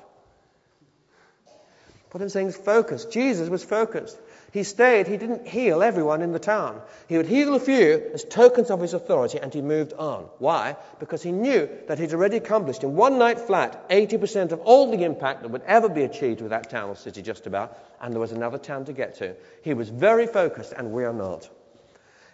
What 2.11 2.21
I'm 2.21 2.29
saying 2.29 2.47
is 2.47 2.57
focus. 2.57 3.05
Jesus 3.05 3.49
was 3.49 3.63
focused. 3.63 4.17
He 4.57 4.63
stayed, 4.63 5.05
he 5.05 5.17
didn't 5.17 5.47
heal 5.47 5.83
everyone 5.83 6.23
in 6.23 6.31
the 6.31 6.39
town. 6.39 6.81
He 7.07 7.15
would 7.15 7.27
heal 7.27 7.53
a 7.53 7.59
few 7.59 8.09
as 8.15 8.23
tokens 8.23 8.71
of 8.71 8.81
his 8.81 8.95
authority 8.95 9.37
and 9.37 9.53
he 9.53 9.61
moved 9.61 9.93
on. 9.93 10.23
Why? 10.39 10.77
Because 10.99 11.21
he 11.21 11.31
knew 11.31 11.69
that 11.87 11.99
he'd 11.99 12.11
already 12.11 12.37
accomplished 12.37 12.81
in 12.81 12.95
one 12.95 13.19
night 13.19 13.39
flat 13.39 13.87
80% 13.91 14.53
of 14.53 14.61
all 14.61 14.89
the 14.89 15.03
impact 15.03 15.43
that 15.43 15.49
would 15.49 15.61
ever 15.61 15.89
be 15.89 16.01
achieved 16.01 16.41
with 16.41 16.49
that 16.49 16.71
town 16.71 16.89
or 16.89 16.95
city, 16.95 17.21
just 17.21 17.45
about, 17.45 17.77
and 18.01 18.11
there 18.11 18.19
was 18.19 18.31
another 18.31 18.57
town 18.57 18.85
to 18.85 18.93
get 18.93 19.13
to. 19.17 19.35
He 19.61 19.75
was 19.75 19.89
very 19.89 20.25
focused, 20.25 20.73
and 20.75 20.91
we 20.91 21.03
are 21.03 21.13
not. 21.13 21.47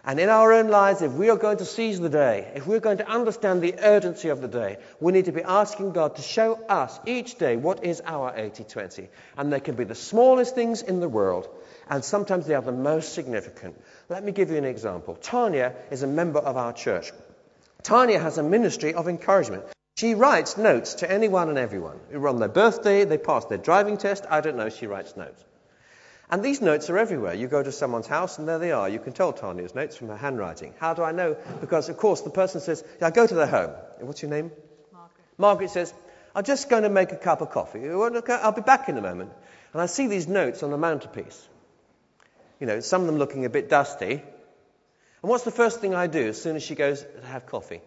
And 0.06 0.20
in 0.20 0.28
our 0.28 0.52
own 0.52 0.68
lives, 0.68 1.00
if 1.00 1.12
we 1.12 1.30
are 1.30 1.36
going 1.36 1.56
to 1.58 1.64
seize 1.64 1.98
the 1.98 2.10
day, 2.10 2.52
if 2.54 2.66
we're 2.66 2.80
going 2.80 2.98
to 2.98 3.08
understand 3.08 3.62
the 3.62 3.74
urgency 3.80 4.28
of 4.28 4.42
the 4.42 4.48
day, 4.48 4.76
we 5.00 5.12
need 5.12 5.24
to 5.26 5.32
be 5.32 5.42
asking 5.42 5.92
God 5.92 6.16
to 6.16 6.22
show 6.22 6.54
us 6.68 6.98
each 7.06 7.36
day 7.36 7.56
what 7.56 7.84
is 7.84 8.02
our 8.04 8.32
80 8.36 8.64
20. 8.64 9.08
And 9.38 9.50
they 9.50 9.60
can 9.60 9.76
be 9.76 9.84
the 9.84 9.94
smallest 9.94 10.54
things 10.54 10.82
in 10.82 11.00
the 11.00 11.08
world, 11.08 11.48
and 11.88 12.04
sometimes 12.04 12.46
they 12.46 12.54
are 12.54 12.62
the 12.62 12.72
most 12.72 13.14
significant. 13.14 13.80
Let 14.08 14.24
me 14.24 14.32
give 14.32 14.50
you 14.50 14.56
an 14.56 14.64
example. 14.64 15.16
Tanya 15.16 15.74
is 15.90 16.02
a 16.02 16.06
member 16.06 16.38
of 16.38 16.56
our 16.56 16.72
church. 16.72 17.12
Tanya 17.82 18.18
has 18.18 18.38
a 18.38 18.42
ministry 18.42 18.94
of 18.94 19.08
encouragement. 19.08 19.64
She 19.96 20.14
writes 20.14 20.56
notes 20.56 20.94
to 20.94 21.10
anyone 21.10 21.48
and 21.48 21.58
everyone. 21.58 22.00
Who 22.10 22.26
on 22.26 22.38
their 22.38 22.48
birthday, 22.48 23.04
they 23.04 23.18
pass 23.18 23.44
their 23.44 23.58
driving 23.58 23.96
test, 23.96 24.24
I 24.28 24.40
don't 24.40 24.56
know, 24.56 24.70
she 24.70 24.86
writes 24.86 25.16
notes. 25.16 25.44
And 26.30 26.42
these 26.42 26.62
notes 26.62 26.88
are 26.88 26.98
everywhere. 26.98 27.34
You 27.34 27.46
go 27.46 27.62
to 27.62 27.70
someone's 27.70 28.06
house 28.06 28.38
and 28.38 28.48
there 28.48 28.58
they 28.58 28.72
are. 28.72 28.88
You 28.88 28.98
can 28.98 29.12
tell 29.12 29.32
Tanya's 29.32 29.74
notes 29.74 29.96
from 29.96 30.08
her 30.08 30.16
handwriting. 30.16 30.74
How 30.78 30.94
do 30.94 31.02
I 31.02 31.12
know? 31.12 31.36
Because, 31.60 31.90
of 31.90 31.98
course, 31.98 32.22
the 32.22 32.30
person 32.30 32.60
says, 32.60 32.82
I 33.00 33.10
go 33.10 33.26
to 33.26 33.34
their 33.34 33.46
home. 33.46 33.70
What's 34.00 34.22
your 34.22 34.30
name? 34.30 34.50
Margaret. 34.90 35.10
Margaret 35.36 35.70
says, 35.70 35.94
I'm 36.34 36.44
just 36.44 36.70
going 36.70 36.82
to 36.82 36.88
make 36.88 37.12
a 37.12 37.16
cup 37.16 37.42
of 37.42 37.50
coffee. 37.50 37.88
I'll 37.88 38.52
be 38.52 38.62
back 38.62 38.88
in 38.88 38.96
a 38.96 39.02
moment. 39.02 39.30
And 39.72 39.82
I 39.82 39.86
see 39.86 40.06
these 40.06 40.26
notes 40.26 40.62
on 40.62 40.70
the 40.70 40.78
mantelpiece. 40.78 41.48
You 42.60 42.66
know, 42.66 42.80
some 42.80 43.02
of 43.02 43.06
them 43.06 43.18
looking 43.18 43.44
a 43.44 43.50
bit 43.50 43.68
dusty. 43.68 44.12
And 44.12 45.30
what's 45.30 45.44
the 45.44 45.50
first 45.50 45.80
thing 45.80 45.94
I 45.94 46.06
do 46.06 46.28
as 46.28 46.40
soon 46.40 46.56
as 46.56 46.62
she 46.62 46.74
goes 46.74 47.02
to 47.02 47.26
have 47.26 47.46
coffee? 47.46 47.80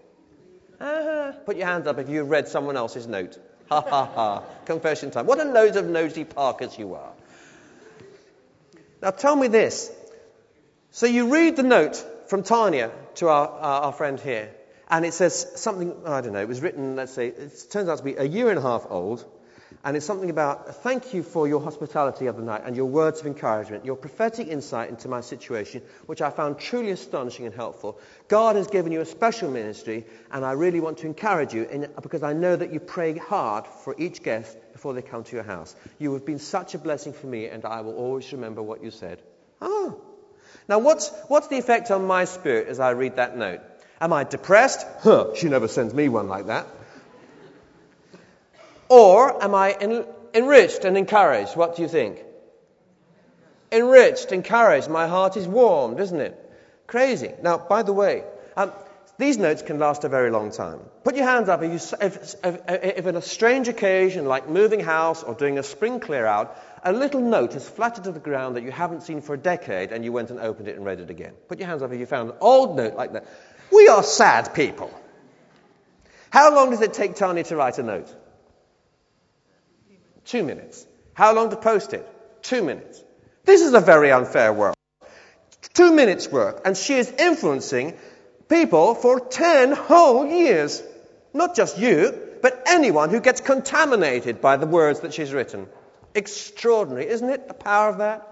Uh, 0.80 1.32
put 1.46 1.58
your 1.58 1.68
hands 1.68 1.88
up 1.88 1.98
if 2.00 2.10
you 2.10 2.24
read 2.24 2.48
someone 2.48 2.78
else's 2.78 3.08
note. 3.08 3.38
Ha 3.70 3.82
ha 3.82 4.06
ha. 4.06 4.44
Confession 4.66 5.12
time. 5.12 5.26
What 5.26 5.40
a 5.40 5.44
load 5.44 5.76
of 5.76 5.86
nosy 5.86 6.24
Parkers 6.24 6.78
you 6.78 6.94
are. 6.96 7.12
Now 9.02 9.12
tell 9.12 9.36
me 9.36 9.48
this. 9.48 9.92
So 10.92 11.06
you 11.06 11.34
read 11.34 11.56
the 11.56 11.64
note 11.64 12.04
from 12.28 12.44
Tanya 12.44 12.92
to 13.16 13.28
our, 13.30 13.48
our, 13.48 13.82
our 13.84 13.94
friend 13.94 14.20
here, 14.20 14.50
and 14.90 15.06
it 15.06 15.14
says 15.14 15.48
something, 15.56 15.94
I 16.06 16.22
don't 16.22 16.34
know, 16.34 16.42
it 16.42 16.48
was 16.48 16.62
written, 16.62 16.96
let's 16.96 17.14
say, 17.14 17.28
it 17.28 17.68
turns 17.70 17.90
out 17.90 18.00
to 18.00 18.04
be 18.04 18.16
a 18.16 18.24
year 18.24 18.50
and 18.50 18.58
a 18.58 18.62
half 18.62 18.86
old, 18.90 19.26
and 19.88 19.96
it's 19.96 20.06
something 20.06 20.30
about 20.30 20.84
thank 20.84 21.14
you 21.14 21.24
for 21.24 21.48
your 21.48 21.62
hospitality 21.62 22.26
the 22.26 22.42
night 22.42 22.64
and 22.66 22.76
your 22.76 22.88
words 22.88 23.22
of 23.22 23.26
encouragement, 23.26 23.86
your 23.86 23.96
prophetic 23.96 24.50
insight 24.50 24.90
into 24.90 25.08
my 25.08 25.22
situation, 25.22 25.82
which 26.08 26.22
I 26.22 26.30
found 26.30 26.60
truly 26.60 26.92
astonishing 26.92 27.46
and 27.46 27.56
helpful. 27.56 27.98
God 28.28 28.58
has 28.58 28.68
given 28.68 28.92
you 28.92 29.00
a 29.00 29.06
special 29.06 29.50
ministry, 29.50 30.06
and 30.30 30.44
I 30.44 30.52
really 30.52 30.82
want 30.82 30.98
to 30.98 31.06
encourage 31.06 31.54
you 31.54 31.64
in, 31.64 31.90
because 32.02 32.22
I 32.22 32.34
know 32.34 32.54
that 32.54 32.74
you 32.74 32.82
pray 32.82 33.18
hard 33.18 33.66
for 33.66 33.96
each 33.98 34.22
guest 34.24 34.58
before 34.74 34.94
they 34.94 35.02
come 35.02 35.24
to 35.24 35.36
your 35.38 35.46
house. 35.46 35.74
You 36.00 36.12
have 36.16 36.26
been 36.26 36.40
such 36.40 36.76
a 36.76 36.80
blessing 36.80 37.14
for 37.14 37.28
me, 37.28 37.48
and 37.48 37.64
I 37.64 37.80
will 37.80 37.96
always 37.96 38.30
remember 38.34 38.62
what 38.62 38.84
you 38.84 38.92
said. 38.92 39.22
Oh. 39.62 40.02
Now, 40.68 40.80
what's, 40.80 41.12
what's 41.30 41.48
the 41.48 41.60
effect 41.60 41.92
on 41.92 42.06
my 42.06 42.26
spirit 42.26 42.68
as 42.68 42.82
I 42.82 42.90
read 42.90 43.16
that 43.16 43.38
note? 43.38 43.62
Am 44.02 44.12
I 44.12 44.26
depressed? 44.26 44.86
Huh, 45.00 45.34
she 45.36 45.48
never 45.48 45.70
sends 45.70 45.94
me 45.94 46.10
one 46.10 46.28
like 46.28 46.48
that. 46.48 46.68
Or 48.90 49.44
am 49.44 49.54
I 49.54 49.72
en- 49.72 50.06
enriched 50.34 50.86
and 50.86 50.98
encouraged? 50.98 51.56
What 51.56 51.76
do 51.76 51.82
you 51.82 51.88
think? 51.88 52.24
Enriched, 53.72 54.32
encouraged. 54.32 54.90
My 54.90 55.08
heart 55.08 55.36
is 55.38 55.48
warmed, 55.48 56.00
isn't 56.00 56.20
it? 56.20 56.44
Crazy. 56.88 57.32
Now, 57.42 57.58
by 57.58 57.84
the 57.84 57.92
way, 57.92 58.24
um, 58.56 58.72
these 59.18 59.38
notes 59.38 59.62
can 59.62 59.80
last 59.80 60.04
a 60.04 60.10
very 60.10 60.30
long 60.30 60.52
time. 60.52 60.80
Put 61.04 61.16
your 61.16 61.26
hands 61.26 61.50
up 61.50 61.64
if, 61.64 61.72
you, 61.72 61.98
if, 62.00 62.36
if, 62.46 62.62
if 62.68 63.08
in 63.08 63.16
a 63.16 63.22
strange 63.22 63.68
occasion, 63.68 64.26
like 64.26 64.48
moving 64.48 64.80
house 64.80 65.24
or 65.24 65.34
doing 65.34 65.58
a 65.58 65.64
spring 65.64 66.00
clear 66.00 66.26
out, 66.26 66.56
a 66.84 66.94
little 66.94 67.20
note 67.20 67.54
has 67.54 67.68
flattened 67.68 68.06
to 68.06 68.12
the 68.12 68.20
ground 68.20 68.56
that 68.56 68.64
you 68.64 68.72
haven't 68.72 69.02
seen 69.02 69.22
for 69.22 69.34
a 69.34 69.38
decade 69.38 69.92
and 69.92 70.06
you 70.06 70.12
went 70.12 70.30
and 70.30 70.40
opened 70.40 70.68
it 70.68 70.76
and 70.76 70.86
read 70.86 71.00
it 71.00 71.10
again. 71.10 71.34
Put 71.48 71.58
your 71.58 71.68
hands 71.68 71.82
up 71.82 71.92
if 71.92 72.00
you 72.00 72.06
found 72.06 72.30
an 72.30 72.38
old 72.40 72.78
note 72.78 72.96
like 72.96 73.14
that. 73.14 73.26
We 73.72 73.88
are 73.88 74.04
sad 74.04 74.54
people. 74.54 74.94
How 76.30 76.54
long 76.56 76.70
does 76.70 76.82
it 76.82 76.94
take 76.94 77.16
Tanya 77.16 77.44
to 77.46 77.56
write 77.56 77.80
a 77.80 77.84
note? 77.84 78.14
Two 80.28 80.44
minutes. 80.44 80.86
How 81.14 81.34
long 81.34 81.50
to 81.50 81.56
post 81.56 81.94
it? 81.94 82.06
Two 82.44 82.62
minutes. 82.62 83.02
This 83.46 83.62
is 83.62 83.74
a 83.74 83.80
very 83.80 84.12
unfair 84.12 84.52
world. 84.52 84.76
Two 85.74 85.94
minutes 85.94 86.28
work, 86.28 86.62
and 86.66 86.76
she 86.76 86.96
is 86.96 87.10
influencing 87.10 87.94
people 88.50 88.94
for 88.94 89.22
10 89.22 89.72
whole 89.72 90.26
years. 90.26 90.84
Not 91.34 91.56
just 91.56 91.78
you, 91.78 92.20
but 92.42 92.64
anyone 92.68 93.10
who 93.10 93.22
gets 93.22 93.40
contaminated 93.40 94.42
by 94.42 94.58
the 94.58 94.68
words 94.68 95.00
that 95.00 95.14
she's 95.14 95.32
written. 95.32 95.68
Extraordinary, 96.14 97.08
isn't 97.08 97.30
it? 97.30 97.48
The 97.48 97.54
power 97.54 97.90
of 97.90 98.00
that? 98.00 98.28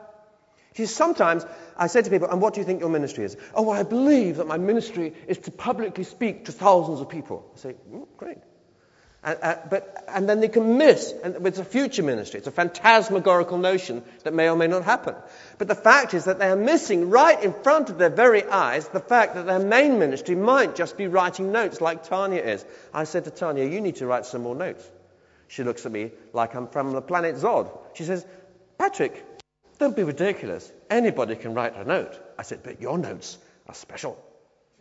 See, 0.75 0.87
sometimes 0.87 1.45
I 1.77 1.87
say 1.87 2.01
to 2.01 2.09
people, 2.09 2.27
and 2.29 2.41
what 2.41 2.53
do 2.53 2.59
you 2.59 2.65
think 2.65 2.81
your 2.81 2.89
ministry 2.89 3.23
is? 3.23 3.37
Oh, 3.53 3.61
well, 3.61 3.79
I 3.79 3.83
believe 3.83 4.37
that 4.37 4.47
my 4.47 4.57
ministry 4.57 5.13
is 5.27 5.37
to 5.39 5.51
publicly 5.51 6.03
speak 6.03 6.45
to 6.45 6.51
thousands 6.51 6.99
of 6.99 7.07
people. 7.07 7.49
I 7.55 7.59
say, 7.59 7.75
mm, 7.89 8.05
great. 8.17 8.39
And, 9.25 9.39
uh, 9.41 9.55
but, 9.71 10.05
and 10.07 10.29
then 10.29 10.39
they 10.39 10.47
can 10.49 10.77
miss, 10.77 11.11
and 11.23 11.47
it's 11.47 11.57
a 11.57 11.65
future 11.65 12.03
ministry. 12.03 12.37
It's 12.37 12.47
a 12.47 12.51
phantasmagorical 12.51 13.57
notion 13.57 14.03
that 14.23 14.35
may 14.35 14.47
or 14.47 14.55
may 14.55 14.67
not 14.67 14.83
happen. 14.83 15.15
But 15.57 15.67
the 15.67 15.73
fact 15.73 16.13
is 16.13 16.25
that 16.25 16.37
they 16.37 16.47
are 16.47 16.55
missing 16.55 17.09
right 17.09 17.43
in 17.43 17.51
front 17.51 17.89
of 17.89 17.97
their 17.97 18.11
very 18.11 18.43
eyes 18.43 18.87
the 18.87 18.99
fact 18.99 19.33
that 19.33 19.47
their 19.47 19.57
main 19.59 19.97
ministry 19.97 20.35
might 20.35 20.75
just 20.75 20.95
be 20.95 21.07
writing 21.07 21.51
notes 21.51 21.81
like 21.81 22.03
Tanya 22.03 22.39
is. 22.39 22.63
I 22.93 23.05
said 23.05 23.23
to 23.23 23.31
Tanya, 23.31 23.65
you 23.65 23.81
need 23.81 23.95
to 23.95 24.05
write 24.05 24.27
some 24.27 24.43
more 24.43 24.53
notes. 24.53 24.87
She 25.47 25.63
looks 25.63 25.87
at 25.87 25.91
me 25.91 26.11
like 26.31 26.53
I'm 26.53 26.67
from 26.67 26.91
the 26.91 27.01
planet 27.01 27.35
Zod. 27.37 27.75
She 27.95 28.03
says, 28.03 28.23
Patrick, 28.77 29.25
don't 29.79 29.95
be 29.95 30.03
ridiculous. 30.03 30.71
Anybody 30.87 31.35
can 31.35 31.55
write 31.55 31.75
a 31.75 31.83
note. 31.83 32.13
I 32.37 32.43
said, 32.43 32.61
but 32.61 32.79
your 32.79 32.99
notes 32.99 33.39
are 33.65 33.73
special. 33.73 34.23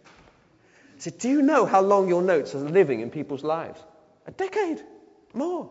I 0.05 0.99
said, 0.99 1.16
do 1.16 1.31
you 1.31 1.41
know 1.41 1.64
how 1.64 1.81
long 1.81 2.09
your 2.09 2.21
notes 2.21 2.55
are 2.55 2.59
living 2.59 3.01
in 3.01 3.11
people's 3.11 3.43
lives? 3.43 3.81
A 4.27 4.31
decade. 4.31 4.83
More. 5.33 5.70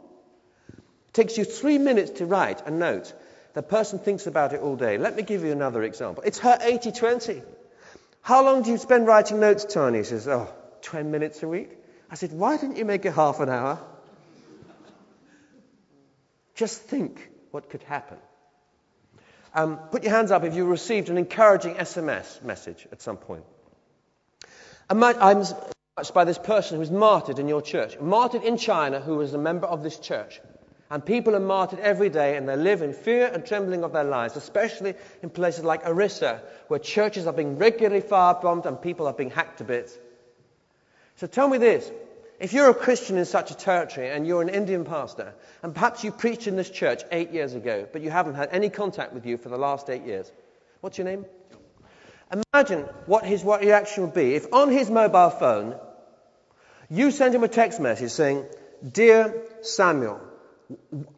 It 0.70 1.14
takes 1.14 1.38
you 1.38 1.46
three 1.46 1.78
minutes 1.78 2.12
to 2.20 2.26
write 2.26 2.66
a 2.66 2.72
note. 2.72 3.14
The 3.54 3.62
person 3.62 4.00
thinks 4.00 4.28
about 4.28 4.54
it 4.54 4.62
all 4.62 4.76
day. 4.76 4.98
Let 4.98 5.16
me 5.16 5.24
give 5.24 5.44
you 5.44 5.52
another 5.52 5.84
example. 5.84 6.24
It's 6.26 6.40
her 6.40 6.58
80 6.62 6.92
20. 6.92 7.42
How 8.22 8.44
long 8.44 8.64
do 8.64 8.72
you 8.72 8.78
spend 8.78 9.06
writing 9.06 9.40
notes, 9.40 9.66
Tony? 9.66 10.00
She 10.00 10.10
says, 10.10 10.28
Oh, 10.28 10.52
10 10.82 11.12
minutes 11.12 11.44
a 11.44 11.48
week. 11.48 11.70
I 12.10 12.16
said, 12.16 12.32
Why 12.32 12.58
didn't 12.58 12.78
you 12.78 12.86
make 12.86 13.06
it 13.06 13.14
half 13.14 13.40
an 13.40 13.50
hour? 13.50 13.80
Just 16.56 16.82
think 16.82 17.30
what 17.52 17.70
could 17.70 17.84
happen. 17.84 18.18
Um, 19.56 19.78
put 19.92 20.04
your 20.04 20.14
hands 20.14 20.32
up 20.32 20.44
if 20.44 20.56
you 20.56 20.66
received 20.66 21.10
an 21.10 21.18
encouraging 21.18 21.76
SMS 21.76 22.42
message 22.44 22.88
at 22.92 23.02
some 23.02 23.18
point. 23.18 23.44
I'm 24.90 25.44
touched 25.96 26.14
by 26.16 26.26
this 26.26 26.40
person 26.40 26.76
who 26.76 26.80
was 26.80 26.90
martyred 26.90 27.38
in 27.38 27.48
your 27.48 27.62
church, 27.62 28.00
martyred 28.00 28.44
in 28.44 28.58
China, 28.58 29.00
who 29.00 29.18
was 29.18 29.36
a 29.36 29.38
member 29.38 29.68
of 29.68 29.84
this 29.84 30.00
church. 30.00 30.42
And 30.90 31.06
people 31.06 31.36
are 31.36 31.40
martyred 31.40 31.80
every 31.80 32.10
day, 32.10 32.36
and 32.36 32.50
they 32.50 32.56
live 32.56 32.82
in 32.82 32.94
fear 32.94 33.28
and 33.28 33.46
trembling 33.46 33.84
of 33.84 33.94
their 33.94 34.04
lives, 34.04 34.36
especially 34.36 34.96
in 35.22 35.30
places 35.30 35.64
like 35.64 35.88
Orissa, 35.88 36.42
where 36.68 36.80
churches 36.80 37.28
are 37.28 37.34
being 37.34 37.60
regularly 37.60 38.02
firebombed 38.02 38.66
and 38.66 38.82
people 38.82 39.06
are 39.06 39.14
being 39.14 39.30
hacked 39.30 39.60
to 39.60 39.64
bits. 39.64 39.98
So 41.18 41.28
tell 41.28 41.48
me 41.48 41.60
this 41.60 41.92
if 42.40 42.54
you're 42.54 42.70
a 42.70 42.76
Christian 42.76 43.18
in 43.18 43.26
such 43.26 43.52
a 43.52 43.56
territory 43.56 44.10
and 44.10 44.26
you're 44.26 44.42
an 44.42 44.50
Indian 44.50 44.86
pastor, 44.86 45.34
and 45.62 45.76
perhaps 45.76 46.04
you 46.04 46.12
preached 46.12 46.48
in 46.48 46.56
this 46.56 46.72
church 46.72 47.04
eight 47.12 47.32
years 47.32 47.54
ago, 47.54 47.88
but 47.94 48.02
you 48.02 48.10
haven't 48.10 48.34
had 48.34 48.50
any 48.52 48.70
contact 48.70 49.14
with 49.14 49.28
you 49.28 49.38
for 49.38 49.50
the 49.50 49.58
last 49.58 49.92
eight 49.92 50.04
years, 50.04 50.32
what's 50.82 50.98
your 50.98 51.06
name? 51.06 51.26
Imagine 52.32 52.82
what 53.06 53.26
his 53.26 53.44
reaction 53.44 54.04
would 54.04 54.14
be 54.14 54.36
if 54.36 54.52
on 54.54 54.70
his 54.70 54.90
mobile 54.90 55.30
phone 55.30 55.76
you 56.90 57.12
send 57.12 57.34
him 57.34 57.44
a 57.44 57.48
text 57.48 57.80
message 57.80 58.12
saying, 58.12 58.46
Dear 58.90 59.44
Samuel, 59.62 60.22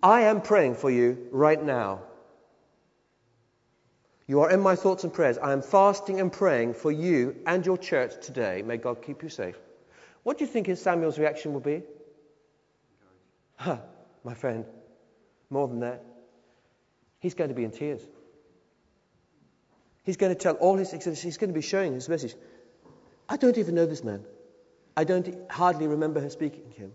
I 0.01 0.21
am 0.21 0.41
praying 0.41 0.75
for 0.75 0.89
you 0.89 1.27
right 1.31 1.61
now. 1.61 2.01
You 4.27 4.41
are 4.41 4.49
in 4.49 4.59
my 4.59 4.75
thoughts 4.75 5.03
and 5.03 5.13
prayers. 5.13 5.37
I 5.37 5.53
am 5.53 5.61
fasting 5.61 6.19
and 6.19 6.31
praying 6.31 6.73
for 6.73 6.91
you 6.91 7.35
and 7.45 7.65
your 7.65 7.77
church 7.77 8.13
today. 8.25 8.63
May 8.63 8.77
God 8.77 9.03
keep 9.03 9.21
you 9.21 9.29
safe. 9.29 9.55
What 10.23 10.37
do 10.37 10.45
you 10.45 10.49
think 10.49 10.65
his 10.65 10.81
Samuel's 10.81 11.19
reaction 11.19 11.53
will 11.53 11.59
be? 11.59 11.83
Huh, 13.57 13.77
my 14.23 14.33
friend, 14.33 14.65
more 15.49 15.67
than 15.67 15.81
that. 15.81 16.03
He's 17.19 17.35
going 17.35 17.49
to 17.49 17.55
be 17.55 17.63
in 17.63 17.71
tears. 17.71 18.01
He's 20.05 20.17
going 20.17 20.33
to 20.33 20.39
tell 20.39 20.53
all 20.55 20.77
his 20.77 20.91
he's 20.91 21.37
going 21.37 21.49
to 21.49 21.53
be 21.53 21.61
showing 21.61 21.93
his 21.93 22.07
message. 22.07 22.35
I 23.27 23.37
don't 23.37 23.57
even 23.57 23.75
know 23.75 23.87
this 23.87 24.03
man. 24.03 24.23
I 24.95 25.03
don't 25.03 25.51
hardly 25.51 25.87
remember 25.87 26.21
her 26.21 26.29
speaking 26.29 26.71
to 26.71 26.77
him. 26.77 26.91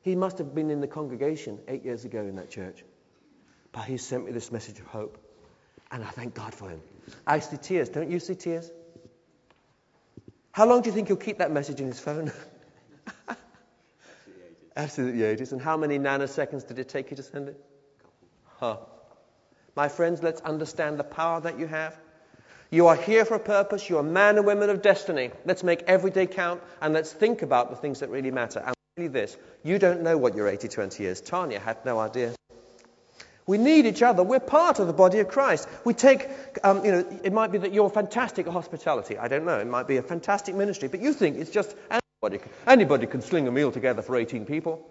He 0.00 0.14
must 0.14 0.38
have 0.38 0.54
been 0.54 0.70
in 0.70 0.80
the 0.80 0.86
congregation 0.86 1.58
eight 1.68 1.84
years 1.84 2.04
ago 2.04 2.20
in 2.20 2.36
that 2.36 2.50
church. 2.50 2.84
But 3.72 3.84
he 3.84 3.96
sent 3.98 4.24
me 4.24 4.32
this 4.32 4.52
message 4.52 4.78
of 4.78 4.86
hope. 4.86 5.18
And 5.90 6.02
I 6.02 6.08
thank 6.08 6.34
God 6.34 6.54
for 6.54 6.70
him. 6.70 6.80
I 7.26 7.40
see 7.40 7.56
tears. 7.56 7.88
Don't 7.88 8.10
you 8.10 8.20
see 8.20 8.34
tears? 8.34 8.70
How 10.52 10.66
long 10.66 10.82
do 10.82 10.88
you 10.88 10.94
think 10.94 11.08
he'll 11.08 11.16
keep 11.16 11.38
that 11.38 11.50
message 11.50 11.80
in 11.80 11.88
his 11.88 11.98
phone? 11.98 12.32
Absolutely 14.76 15.22
ages. 15.24 15.52
And 15.52 15.60
how 15.60 15.76
many 15.76 15.98
nanoseconds 15.98 16.66
did 16.66 16.78
it 16.78 16.88
take 16.88 17.10
you 17.10 17.16
to 17.16 17.22
send 17.22 17.48
it? 17.48 17.64
Huh. 18.58 18.78
My 19.74 19.88
friends, 19.88 20.22
let's 20.22 20.40
understand 20.42 20.98
the 20.98 21.04
power 21.04 21.40
that 21.40 21.58
you 21.58 21.66
have. 21.66 21.98
You 22.72 22.86
are 22.86 22.96
here 22.96 23.26
for 23.26 23.34
a 23.34 23.38
purpose. 23.38 23.90
You 23.90 23.98
are 23.98 24.02
men 24.02 24.38
and 24.38 24.46
women 24.46 24.70
of 24.70 24.80
destiny. 24.80 25.30
Let's 25.44 25.62
make 25.62 25.82
every 25.82 26.10
day 26.10 26.26
count 26.26 26.62
and 26.80 26.94
let's 26.94 27.12
think 27.12 27.42
about 27.42 27.68
the 27.68 27.76
things 27.76 28.00
that 28.00 28.08
really 28.08 28.30
matter. 28.30 28.62
And 28.64 28.74
really 28.96 29.08
this, 29.08 29.36
you 29.62 29.78
don't 29.78 30.00
know 30.00 30.16
what 30.16 30.34
your 30.34 30.48
80 30.48 30.68
20 30.68 31.04
is. 31.04 31.20
Tanya 31.20 31.60
had 31.60 31.84
no 31.84 31.98
idea. 31.98 32.34
We 33.46 33.58
need 33.58 33.84
each 33.84 34.02
other. 34.02 34.22
We're 34.22 34.40
part 34.40 34.78
of 34.78 34.86
the 34.86 34.94
body 34.94 35.18
of 35.18 35.28
Christ. 35.28 35.68
We 35.84 35.92
take, 35.92 36.26
um, 36.64 36.82
you 36.82 36.92
know, 36.92 37.20
it 37.22 37.34
might 37.34 37.52
be 37.52 37.58
that 37.58 37.74
you're 37.74 37.90
fantastic 37.90 38.46
at 38.46 38.54
hospitality. 38.54 39.18
I 39.18 39.28
don't 39.28 39.44
know. 39.44 39.58
It 39.58 39.66
might 39.66 39.86
be 39.86 39.98
a 39.98 40.02
fantastic 40.02 40.54
ministry, 40.54 40.88
but 40.88 41.00
you 41.00 41.12
think 41.12 41.36
it's 41.36 41.50
just 41.50 41.76
Anybody, 42.24 42.50
anybody 42.68 43.06
can 43.08 43.20
sling 43.20 43.48
a 43.48 43.50
meal 43.50 43.72
together 43.72 44.00
for 44.00 44.16
18 44.16 44.46
people. 44.46 44.88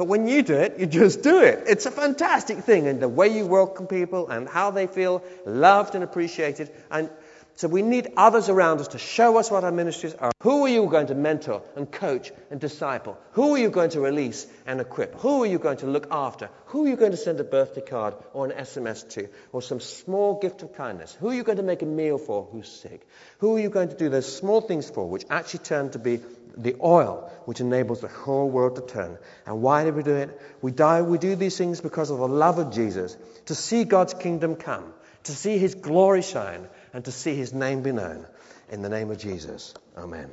But 0.00 0.08
when 0.08 0.26
you 0.26 0.40
do 0.40 0.54
it, 0.54 0.78
you 0.78 0.86
just 0.86 1.20
do 1.20 1.42
it. 1.42 1.64
It's 1.66 1.84
a 1.84 1.90
fantastic 1.90 2.60
thing. 2.60 2.88
And 2.88 3.02
the 3.02 3.06
way 3.06 3.36
you 3.36 3.44
welcome 3.44 3.86
people 3.86 4.30
and 4.30 4.48
how 4.48 4.70
they 4.70 4.86
feel 4.86 5.22
loved 5.44 5.94
and 5.94 6.02
appreciated. 6.02 6.70
And 6.90 7.10
so 7.56 7.68
we 7.68 7.82
need 7.82 8.14
others 8.16 8.48
around 8.48 8.80
us 8.80 8.88
to 8.88 8.98
show 8.98 9.36
us 9.36 9.50
what 9.50 9.62
our 9.62 9.70
ministries 9.70 10.14
are. 10.14 10.32
Who 10.40 10.64
are 10.64 10.70
you 10.70 10.86
going 10.86 11.08
to 11.08 11.14
mentor 11.14 11.60
and 11.76 11.92
coach 11.92 12.32
and 12.50 12.58
disciple? 12.58 13.18
Who 13.32 13.54
are 13.54 13.58
you 13.58 13.68
going 13.68 13.90
to 13.90 14.00
release 14.00 14.46
and 14.66 14.80
equip? 14.80 15.16
Who 15.16 15.42
are 15.42 15.46
you 15.46 15.58
going 15.58 15.76
to 15.84 15.86
look 15.86 16.06
after? 16.10 16.48
Who 16.68 16.86
are 16.86 16.88
you 16.88 16.96
going 16.96 17.10
to 17.10 17.18
send 17.18 17.38
a 17.38 17.44
birthday 17.44 17.82
card 17.82 18.14
or 18.32 18.46
an 18.46 18.52
SMS 18.52 19.06
to 19.10 19.28
or 19.52 19.60
some 19.60 19.80
small 19.80 20.40
gift 20.40 20.62
of 20.62 20.74
kindness? 20.74 21.14
Who 21.20 21.28
are 21.28 21.34
you 21.34 21.42
going 21.42 21.58
to 21.58 21.62
make 21.62 21.82
a 21.82 21.86
meal 21.86 22.16
for 22.16 22.48
who's 22.50 22.68
sick? 22.68 23.06
Who 23.40 23.54
are 23.56 23.60
you 23.60 23.68
going 23.68 23.90
to 23.90 23.96
do 23.98 24.08
those 24.08 24.34
small 24.34 24.62
things 24.62 24.88
for 24.88 25.06
which 25.06 25.26
actually 25.28 25.64
turn 25.64 25.90
to 25.90 25.98
be 25.98 26.20
the 26.56 26.76
oil 26.82 27.30
which 27.44 27.60
enables 27.60 28.00
the 28.00 28.08
whole 28.08 28.48
world 28.48 28.76
to 28.76 28.82
turn. 28.82 29.18
And 29.46 29.62
why 29.62 29.84
do 29.84 29.92
we 29.92 30.02
do 30.02 30.14
it? 30.14 30.40
We, 30.62 30.70
die, 30.72 31.02
we 31.02 31.18
do 31.18 31.36
these 31.36 31.56
things 31.56 31.80
because 31.80 32.10
of 32.10 32.18
the 32.18 32.28
love 32.28 32.58
of 32.58 32.72
Jesus, 32.72 33.16
to 33.46 33.54
see 33.54 33.84
God's 33.84 34.14
kingdom 34.14 34.56
come, 34.56 34.92
to 35.24 35.32
see 35.32 35.58
his 35.58 35.74
glory 35.74 36.22
shine, 36.22 36.68
and 36.92 37.04
to 37.04 37.12
see 37.12 37.34
his 37.34 37.52
name 37.52 37.82
be 37.82 37.92
known. 37.92 38.26
In 38.70 38.82
the 38.82 38.88
name 38.88 39.10
of 39.10 39.18
Jesus. 39.18 39.74
Amen. 39.96 40.30